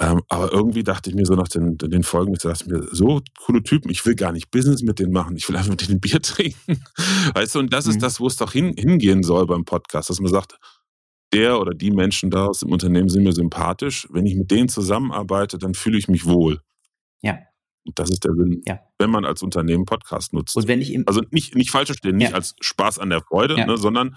Ähm, 0.00 0.22
aber 0.28 0.52
irgendwie 0.52 0.84
dachte 0.84 1.10
ich 1.10 1.16
mir 1.16 1.26
so 1.26 1.34
nach 1.34 1.48
den, 1.48 1.76
den 1.76 2.04
Folgen, 2.04 2.32
ich 2.32 2.38
dachte 2.38 2.70
mir, 2.70 2.86
so 2.92 3.20
coole 3.44 3.64
Typen, 3.64 3.90
ich 3.90 4.06
will 4.06 4.14
gar 4.14 4.30
nicht 4.30 4.52
Business 4.52 4.82
mit 4.82 5.00
denen 5.00 5.12
machen, 5.12 5.36
ich 5.36 5.48
will 5.48 5.56
einfach 5.56 5.70
mit 5.70 5.88
denen 5.88 5.98
Bier 5.98 6.22
trinken. 6.22 6.84
Weißt 7.34 7.56
du, 7.56 7.58
und 7.58 7.72
das 7.72 7.86
mhm. 7.86 7.90
ist 7.90 8.02
das, 8.02 8.20
wo 8.20 8.28
es 8.28 8.36
doch 8.36 8.52
hin, 8.52 8.74
hingehen 8.78 9.24
soll 9.24 9.46
beim 9.46 9.64
Podcast, 9.64 10.08
dass 10.08 10.20
man 10.20 10.30
sagt, 10.30 10.56
der 11.32 11.60
oder 11.60 11.74
die 11.74 11.90
Menschen 11.90 12.30
da 12.30 12.46
aus 12.46 12.60
dem 12.60 12.70
Unternehmen 12.70 13.08
sind 13.08 13.24
mir 13.24 13.32
sympathisch. 13.32 14.06
Wenn 14.10 14.24
ich 14.24 14.36
mit 14.36 14.52
denen 14.52 14.68
zusammenarbeite, 14.68 15.58
dann 15.58 15.74
fühle 15.74 15.98
ich 15.98 16.06
mich 16.06 16.24
wohl. 16.26 16.60
Ja. 17.22 17.38
Das 17.94 18.10
ist 18.10 18.24
der 18.24 18.34
Sinn, 18.34 18.60
ja. 18.66 18.80
wenn 18.98 19.10
man 19.10 19.24
als 19.24 19.42
Unternehmen 19.42 19.84
Podcast 19.84 20.32
nutzt. 20.32 20.56
Und 20.56 20.68
wenn 20.68 20.80
ich 20.80 20.98
also 21.06 21.22
nicht, 21.30 21.54
nicht 21.54 21.70
falsch 21.70 21.86
verstehen, 21.88 22.16
nicht 22.16 22.30
ja. 22.30 22.34
als 22.34 22.54
Spaß 22.60 22.98
an 22.98 23.10
der 23.10 23.22
Freude, 23.22 23.56
ja. 23.56 23.66
ne, 23.66 23.76
sondern 23.76 24.16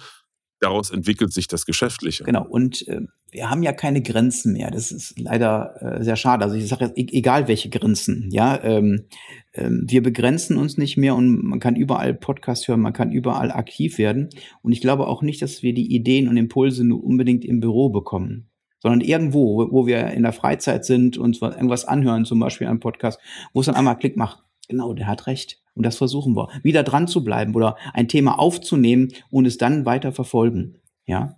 daraus 0.61 0.91
entwickelt 0.91 1.33
sich 1.33 1.47
das 1.47 1.65
Geschäftliche. 1.65 2.23
Genau. 2.23 2.45
Und 2.47 2.87
äh, 2.87 3.01
wir 3.31 3.49
haben 3.49 3.63
ja 3.63 3.73
keine 3.73 4.01
Grenzen 4.01 4.53
mehr. 4.53 4.71
Das 4.71 4.91
ist 4.91 5.17
leider 5.17 5.75
äh, 5.81 6.03
sehr 6.03 6.15
schade. 6.15 6.43
Also 6.43 6.55
ich 6.55 6.67
sage 6.67 6.93
e 6.95 7.07
egal 7.11 7.47
welche 7.47 7.69
Grenzen, 7.69 8.29
ja, 8.31 8.61
ähm, 8.63 9.07
ähm, 9.53 9.85
wir 9.87 10.03
begrenzen 10.03 10.57
uns 10.57 10.77
nicht 10.77 10.97
mehr 10.97 11.15
und 11.15 11.43
man 11.43 11.59
kann 11.59 11.75
überall 11.75 12.13
Podcast 12.13 12.67
hören, 12.67 12.81
man 12.81 12.93
kann 12.93 13.11
überall 13.11 13.51
aktiv 13.51 13.97
werden. 13.97 14.29
Und 14.61 14.71
ich 14.71 14.81
glaube 14.81 15.07
auch 15.07 15.23
nicht, 15.23 15.41
dass 15.41 15.63
wir 15.63 15.73
die 15.73 15.93
Ideen 15.93 16.27
und 16.27 16.37
Impulse 16.37 16.83
nur 16.83 17.03
unbedingt 17.03 17.43
im 17.43 17.59
Büro 17.59 17.89
bekommen, 17.89 18.50
sondern 18.81 19.01
irgendwo, 19.01 19.71
wo, 19.71 19.85
wir 19.85 20.07
in 20.07 20.23
der 20.23 20.33
Freizeit 20.33 20.85
sind 20.85 21.17
und 21.17 21.41
irgendwas 21.41 21.85
anhören, 21.85 22.25
zum 22.25 22.39
Beispiel 22.39 22.67
einen 22.67 22.79
Podcast, 22.79 23.19
wo 23.53 23.59
es 23.61 23.67
dann 23.67 23.75
einmal 23.75 23.97
Klick 23.97 24.17
macht. 24.17 24.43
Genau, 24.67 24.93
der 24.93 25.07
hat 25.07 25.27
recht. 25.27 25.61
Und 25.75 25.85
das 25.85 25.97
versuchen 25.97 26.35
wir, 26.35 26.49
wieder 26.63 26.83
dran 26.83 27.07
zu 27.07 27.23
bleiben 27.23 27.55
oder 27.55 27.77
ein 27.93 28.07
Thema 28.07 28.39
aufzunehmen 28.39 29.13
und 29.29 29.45
es 29.45 29.57
dann 29.57 29.85
weiter 29.85 30.11
verfolgen. 30.11 30.79
Ja. 31.05 31.37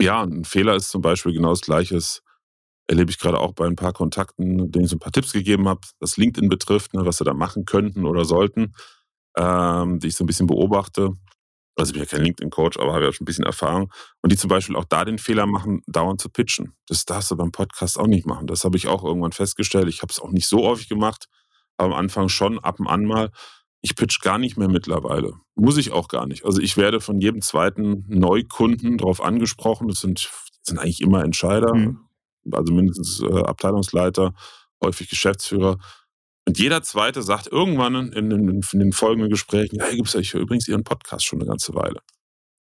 Ja, 0.00 0.22
ein 0.22 0.44
Fehler 0.44 0.74
ist 0.74 0.90
zum 0.90 1.00
Beispiel 1.00 1.32
genau 1.32 1.50
das 1.50 1.60
Gleiche. 1.60 1.94
Das 1.94 2.22
erlebe 2.88 3.10
ich 3.10 3.18
gerade 3.18 3.38
auch 3.38 3.52
bei 3.52 3.66
ein 3.66 3.76
paar 3.76 3.92
Kontakten, 3.92 4.70
denen 4.70 4.84
ich 4.84 4.90
so 4.90 4.96
ein 4.96 5.00
paar 5.00 5.12
Tipps 5.12 5.32
gegeben 5.32 5.68
habe, 5.68 5.80
was 6.00 6.16
LinkedIn 6.16 6.48
betrifft, 6.48 6.94
ne, 6.94 7.06
was 7.06 7.18
sie 7.18 7.24
da 7.24 7.34
machen 7.34 7.64
könnten 7.64 8.04
oder 8.04 8.24
sollten, 8.24 8.74
ähm, 9.38 10.00
die 10.00 10.08
ich 10.08 10.16
so 10.16 10.24
ein 10.24 10.26
bisschen 10.26 10.48
beobachte. 10.48 11.10
Also 11.76 11.90
ich 11.90 11.94
bin 11.94 12.02
ja 12.02 12.06
kein 12.06 12.24
LinkedIn-Coach, 12.24 12.78
aber 12.78 12.92
habe 12.92 13.04
ja 13.04 13.12
schon 13.12 13.24
ein 13.24 13.26
bisschen 13.26 13.46
Erfahrung. 13.46 13.92
Und 14.20 14.30
die 14.30 14.36
zum 14.36 14.48
Beispiel 14.48 14.76
auch 14.76 14.84
da 14.84 15.04
den 15.04 15.18
Fehler 15.18 15.46
machen, 15.46 15.82
dauernd 15.86 16.20
zu 16.20 16.28
pitchen. 16.28 16.74
Das 16.86 17.04
darfst 17.04 17.30
du 17.30 17.36
beim 17.36 17.50
Podcast 17.50 17.98
auch 17.98 18.06
nicht 18.06 18.26
machen. 18.26 18.46
Das 18.46 18.64
habe 18.64 18.76
ich 18.76 18.88
auch 18.88 19.04
irgendwann 19.04 19.32
festgestellt. 19.32 19.88
Ich 19.88 20.02
habe 20.02 20.12
es 20.12 20.20
auch 20.20 20.30
nicht 20.30 20.46
so 20.46 20.64
häufig 20.64 20.88
gemacht, 20.88 21.28
aber 21.78 21.94
am 21.94 22.00
Anfang 22.00 22.28
schon, 22.28 22.58
ab 22.58 22.78
und 22.78 22.88
an 22.88 23.04
mal. 23.04 23.30
Ich 23.80 23.96
pitch 23.96 24.20
gar 24.20 24.38
nicht 24.38 24.56
mehr 24.56 24.68
mittlerweile. 24.68 25.32
Muss 25.54 25.76
ich 25.76 25.92
auch 25.92 26.08
gar 26.08 26.26
nicht. 26.26 26.44
Also 26.44 26.60
ich 26.60 26.76
werde 26.76 27.00
von 27.00 27.20
jedem 27.20 27.40
zweiten 27.40 28.04
Neukunden 28.06 28.98
darauf 28.98 29.22
angesprochen. 29.22 29.88
Das 29.88 30.00
sind, 30.00 30.24
das 30.24 30.66
sind 30.66 30.78
eigentlich 30.78 31.00
immer 31.00 31.24
Entscheider, 31.24 31.74
mhm. 31.74 32.00
also 32.52 32.72
mindestens 32.72 33.22
äh, 33.22 33.42
Abteilungsleiter, 33.42 34.34
häufig 34.84 35.08
Geschäftsführer. 35.08 35.78
Und 36.46 36.58
jeder 36.58 36.82
zweite 36.82 37.22
sagt 37.22 37.46
irgendwann 37.46 37.94
in, 37.94 38.30
in, 38.30 38.62
in 38.72 38.78
den 38.78 38.92
folgenden 38.92 39.30
Gesprächen, 39.30 39.76
ja, 39.76 39.90
gibt's 39.90 40.14
ja, 40.14 40.20
ich 40.20 40.34
höre 40.34 40.40
übrigens 40.40 40.66
Ihren 40.68 40.84
Podcast 40.84 41.24
schon 41.24 41.40
eine 41.40 41.48
ganze 41.48 41.74
Weile. 41.74 42.00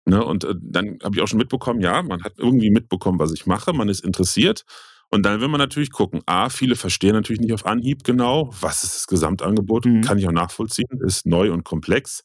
Ne? 0.05 0.23
Und 0.23 0.43
äh, 0.43 0.55
dann 0.61 0.99
habe 1.03 1.15
ich 1.15 1.21
auch 1.21 1.27
schon 1.27 1.39
mitbekommen, 1.39 1.81
ja, 1.81 2.01
man 2.03 2.23
hat 2.23 2.33
irgendwie 2.37 2.69
mitbekommen, 2.69 3.19
was 3.19 3.33
ich 3.33 3.45
mache, 3.45 3.73
man 3.73 3.89
ist 3.89 4.03
interessiert. 4.05 4.63
Und 5.09 5.23
dann 5.23 5.41
will 5.41 5.47
man 5.47 5.59
natürlich 5.59 5.91
gucken, 5.91 6.21
A, 6.25 6.49
viele 6.49 6.75
verstehen 6.75 7.13
natürlich 7.13 7.41
nicht 7.41 7.53
auf 7.53 7.65
Anhieb 7.65 8.03
genau, 8.03 8.49
was 8.59 8.83
ist 8.83 8.95
das 8.95 9.07
Gesamtangebot, 9.07 9.85
mhm. 9.85 10.01
kann 10.01 10.17
ich 10.17 10.27
auch 10.27 10.31
nachvollziehen, 10.31 10.87
ist 11.05 11.25
neu 11.25 11.51
und 11.51 11.63
komplex 11.63 12.23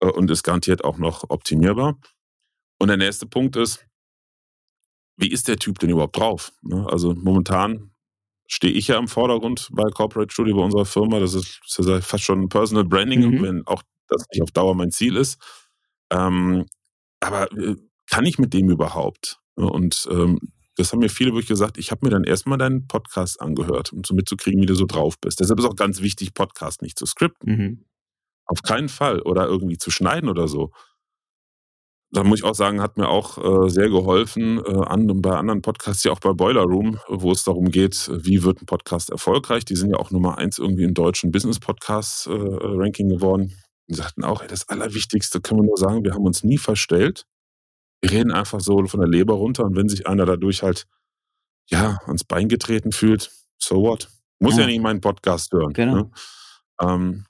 äh, 0.00 0.06
und 0.06 0.30
ist 0.30 0.42
garantiert 0.42 0.84
auch 0.84 0.98
noch 0.98 1.24
optimierbar. 1.28 1.98
Und 2.78 2.88
der 2.88 2.96
nächste 2.96 3.26
Punkt 3.26 3.56
ist, 3.56 3.86
wie 5.16 5.30
ist 5.30 5.48
der 5.48 5.58
Typ 5.58 5.78
denn 5.78 5.90
überhaupt 5.90 6.16
drauf? 6.16 6.52
Ne? 6.62 6.86
Also 6.88 7.14
momentan 7.14 7.89
stehe 8.50 8.72
ich 8.72 8.88
ja 8.88 8.98
im 8.98 9.06
Vordergrund 9.06 9.68
bei 9.70 9.88
Corporate 9.90 10.32
Studio 10.32 10.56
bei 10.56 10.62
unserer 10.64 10.84
Firma. 10.84 11.20
Das 11.20 11.34
ist, 11.34 11.60
das 11.76 11.86
ist 11.86 12.06
fast 12.06 12.24
schon 12.24 12.48
Personal 12.48 12.84
Branding, 12.84 13.20
mhm. 13.20 13.42
wenn 13.42 13.66
auch 13.66 13.82
das 14.08 14.24
nicht 14.32 14.42
auf 14.42 14.50
Dauer 14.50 14.74
mein 14.74 14.90
Ziel 14.90 15.16
ist. 15.16 15.40
Ähm, 16.10 16.66
aber 17.20 17.50
äh, 17.52 17.76
kann 18.10 18.26
ich 18.26 18.38
mit 18.38 18.52
dem 18.52 18.68
überhaupt? 18.68 19.38
Und 19.54 20.08
ähm, 20.10 20.40
das 20.76 20.92
haben 20.92 20.98
mir 20.98 21.10
viele 21.10 21.30
wirklich 21.30 21.46
gesagt, 21.46 21.78
ich 21.78 21.92
habe 21.92 22.04
mir 22.04 22.10
dann 22.10 22.24
erstmal 22.24 22.58
deinen 22.58 22.88
Podcast 22.88 23.40
angehört, 23.40 23.92
um 23.92 24.02
so 24.04 24.14
mitzukriegen, 24.14 24.60
wie 24.60 24.66
du 24.66 24.74
so 24.74 24.86
drauf 24.86 25.18
bist. 25.20 25.38
Deshalb 25.38 25.60
ist 25.60 25.66
auch 25.66 25.76
ganz 25.76 26.00
wichtig, 26.00 26.34
Podcast 26.34 26.82
nicht 26.82 26.98
zu 26.98 27.06
skripten. 27.06 27.56
Mhm. 27.56 27.84
Auf 28.46 28.62
keinen 28.62 28.88
Fall. 28.88 29.20
Oder 29.20 29.46
irgendwie 29.46 29.78
zu 29.78 29.92
schneiden 29.92 30.28
oder 30.28 30.48
so. 30.48 30.72
Da 32.12 32.24
muss 32.24 32.40
ich 32.40 32.44
auch 32.44 32.54
sagen, 32.54 32.80
hat 32.80 32.96
mir 32.96 33.08
auch 33.08 33.38
äh, 33.38 33.70
sehr 33.70 33.88
geholfen, 33.88 34.58
äh, 34.64 34.84
an, 34.86 35.06
bei 35.22 35.36
anderen 35.36 35.62
Podcasts, 35.62 36.02
ja 36.02 36.10
auch 36.10 36.18
bei 36.18 36.32
Boiler 36.32 36.62
Room, 36.62 36.98
wo 37.08 37.30
es 37.30 37.44
darum 37.44 37.70
geht, 37.70 38.10
wie 38.12 38.42
wird 38.42 38.60
ein 38.60 38.66
Podcast 38.66 39.10
erfolgreich. 39.10 39.64
Die 39.64 39.76
sind 39.76 39.90
ja 39.90 39.96
auch 39.96 40.10
Nummer 40.10 40.38
eins 40.38 40.58
irgendwie 40.58 40.84
im 40.84 40.94
deutschen 40.94 41.30
Business-Podcast-Ranking 41.30 43.10
äh, 43.10 43.14
geworden. 43.14 43.56
Die 43.88 43.94
sagten 43.94 44.24
auch, 44.24 44.42
ey, 44.42 44.48
das 44.48 44.68
Allerwichtigste 44.68 45.40
können 45.40 45.60
wir 45.60 45.66
nur 45.66 45.76
sagen, 45.76 46.02
wir 46.04 46.14
haben 46.14 46.26
uns 46.26 46.42
nie 46.42 46.58
verstellt 46.58 47.26
wir 48.00 48.10
reden 48.10 48.32
einfach 48.32 48.60
so 48.60 48.84
von 48.86 49.00
der 49.00 49.08
Leber 49.08 49.34
runter 49.34 49.64
und 49.64 49.76
wenn 49.76 49.88
sich 49.88 50.06
einer 50.06 50.24
dadurch 50.24 50.62
halt, 50.62 50.86
ja, 51.68 51.98
ans 52.06 52.24
Bein 52.24 52.48
getreten 52.48 52.92
fühlt, 52.92 53.30
so 53.58 53.82
what? 53.82 54.08
Muss 54.40 54.54
ja, 54.54 54.62
ja 54.62 54.66
nicht 54.66 54.80
meinen 54.80 55.00
Podcast 55.00 55.52
hören. 55.52 55.72
Genau. 55.74 55.94
Ne? 55.94 56.10
Ähm, 56.80 57.26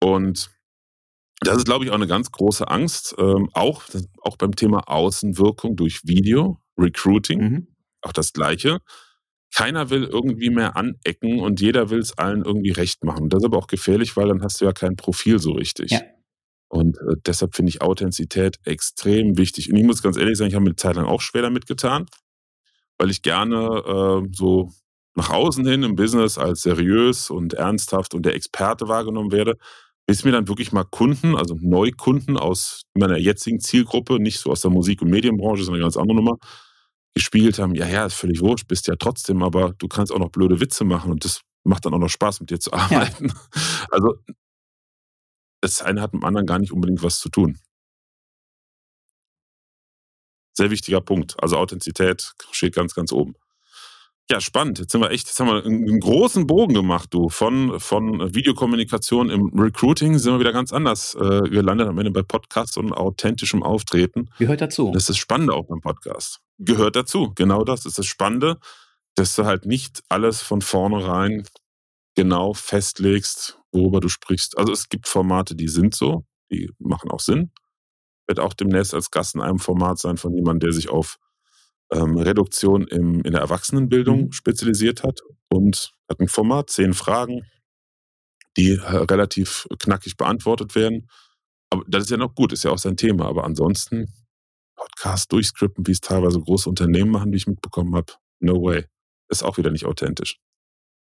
und 0.00 0.50
das 1.40 1.58
ist, 1.58 1.66
glaube 1.66 1.84
ich, 1.84 1.90
auch 1.90 1.96
eine 1.96 2.06
ganz 2.06 2.32
große 2.32 2.68
Angst, 2.68 3.14
ähm, 3.18 3.48
auch, 3.52 3.82
auch 4.22 4.36
beim 4.36 4.56
Thema 4.56 4.88
Außenwirkung 4.88 5.76
durch 5.76 6.00
Video, 6.04 6.60
Recruiting, 6.76 7.40
mhm. 7.40 7.66
auch 8.02 8.12
das 8.12 8.32
Gleiche. 8.32 8.78
Keiner 9.54 9.90
will 9.90 10.04
irgendwie 10.04 10.50
mehr 10.50 10.76
anecken 10.76 11.40
und 11.40 11.60
jeder 11.60 11.90
will 11.90 12.00
es 12.00 12.18
allen 12.18 12.44
irgendwie 12.44 12.72
recht 12.72 13.04
machen. 13.04 13.28
Das 13.28 13.38
ist 13.38 13.46
aber 13.46 13.56
auch 13.56 13.66
gefährlich, 13.66 14.16
weil 14.16 14.28
dann 14.28 14.42
hast 14.42 14.60
du 14.60 14.66
ja 14.66 14.72
kein 14.72 14.96
Profil 14.96 15.38
so 15.38 15.52
richtig. 15.52 15.92
Ja. 15.92 16.02
Und 16.68 16.98
äh, 16.98 17.14
deshalb 17.24 17.54
finde 17.54 17.70
ich 17.70 17.80
Authentizität 17.80 18.58
extrem 18.64 19.38
wichtig. 19.38 19.70
Und 19.70 19.76
ich 19.76 19.84
muss 19.84 20.02
ganz 20.02 20.16
ehrlich 20.16 20.36
sagen, 20.36 20.48
ich 20.48 20.54
habe 20.54 20.64
mir 20.64 20.70
eine 20.70 20.76
Zeit 20.76 20.96
lang 20.96 21.06
auch 21.06 21.22
schwer 21.22 21.42
damit 21.42 21.66
getan, 21.66 22.06
weil 22.98 23.10
ich 23.10 23.22
gerne 23.22 23.82
äh, 23.86 24.28
so 24.32 24.70
nach 25.14 25.30
außen 25.30 25.66
hin 25.66 25.82
im 25.82 25.96
Business 25.96 26.36
als 26.36 26.62
seriös 26.62 27.30
und 27.30 27.54
ernsthaft 27.54 28.14
und 28.14 28.26
der 28.26 28.34
Experte 28.34 28.86
wahrgenommen 28.86 29.32
werde, 29.32 29.56
bis 30.08 30.24
mir 30.24 30.32
dann 30.32 30.48
wirklich 30.48 30.72
mal 30.72 30.84
Kunden, 30.84 31.36
also 31.36 31.54
Neukunden 31.60 32.38
aus 32.38 32.84
meiner 32.94 33.18
jetzigen 33.18 33.60
Zielgruppe, 33.60 34.18
nicht 34.18 34.40
so 34.40 34.50
aus 34.50 34.62
der 34.62 34.70
Musik- 34.70 35.02
und 35.02 35.10
Medienbranche, 35.10 35.62
sondern 35.62 35.82
eine 35.82 35.84
ganz 35.84 35.98
andere 35.98 36.16
Nummer, 36.16 36.38
gespiegelt 37.14 37.58
haben, 37.58 37.74
ja, 37.74 37.86
ja, 37.86 38.06
ist 38.06 38.14
völlig 38.14 38.40
wurscht, 38.40 38.68
bist 38.68 38.86
ja 38.86 38.96
trotzdem, 38.96 39.42
aber 39.42 39.74
du 39.76 39.86
kannst 39.86 40.10
auch 40.10 40.18
noch 40.18 40.30
blöde 40.30 40.60
Witze 40.60 40.84
machen 40.84 41.10
und 41.10 41.26
das 41.26 41.42
macht 41.62 41.84
dann 41.84 41.92
auch 41.92 41.98
noch 41.98 42.08
Spaß, 42.08 42.40
mit 42.40 42.48
dir 42.48 42.58
zu 42.58 42.72
arbeiten. 42.72 43.28
Ja. 43.28 43.34
Also 43.90 44.14
das 45.60 45.82
eine 45.82 46.00
hat 46.00 46.14
mit 46.14 46.22
dem 46.22 46.26
anderen 46.26 46.46
gar 46.46 46.58
nicht 46.58 46.72
unbedingt 46.72 47.02
was 47.02 47.18
zu 47.18 47.28
tun. 47.28 47.58
Sehr 50.56 50.70
wichtiger 50.70 51.02
Punkt. 51.02 51.36
Also 51.42 51.58
Authentizität 51.58 52.32
steht 52.50 52.74
ganz, 52.74 52.94
ganz 52.94 53.12
oben. 53.12 53.34
Ja, 54.30 54.42
spannend. 54.42 54.78
Jetzt 54.78 54.92
sind 54.92 55.00
wir 55.00 55.10
echt, 55.10 55.26
jetzt 55.26 55.40
haben 55.40 55.48
wir 55.48 55.64
einen 55.64 56.00
großen 56.00 56.46
Bogen 56.46 56.74
gemacht, 56.74 57.14
du. 57.14 57.30
Von, 57.30 57.80
von 57.80 58.34
Videokommunikation 58.34 59.30
im 59.30 59.58
Recruiting 59.58 60.18
sind 60.18 60.34
wir 60.34 60.40
wieder 60.40 60.52
ganz 60.52 60.70
anders 60.70 61.14
äh, 61.14 61.48
gelandet 61.48 61.88
am 61.88 61.96
Ende 61.96 62.10
bei 62.10 62.22
Podcasts 62.22 62.76
und 62.76 62.92
authentischem 62.92 63.62
Auftreten. 63.62 64.28
Gehört 64.38 64.60
dazu. 64.60 64.90
Das 64.92 65.08
ist 65.08 65.16
Spannende 65.16 65.54
auch 65.54 65.66
beim 65.66 65.80
Podcast. 65.80 66.40
Gehört 66.58 66.94
dazu, 66.94 67.32
genau 67.34 67.64
das. 67.64 67.84
Das 67.84 67.92
ist 67.92 67.98
das 68.00 68.06
Spannende, 68.06 68.58
dass 69.14 69.34
du 69.34 69.46
halt 69.46 69.64
nicht 69.64 70.02
alles 70.10 70.42
von 70.42 70.60
vornherein 70.60 71.44
genau 72.14 72.52
festlegst, 72.52 73.58
worüber 73.72 74.00
du 74.00 74.10
sprichst. 74.10 74.58
Also 74.58 74.74
es 74.74 74.90
gibt 74.90 75.08
Formate, 75.08 75.54
die 75.54 75.68
sind 75.68 75.94
so, 75.94 76.26
die 76.50 76.70
machen 76.78 77.10
auch 77.10 77.20
Sinn. 77.20 77.50
Werde 78.26 78.42
auch 78.42 78.52
demnächst 78.52 78.92
als 78.92 79.10
Gast 79.10 79.36
in 79.36 79.40
einem 79.40 79.58
Format 79.58 79.98
sein 79.98 80.18
von 80.18 80.34
jemandem, 80.34 80.68
der 80.68 80.72
sich 80.74 80.90
auf 80.90 81.18
ähm, 81.92 82.16
Reduktion 82.16 82.86
im, 82.86 83.22
in 83.22 83.32
der 83.32 83.40
Erwachsenenbildung 83.40 84.26
mhm. 84.26 84.32
spezialisiert 84.32 85.02
hat 85.02 85.20
und 85.48 85.92
hat 86.08 86.20
ein 86.20 86.28
Format, 86.28 86.70
zehn 86.70 86.94
Fragen, 86.94 87.46
die 88.56 88.72
äh, 88.72 88.96
relativ 88.96 89.66
knackig 89.78 90.16
beantwortet 90.16 90.74
werden. 90.74 91.08
Aber 91.70 91.84
das 91.86 92.04
ist 92.04 92.10
ja 92.10 92.16
noch 92.16 92.34
gut, 92.34 92.52
ist 92.52 92.64
ja 92.64 92.70
auch 92.70 92.78
sein 92.78 92.96
Thema. 92.96 93.26
Aber 93.26 93.44
ansonsten 93.44 94.12
Podcast 94.76 95.32
durchscripten, 95.32 95.86
wie 95.86 95.92
es 95.92 96.00
teilweise 96.00 96.40
große 96.40 96.68
Unternehmen 96.68 97.10
machen, 97.10 97.32
wie 97.32 97.36
ich 97.36 97.46
mitbekommen 97.46 97.94
habe, 97.94 98.14
no 98.40 98.62
way. 98.62 98.84
Ist 99.28 99.42
auch 99.42 99.58
wieder 99.58 99.70
nicht 99.70 99.84
authentisch. 99.84 100.40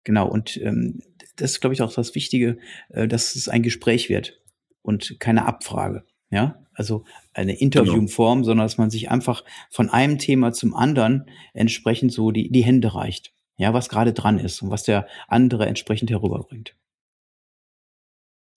Genau, 0.04 0.28
und 0.28 0.56
ähm, 0.58 1.00
das 1.36 1.52
ist, 1.52 1.60
glaube 1.60 1.74
ich, 1.74 1.82
auch 1.82 1.94
das 1.94 2.14
Wichtige, 2.14 2.58
äh, 2.90 3.08
dass 3.08 3.36
es 3.36 3.48
ein 3.48 3.62
Gespräch 3.62 4.08
wird 4.08 4.40
und 4.82 5.16
keine 5.20 5.46
Abfrage. 5.46 6.04
Ja, 6.32 6.58
also 6.72 7.04
eine 7.34 7.60
Interviewform, 7.60 8.38
genau. 8.38 8.46
sondern 8.46 8.64
dass 8.64 8.78
man 8.78 8.90
sich 8.90 9.10
einfach 9.10 9.44
von 9.70 9.90
einem 9.90 10.18
Thema 10.18 10.52
zum 10.52 10.74
anderen 10.74 11.30
entsprechend 11.52 12.10
so 12.10 12.30
die, 12.30 12.50
die 12.50 12.64
Hände 12.64 12.94
reicht. 12.94 13.34
Ja, 13.58 13.74
was 13.74 13.90
gerade 13.90 14.14
dran 14.14 14.38
ist 14.38 14.62
und 14.62 14.70
was 14.70 14.82
der 14.82 15.06
andere 15.28 15.66
entsprechend 15.66 16.10
herüberbringt. 16.10 16.74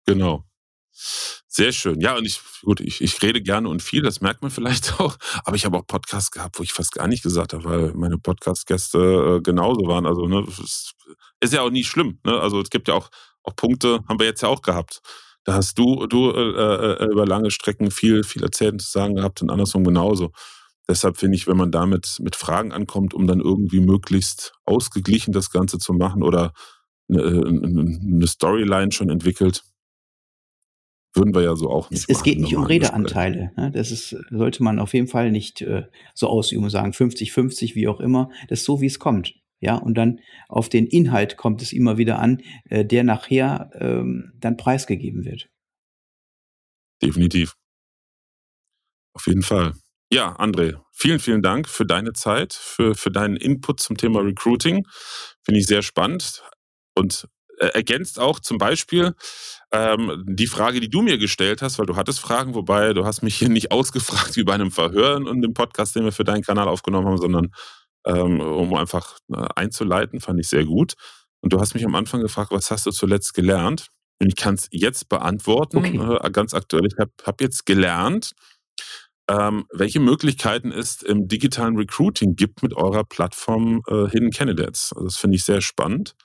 Genau. 0.05 0.45
Sehr 0.93 1.73
schön. 1.73 1.99
Ja, 1.99 2.15
und 2.15 2.25
ich, 2.25 2.39
gut, 2.61 2.79
ich, 2.79 3.01
ich 3.01 3.21
rede 3.21 3.41
gerne 3.41 3.67
und 3.67 3.83
viel, 3.83 4.01
das 4.01 4.21
merkt 4.21 4.41
man 4.41 4.51
vielleicht 4.51 4.97
auch. 5.01 5.17
Aber 5.43 5.57
ich 5.57 5.65
habe 5.65 5.77
auch 5.77 5.85
Podcasts 5.85 6.31
gehabt, 6.31 6.57
wo 6.57 6.63
ich 6.63 6.71
fast 6.71 6.93
gar 6.93 7.09
nicht 7.09 7.23
gesagt 7.23 7.51
habe, 7.51 7.65
weil 7.65 7.93
meine 7.93 8.17
Podcast-Gäste 8.17 9.37
äh, 9.37 9.41
genauso 9.41 9.85
waren. 9.87 10.05
Also, 10.05 10.27
ne, 10.27 10.45
ist, 10.47 10.93
ist 11.41 11.53
ja 11.53 11.61
auch 11.61 11.71
nicht 11.71 11.87
schlimm. 11.89 12.19
Ne? 12.23 12.39
Also 12.39 12.61
es 12.61 12.69
gibt 12.69 12.87
ja 12.87 12.93
auch, 12.93 13.09
auch 13.43 13.55
Punkte, 13.57 13.99
haben 14.07 14.19
wir 14.19 14.25
jetzt 14.25 14.41
ja 14.41 14.47
auch 14.47 14.61
gehabt. 14.61 15.01
Da 15.45 15.53
hast 15.53 15.77
du, 15.77 16.07
du 16.07 16.31
äh, 16.31 17.03
äh, 17.03 17.05
über 17.05 17.25
lange 17.25 17.51
Strecken 17.51 17.91
viel, 17.91 18.23
viel 18.23 18.43
erzählt 18.43 18.81
zu 18.81 18.89
sagen 18.89 19.15
gehabt 19.15 19.41
und 19.41 19.51
andersrum 19.51 19.83
genauso. 19.83 20.31
Deshalb 20.89 21.17
finde 21.17 21.37
ich, 21.37 21.47
wenn 21.47 21.57
man 21.57 21.71
damit 21.71 22.17
mit 22.19 22.35
Fragen 22.35 22.71
ankommt, 22.71 23.13
um 23.13 23.27
dann 23.27 23.39
irgendwie 23.39 23.79
möglichst 23.79 24.53
ausgeglichen 24.65 25.33
das 25.33 25.51
Ganze 25.51 25.77
zu 25.77 25.93
machen 25.93 26.23
oder 26.23 26.51
eine, 27.07 27.21
eine 27.23 28.27
Storyline 28.27 28.91
schon 28.91 29.09
entwickelt, 29.09 29.63
würden 31.13 31.33
wir 31.33 31.43
ja 31.43 31.55
so 31.55 31.69
auch 31.69 31.89
nicht. 31.91 32.09
Es, 32.09 32.17
es 32.17 32.23
geht 32.23 32.39
nicht 32.39 32.55
um 32.55 32.63
Redeanteile. 32.63 33.51
Ne? 33.55 33.71
Das 33.71 33.91
ist, 33.91 34.15
sollte 34.31 34.63
man 34.63 34.79
auf 34.79 34.93
jeden 34.93 35.07
Fall 35.07 35.31
nicht 35.31 35.61
äh, 35.61 35.83
so 36.13 36.27
ausüben 36.27 36.63
und 36.63 36.69
sagen 36.71 36.91
50-50, 36.91 37.75
wie 37.75 37.87
auch 37.87 37.99
immer. 37.99 38.31
Das 38.49 38.59
ist 38.59 38.65
so, 38.65 38.81
wie 38.81 38.87
es 38.87 38.99
kommt. 38.99 39.33
Ja, 39.59 39.75
und 39.75 39.95
dann 39.95 40.19
auf 40.47 40.69
den 40.69 40.85
Inhalt 40.85 41.37
kommt 41.37 41.61
es 41.61 41.73
immer 41.73 41.97
wieder 41.97 42.19
an, 42.19 42.41
äh, 42.65 42.85
der 42.85 43.03
nachher 43.03 43.71
ähm, 43.73 44.33
dann 44.39 44.57
preisgegeben 44.57 45.25
wird. 45.25 45.49
Definitiv. 47.01 47.55
Auf 49.13 49.27
jeden 49.27 49.43
Fall. 49.43 49.73
Ja, 50.11 50.37
André, 50.37 50.79
vielen, 50.91 51.19
vielen 51.19 51.41
Dank 51.41 51.67
für 51.67 51.85
deine 51.85 52.13
Zeit, 52.13 52.53
für, 52.53 52.95
für 52.95 53.11
deinen 53.11 53.37
Input 53.37 53.79
zum 53.79 53.97
Thema 53.97 54.19
Recruiting. 54.19 54.85
Finde 55.43 55.59
ich 55.59 55.67
sehr 55.67 55.81
spannend 55.81 56.43
und 56.95 57.27
äh, 57.59 57.67
ergänzt 57.67 58.19
auch 58.19 58.39
zum 58.39 58.57
Beispiel 58.57 59.15
ähm, 59.71 60.23
die 60.27 60.47
Frage, 60.47 60.79
die 60.79 60.89
du 60.89 61.01
mir 61.01 61.17
gestellt 61.17 61.61
hast, 61.61 61.79
weil 61.79 61.85
du 61.85 61.95
hattest 61.95 62.19
Fragen, 62.19 62.53
wobei 62.53 62.93
du 62.93 63.05
hast 63.05 63.23
mich 63.23 63.35
hier 63.35 63.49
nicht 63.49 63.71
ausgefragt 63.71 64.35
wie 64.35 64.43
bei 64.43 64.53
einem 64.53 64.71
Verhör 64.71 65.17
und 65.17 65.41
dem 65.41 65.53
Podcast, 65.53 65.95
den 65.95 66.03
wir 66.03 66.11
für 66.11 66.23
deinen 66.23 66.43
Kanal 66.43 66.67
aufgenommen 66.67 67.07
haben, 67.07 67.17
sondern 67.17 67.51
ähm, 68.05 68.39
um 68.39 68.73
einfach 68.75 69.17
äh, 69.33 69.45
einzuleiten, 69.55 70.19
fand 70.19 70.39
ich 70.39 70.47
sehr 70.47 70.65
gut. 70.65 70.93
Und 71.41 71.53
du 71.53 71.59
hast 71.59 71.73
mich 71.73 71.85
am 71.85 71.95
Anfang 71.95 72.21
gefragt, 72.21 72.51
was 72.51 72.71
hast 72.71 72.85
du 72.85 72.91
zuletzt 72.91 73.33
gelernt? 73.33 73.87
Und 74.19 74.27
ich 74.29 74.35
kann 74.35 74.55
es 74.55 74.67
jetzt 74.71 75.09
beantworten, 75.09 75.77
okay. 75.77 76.17
äh, 76.25 76.31
ganz 76.31 76.53
aktuell. 76.53 76.85
Ich 76.85 76.97
habe 76.97 77.11
hab 77.23 77.41
jetzt 77.41 77.65
gelernt, 77.65 78.31
ähm, 79.29 79.65
welche 79.73 79.99
Möglichkeiten 79.99 80.71
es 80.71 81.01
im 81.01 81.27
digitalen 81.27 81.77
Recruiting 81.77 82.35
gibt 82.35 82.63
mit 82.63 82.73
eurer 82.73 83.03
Plattform 83.03 83.81
äh, 83.87 84.07
Hidden 84.07 84.31
Candidates. 84.31 84.91
Also 84.93 85.05
das 85.05 85.17
finde 85.17 85.37
ich 85.37 85.43
sehr 85.43 85.61
spannend, 85.61 86.15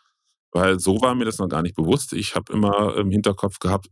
weil 0.53 0.79
so 0.79 1.01
war 1.01 1.15
mir 1.15 1.25
das 1.25 1.39
noch 1.39 1.49
gar 1.49 1.63
nicht 1.63 1.77
bewusst. 1.77 2.13
Ich 2.13 2.35
habe 2.35 2.53
immer 2.53 2.97
im 2.97 3.11
Hinterkopf 3.11 3.59
gehabt, 3.59 3.89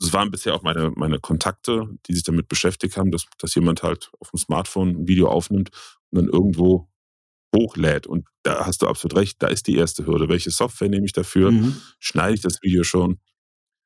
es 0.00 0.12
waren 0.12 0.30
bisher 0.30 0.54
auch 0.54 0.62
meine, 0.62 0.90
meine 0.96 1.20
Kontakte, 1.20 1.88
die 2.06 2.14
sich 2.14 2.24
damit 2.24 2.48
beschäftigt 2.48 2.96
haben, 2.96 3.10
dass, 3.10 3.26
dass 3.38 3.54
jemand 3.54 3.82
halt 3.82 4.10
auf 4.18 4.30
dem 4.30 4.38
Smartphone 4.38 4.88
ein 4.90 5.08
Video 5.08 5.28
aufnimmt 5.28 5.70
und 6.10 6.20
dann 6.20 6.28
irgendwo 6.28 6.88
hochlädt. 7.54 8.06
Und 8.06 8.26
da 8.42 8.66
hast 8.66 8.82
du 8.82 8.88
absolut 8.88 9.16
recht, 9.16 9.42
da 9.42 9.48
ist 9.48 9.66
die 9.66 9.76
erste 9.76 10.06
Hürde. 10.06 10.28
Welche 10.28 10.50
Software 10.50 10.88
nehme 10.88 11.06
ich 11.06 11.12
dafür? 11.12 11.50
Mhm. 11.50 11.76
Schneide 11.98 12.34
ich 12.34 12.40
das 12.40 12.62
Video 12.62 12.82
schon? 12.82 13.18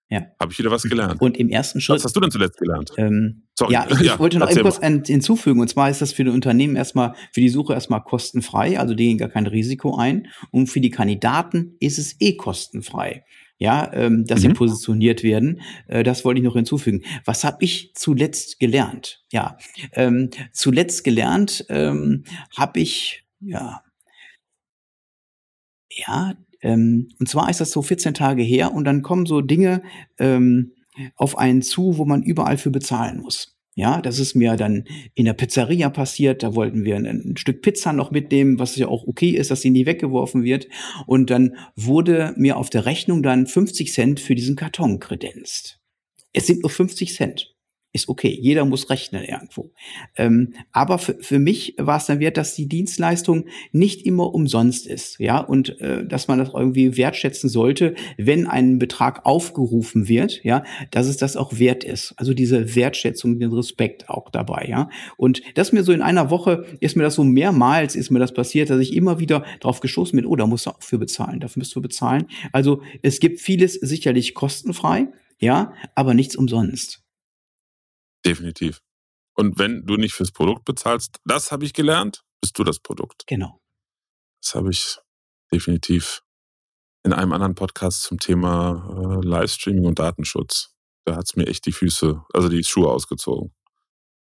Ja. 0.08 0.24
Habe 0.40 0.52
ich 0.52 0.58
wieder 0.58 0.70
was 0.70 0.84
gelernt. 0.84 1.20
Und 1.20 1.36
im 1.36 1.48
ersten 1.48 1.80
Schritt. 1.80 1.96
Was 1.96 2.04
hast 2.04 2.14
du 2.14 2.20
denn 2.20 2.30
zuletzt 2.30 2.58
gelernt? 2.58 2.92
Ähm, 2.96 3.42
Sorry. 3.58 3.72
Ja, 3.72 3.86
ich, 3.90 4.00
ich 4.02 4.18
wollte 4.18 4.38
noch 4.38 4.48
etwas 4.48 4.78
hinzufügen. 4.78 5.60
Und 5.60 5.68
zwar 5.68 5.90
ist 5.90 6.00
das 6.00 6.12
für 6.12 6.24
die 6.24 6.30
Unternehmen 6.30 6.76
erstmal, 6.76 7.14
für 7.32 7.40
die 7.40 7.48
Suche 7.48 7.74
erstmal 7.74 8.02
kostenfrei. 8.02 8.78
Also 8.78 8.94
die 8.94 9.04
gehen 9.04 9.18
gar 9.18 9.28
kein 9.28 9.46
Risiko 9.46 9.96
ein. 9.96 10.28
Und 10.52 10.68
für 10.68 10.80
die 10.80 10.90
Kandidaten 10.90 11.76
ist 11.80 11.98
es 11.98 12.20
eh 12.20 12.36
kostenfrei. 12.36 13.24
Ja, 13.58 13.90
ähm, 13.94 14.26
dass 14.26 14.40
mhm. 14.40 14.48
sie 14.48 14.54
positioniert 14.54 15.22
werden. 15.22 15.62
Äh, 15.88 16.04
das 16.04 16.24
wollte 16.24 16.38
ich 16.38 16.44
noch 16.44 16.54
hinzufügen. 16.54 17.02
Was 17.24 17.42
habe 17.42 17.56
ich 17.60 17.92
zuletzt 17.94 18.60
gelernt? 18.60 19.24
Ja, 19.32 19.56
ähm, 19.92 20.30
zuletzt 20.52 21.04
gelernt 21.04 21.64
ähm, 21.70 22.24
habe 22.54 22.80
ich, 22.80 23.24
ja, 23.40 23.82
ja, 25.96 26.34
ähm, 26.62 27.08
und 27.18 27.28
zwar 27.28 27.48
ist 27.50 27.60
das 27.60 27.70
so 27.70 27.82
14 27.82 28.14
Tage 28.14 28.42
her 28.42 28.72
und 28.72 28.84
dann 28.84 29.02
kommen 29.02 29.26
so 29.26 29.40
Dinge 29.40 29.82
ähm, 30.18 30.72
auf 31.16 31.38
einen 31.38 31.62
zu, 31.62 31.98
wo 31.98 32.04
man 32.04 32.22
überall 32.22 32.58
für 32.58 32.70
bezahlen 32.70 33.20
muss. 33.20 33.54
Ja, 33.74 34.00
das 34.00 34.18
ist 34.18 34.34
mir 34.34 34.56
dann 34.56 34.84
in 35.12 35.26
der 35.26 35.34
Pizzeria 35.34 35.90
passiert. 35.90 36.42
Da 36.42 36.54
wollten 36.54 36.84
wir 36.84 36.96
ein, 36.96 37.04
ein, 37.04 37.36
Stück 37.36 37.60
Pizza 37.60 37.92
noch 37.92 38.10
mitnehmen, 38.10 38.58
was 38.58 38.76
ja 38.76 38.88
auch 38.88 39.06
okay 39.06 39.30
ist, 39.30 39.50
dass 39.50 39.60
sie 39.60 39.68
nie 39.68 39.84
weggeworfen 39.84 40.44
wird. 40.44 40.66
Und 41.06 41.28
dann 41.28 41.56
wurde 41.74 42.32
mir 42.38 42.56
auf 42.56 42.70
der 42.70 42.86
Rechnung 42.86 43.22
dann 43.22 43.46
50 43.46 43.92
Cent 43.92 44.20
für 44.20 44.34
diesen 44.34 44.56
Karton 44.56 44.98
kredenzt. 44.98 45.78
Es 46.32 46.46
sind 46.46 46.62
nur 46.62 46.70
50 46.70 47.14
Cent 47.14 47.54
ist 47.96 48.08
okay. 48.08 48.38
Jeder 48.40 48.64
muss 48.64 48.88
rechnen 48.90 49.24
irgendwo. 49.24 49.72
Ähm, 50.16 50.54
aber 50.70 50.98
für, 50.98 51.16
für 51.20 51.38
mich 51.38 51.74
war 51.78 51.96
es 51.96 52.06
dann 52.06 52.20
wert, 52.20 52.36
dass 52.36 52.54
die 52.54 52.68
Dienstleistung 52.68 53.46
nicht 53.72 54.06
immer 54.06 54.32
umsonst 54.34 54.86
ist, 54.86 55.18
ja, 55.18 55.38
und 55.38 55.80
äh, 55.80 56.06
dass 56.06 56.28
man 56.28 56.38
das 56.38 56.50
irgendwie 56.54 56.96
wertschätzen 56.96 57.50
sollte, 57.50 57.94
wenn 58.16 58.46
ein 58.46 58.78
Betrag 58.78 59.26
aufgerufen 59.26 60.08
wird, 60.08 60.44
ja, 60.44 60.62
dass 60.90 61.06
es 61.08 61.16
das 61.16 61.36
auch 61.36 61.58
wert 61.58 61.82
ist. 61.82 62.14
Also 62.16 62.34
diese 62.34 62.76
Wertschätzung, 62.76 63.38
den 63.38 63.52
Respekt 63.52 64.08
auch 64.08 64.30
dabei, 64.30 64.66
ja. 64.68 64.88
Und 65.16 65.42
das 65.54 65.72
mir 65.72 65.82
so 65.82 65.92
in 65.92 66.02
einer 66.02 66.30
Woche 66.30 66.66
ist 66.80 66.96
mir 66.96 67.02
das 67.02 67.14
so 67.14 67.24
mehrmals 67.24 67.96
ist 67.96 68.10
mir 68.10 68.18
das 68.18 68.32
passiert, 68.32 68.70
dass 68.70 68.80
ich 68.80 68.94
immer 68.94 69.18
wieder 69.18 69.44
drauf 69.60 69.80
geschossen 69.80 70.16
bin, 70.16 70.26
oh, 70.26 70.36
da 70.36 70.46
musst 70.46 70.66
du 70.66 70.70
auch 70.70 70.82
für 70.82 70.98
bezahlen, 70.98 71.40
dafür 71.40 71.60
müsst 71.60 71.74
du 71.74 71.80
bezahlen. 71.80 72.26
Also 72.52 72.82
es 73.02 73.20
gibt 73.20 73.40
vieles 73.40 73.74
sicherlich 73.74 74.34
kostenfrei, 74.34 75.08
ja, 75.38 75.72
aber 75.94 76.14
nichts 76.14 76.36
umsonst. 76.36 77.05
Definitiv. 78.26 78.80
Und 79.34 79.58
wenn 79.58 79.84
du 79.86 79.96
nicht 79.96 80.14
fürs 80.14 80.32
Produkt 80.32 80.64
bezahlst, 80.64 81.20
das 81.24 81.52
habe 81.52 81.64
ich 81.64 81.72
gelernt, 81.72 82.24
bist 82.40 82.58
du 82.58 82.64
das 82.64 82.80
Produkt. 82.80 83.26
Genau. 83.26 83.60
Das 84.42 84.54
habe 84.54 84.70
ich 84.70 84.98
definitiv 85.52 86.22
in 87.04 87.12
einem 87.12 87.32
anderen 87.32 87.54
Podcast 87.54 88.02
zum 88.02 88.18
Thema 88.18 89.20
äh, 89.22 89.26
Livestreaming 89.26 89.86
und 89.86 89.98
Datenschutz. 89.98 90.74
Da 91.04 91.16
hat 91.16 91.26
es 91.26 91.36
mir 91.36 91.46
echt 91.46 91.66
die 91.66 91.72
Füße, 91.72 92.24
also 92.32 92.48
die 92.48 92.64
Schuhe 92.64 92.90
ausgezogen. 92.90 93.54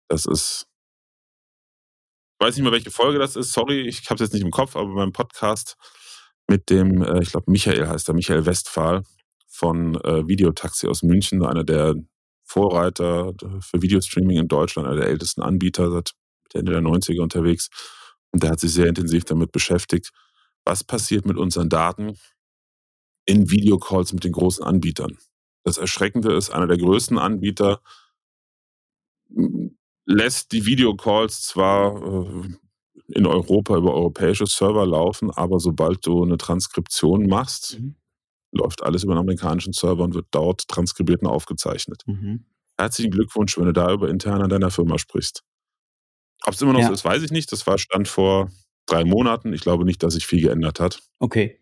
Das 0.08 0.26
ist, 0.26 0.66
ich 2.38 2.46
weiß 2.46 2.56
nicht 2.56 2.62
mehr, 2.62 2.72
welche 2.72 2.90
Folge 2.90 3.18
das 3.18 3.36
ist, 3.36 3.52
sorry, 3.52 3.88
ich 3.88 4.04
habe 4.10 4.16
es 4.16 4.20
jetzt 4.20 4.34
nicht 4.34 4.44
im 4.44 4.50
Kopf, 4.50 4.76
aber 4.76 4.94
beim 4.94 5.12
Podcast 5.12 5.76
mit 6.46 6.68
dem, 6.68 7.02
äh, 7.02 7.22
ich 7.22 7.30
glaube, 7.30 7.50
Michael 7.50 7.88
heißt 7.88 8.08
er, 8.08 8.14
Michael 8.14 8.44
Westphal 8.44 9.02
von 9.48 9.94
äh, 10.02 10.28
Videotaxi 10.28 10.88
aus 10.88 11.02
München, 11.02 11.42
einer 11.42 11.64
der 11.64 11.94
Vorreiter 12.44 13.32
für 13.60 13.82
Videostreaming 13.82 14.38
in 14.38 14.48
Deutschland, 14.48 14.86
einer 14.86 14.98
der 14.98 15.08
ältesten 15.08 15.42
Anbieter 15.42 15.90
seit 15.90 16.14
Ende 16.52 16.72
der 16.72 16.82
90er 16.82 17.20
unterwegs. 17.20 17.68
Und 18.30 18.42
der 18.42 18.50
hat 18.50 18.60
sich 18.60 18.72
sehr 18.72 18.86
intensiv 18.86 19.24
damit 19.24 19.50
beschäftigt, 19.50 20.12
was 20.64 20.84
passiert 20.84 21.26
mit 21.26 21.36
unseren 21.36 21.68
Daten 21.68 22.18
in 23.26 23.50
Videocalls 23.50 24.12
mit 24.12 24.24
den 24.24 24.32
großen 24.32 24.64
Anbietern. 24.64 25.18
Das 25.64 25.78
Erschreckende 25.78 26.34
ist, 26.34 26.50
einer 26.50 26.66
der 26.66 26.76
größten 26.76 27.18
Anbieter 27.18 27.80
lässt 30.04 30.52
die 30.52 30.66
Videocalls 30.66 31.42
zwar 31.42 31.96
äh, 32.02 32.48
in 33.08 33.26
Europa 33.26 33.76
über 33.76 33.94
europäische 33.94 34.46
Server 34.46 34.86
laufen, 34.86 35.30
aber 35.30 35.58
sobald 35.58 36.06
du 36.06 36.22
eine 36.22 36.36
Transkription 36.36 37.26
machst, 37.26 37.80
mhm 37.80 37.96
läuft 38.54 38.82
alles 38.82 39.04
über 39.04 39.12
einen 39.12 39.20
amerikanischen 39.20 39.72
Server 39.72 40.02
und 40.04 40.14
wird 40.14 40.26
dort 40.30 40.66
transkribiert 40.68 41.22
und 41.22 41.28
aufgezeichnet. 41.28 42.02
Mhm. 42.06 42.46
Herzlichen 42.78 43.10
Glückwunsch, 43.10 43.56
wenn 43.58 43.66
du 43.66 43.72
da 43.72 43.92
über 43.92 44.08
intern 44.08 44.42
an 44.42 44.48
deiner 44.48 44.70
Firma 44.70 44.98
sprichst. 44.98 45.42
Ob 46.44 46.54
es 46.54 46.62
immer 46.62 46.72
noch 46.72 46.80
ja. 46.80 46.88
so 46.88 46.92
ist, 46.92 47.04
weiß 47.04 47.22
ich 47.22 47.30
nicht. 47.30 47.52
Das 47.52 47.66
war 47.66 47.78
Stand 47.78 48.08
vor 48.08 48.50
drei 48.86 49.04
Monaten. 49.04 49.52
Ich 49.52 49.60
glaube 49.60 49.84
nicht, 49.84 50.02
dass 50.02 50.14
sich 50.14 50.26
viel 50.26 50.42
geändert 50.42 50.80
hat. 50.80 51.02
Okay. 51.18 51.60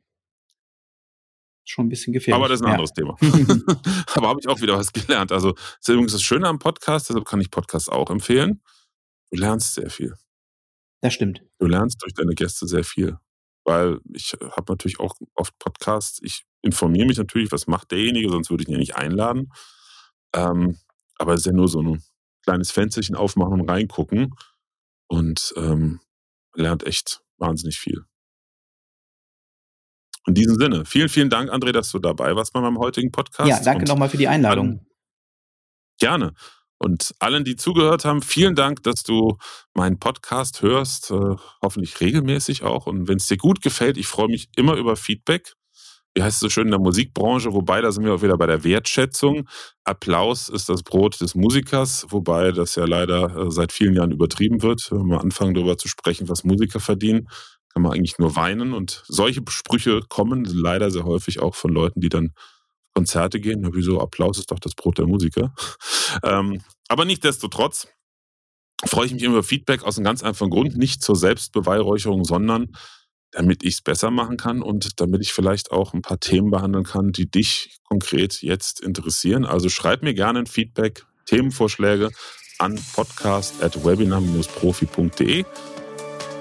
Schon 1.65 1.87
ein 1.87 1.89
bisschen 1.89 2.13
gefährlich. 2.13 2.37
Aber 2.37 2.49
das 2.49 2.61
ist 2.61 2.67
ein 2.67 2.69
ja. 2.69 2.73
anderes 2.73 2.93
Thema. 2.93 3.17
Aber 4.15 4.29
habe 4.29 4.41
ich 4.41 4.49
auch 4.49 4.61
wieder 4.61 4.77
was 4.77 4.93
gelernt. 4.93 5.31
Also, 5.31 5.53
das 5.53 5.79
ist 5.81 5.89
übrigens 5.89 6.13
das 6.13 6.23
Schöne 6.23 6.49
am 6.49 6.59
Podcast, 6.59 7.09
deshalb 7.09 7.25
kann 7.25 7.41
ich 7.41 7.51
Podcasts 7.51 7.89
auch 7.89 8.11
empfehlen. 8.11 8.63
Du 9.31 9.39
lernst 9.39 9.75
sehr 9.75 9.91
viel. 9.91 10.15
Das 11.01 11.15
stimmt. 11.15 11.43
Du 11.59 11.67
lernst 11.67 12.03
durch 12.03 12.15
deine 12.15 12.35
Gäste 12.35 12.67
sehr 12.67 12.85
viel 12.85 13.19
weil 13.65 14.01
ich 14.13 14.33
habe 14.33 14.73
natürlich 14.73 15.01
auch 15.01 15.15
oft 15.35 15.59
Podcasts. 15.59 16.21
Ich 16.23 16.45
informiere 16.63 17.07
mich 17.07 17.19
natürlich, 17.19 17.53
was 17.53 17.67
macht 17.67 17.91
derjenige, 17.91 18.31
sonst 18.31 18.51
würde 18.51 18.63
ich 18.63 18.69
ihn 18.69 18.73
ja 18.73 18.79
nicht 18.79 18.97
einladen. 18.97 19.53
Ähm, 20.35 20.79
aber 21.19 21.35
es 21.35 21.41
ist 21.41 21.47
ja 21.47 21.53
nur 21.53 21.69
so 21.69 21.83
ein 21.83 22.03
kleines 22.45 22.71
Fensterchen 22.71 23.15
aufmachen 23.15 23.61
und 23.61 23.69
reingucken 23.69 24.35
und 25.09 25.53
ähm, 25.57 26.01
lernt 26.55 26.85
echt 26.85 27.23
wahnsinnig 27.39 27.79
viel. 27.79 28.05
In 30.27 30.35
diesem 30.35 30.57
Sinne, 30.57 30.85
vielen, 30.85 31.09
vielen 31.09 31.31
Dank, 31.31 31.51
André, 31.51 31.73
dass 31.73 31.91
du 31.91 31.99
dabei 31.99 32.37
warst 32.37 32.53
bei 32.53 32.61
meinem 32.61 32.79
heutigen 32.79 33.11
Podcast. 33.11 33.49
Ja, 33.49 33.61
danke 33.61 33.85
nochmal 33.85 34.09
für 34.09 34.17
die 34.17 34.29
Einladung. 34.29 34.87
Gerne. 35.99 36.35
Und 36.79 37.15
allen, 37.21 37.45
die 37.45 37.57
zugehört 37.57 38.05
haben, 38.05 38.23
vielen 38.23 38.57
Dank, 38.57 38.83
dass 38.83 39.03
du 39.05 39.39
meinen 39.73 40.01
Podcast 40.01 40.63
hörst, 40.63 41.13
äh, 41.13 41.37
hoffentlich 41.63 42.01
regelmäßig 42.01 42.65
auch. 42.65 42.87
Und 42.87 43.07
wenn 43.07 43.19
es 43.19 43.29
dir 43.29 43.37
gut 43.37 43.63
gefällt, 43.63 43.97
ich 43.97 44.09
freue 44.09 44.29
mich 44.29 44.49
immer 44.57 44.75
über 44.75 44.97
Feedback. 44.97 45.55
Wie 46.15 46.23
heißt 46.23 46.35
es 46.35 46.41
so 46.41 46.51
schön 46.51 46.67
in 46.67 46.73
der 46.73 46.81
Musikbranche? 46.81 47.53
Wobei, 47.55 47.81
da 47.81 47.91
sind 47.91 48.05
wir 48.05 48.15
auch 48.15 48.23
wieder 48.23 48.37
bei 48.37 48.47
der 48.47 48.65
Wertschätzung. 48.65 49.49
Applaus 49.85 50.49
ist 50.49 50.69
das 50.69 50.83
Brot 50.83 51.21
des 51.21 51.35
Musikers, 51.35 52.07
wobei 52.11 52.53
das 52.53 52.75
ja 52.75 52.85
leider 52.85 53.35
äh, 53.35 53.51
seit 53.51 53.73
vielen 53.73 53.95
Jahren 53.95 54.13
übertrieben 54.13 54.63
wird. 54.63 54.91
Wenn 54.91 55.07
wir 55.07 55.21
anfangen, 55.21 55.55
darüber 55.55 55.79
zu 55.79 55.89
sprechen, 55.89 56.29
was 56.29 56.45
Musiker 56.45 56.81
verdienen, 56.81 57.29
kann 57.73 57.83
man 57.83 57.93
eigentlich 57.93 58.19
nur 58.19 58.37
weinen. 58.37 58.75
Und 58.75 59.03
solche 59.07 59.41
Sprüche 59.49 60.01
kommen 60.09 60.45
leider 60.45 60.91
sehr 60.91 61.05
häufig 61.05 61.41
auch 61.41 61.55
von 61.55 61.73
Leuten, 61.73 62.01
die 62.01 62.11
dann 62.11 62.35
Konzerte 62.95 63.41
gehen. 63.41 63.63
Ja, 63.63 63.71
wieso? 63.73 64.01
Applaus 64.01 64.39
ist 64.39 64.51
doch 64.51 64.59
das 64.59 64.75
Brot 64.75 64.99
der 64.99 65.07
Musiker. 65.07 65.55
ähm, 66.23 66.61
aber 66.89 67.07
nichtsdestotrotz 67.07 67.89
freue 68.85 69.07
ich 69.07 69.15
mich 69.15 69.23
immer 69.23 69.35
über 69.35 69.43
Feedback 69.43 69.85
aus 69.85 69.97
einem 69.97 70.05
ganz 70.05 70.23
einfachen 70.23 70.51
Grund. 70.51 70.77
Nicht 70.77 71.03
zur 71.03 71.17
Selbstbeweihräucherung, 71.17 72.25
sondern 72.25 72.73
damit 73.33 73.65
ich 73.65 73.75
es 73.75 73.83
besser 73.83 74.11
machen 74.11 74.37
kann 74.37 74.63
und 74.63 75.01
damit 75.01 75.23
ich 75.23 75.33
vielleicht 75.33 75.71
auch 75.73 75.95
ein 75.95 76.03
paar 76.03 76.21
Themen 76.21 76.51
behandeln 76.51 76.85
kann, 76.85 77.13
die 77.13 77.31
dich 77.31 77.79
konkret 77.85 78.43
jetzt 78.43 78.81
interessieren. 78.81 79.45
Also 79.45 79.69
schreib 79.69 80.03
mir 80.03 80.15
gerne 80.15 80.41
ein 80.41 80.47
Feedback, 80.47 81.05
Themenvorschläge 81.27 82.11
an 82.59 82.79
podcast.webinar-profi.de 82.95 85.45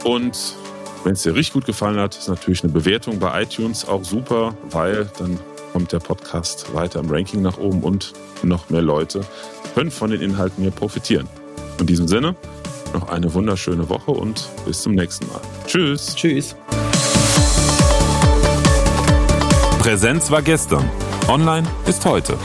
und 0.03 0.55
wenn 1.03 1.13
es 1.13 1.23
dir 1.23 1.33
richtig 1.33 1.53
gut 1.53 1.65
gefallen 1.65 1.97
hat, 1.97 2.15
ist 2.15 2.27
natürlich 2.27 2.63
eine 2.63 2.71
Bewertung 2.71 3.19
bei 3.19 3.41
iTunes 3.41 3.87
auch 3.87 4.03
super, 4.03 4.55
weil 4.69 5.09
dann 5.17 5.39
kommt 5.71 5.91
der 5.91 5.99
Podcast 5.99 6.73
weiter 6.73 6.99
im 6.99 7.09
Ranking 7.09 7.41
nach 7.41 7.57
oben 7.57 7.81
und 7.81 8.13
noch 8.43 8.69
mehr 8.69 8.81
Leute 8.81 9.21
können 9.73 9.89
von 9.89 10.11
den 10.11 10.21
Inhalten 10.21 10.63
hier 10.63 10.71
profitieren. 10.71 11.27
In 11.79 11.87
diesem 11.87 12.07
Sinne, 12.07 12.35
noch 12.93 13.09
eine 13.09 13.33
wunderschöne 13.33 13.87
Woche 13.89 14.11
und 14.11 14.49
bis 14.65 14.81
zum 14.81 14.93
nächsten 14.93 15.27
Mal. 15.27 15.41
Tschüss. 15.67 16.15
Tschüss. 16.15 16.55
Präsenz 19.79 20.29
war 20.29 20.41
gestern. 20.41 20.87
Online 21.27 21.67
ist 21.87 22.05
heute. 22.05 22.37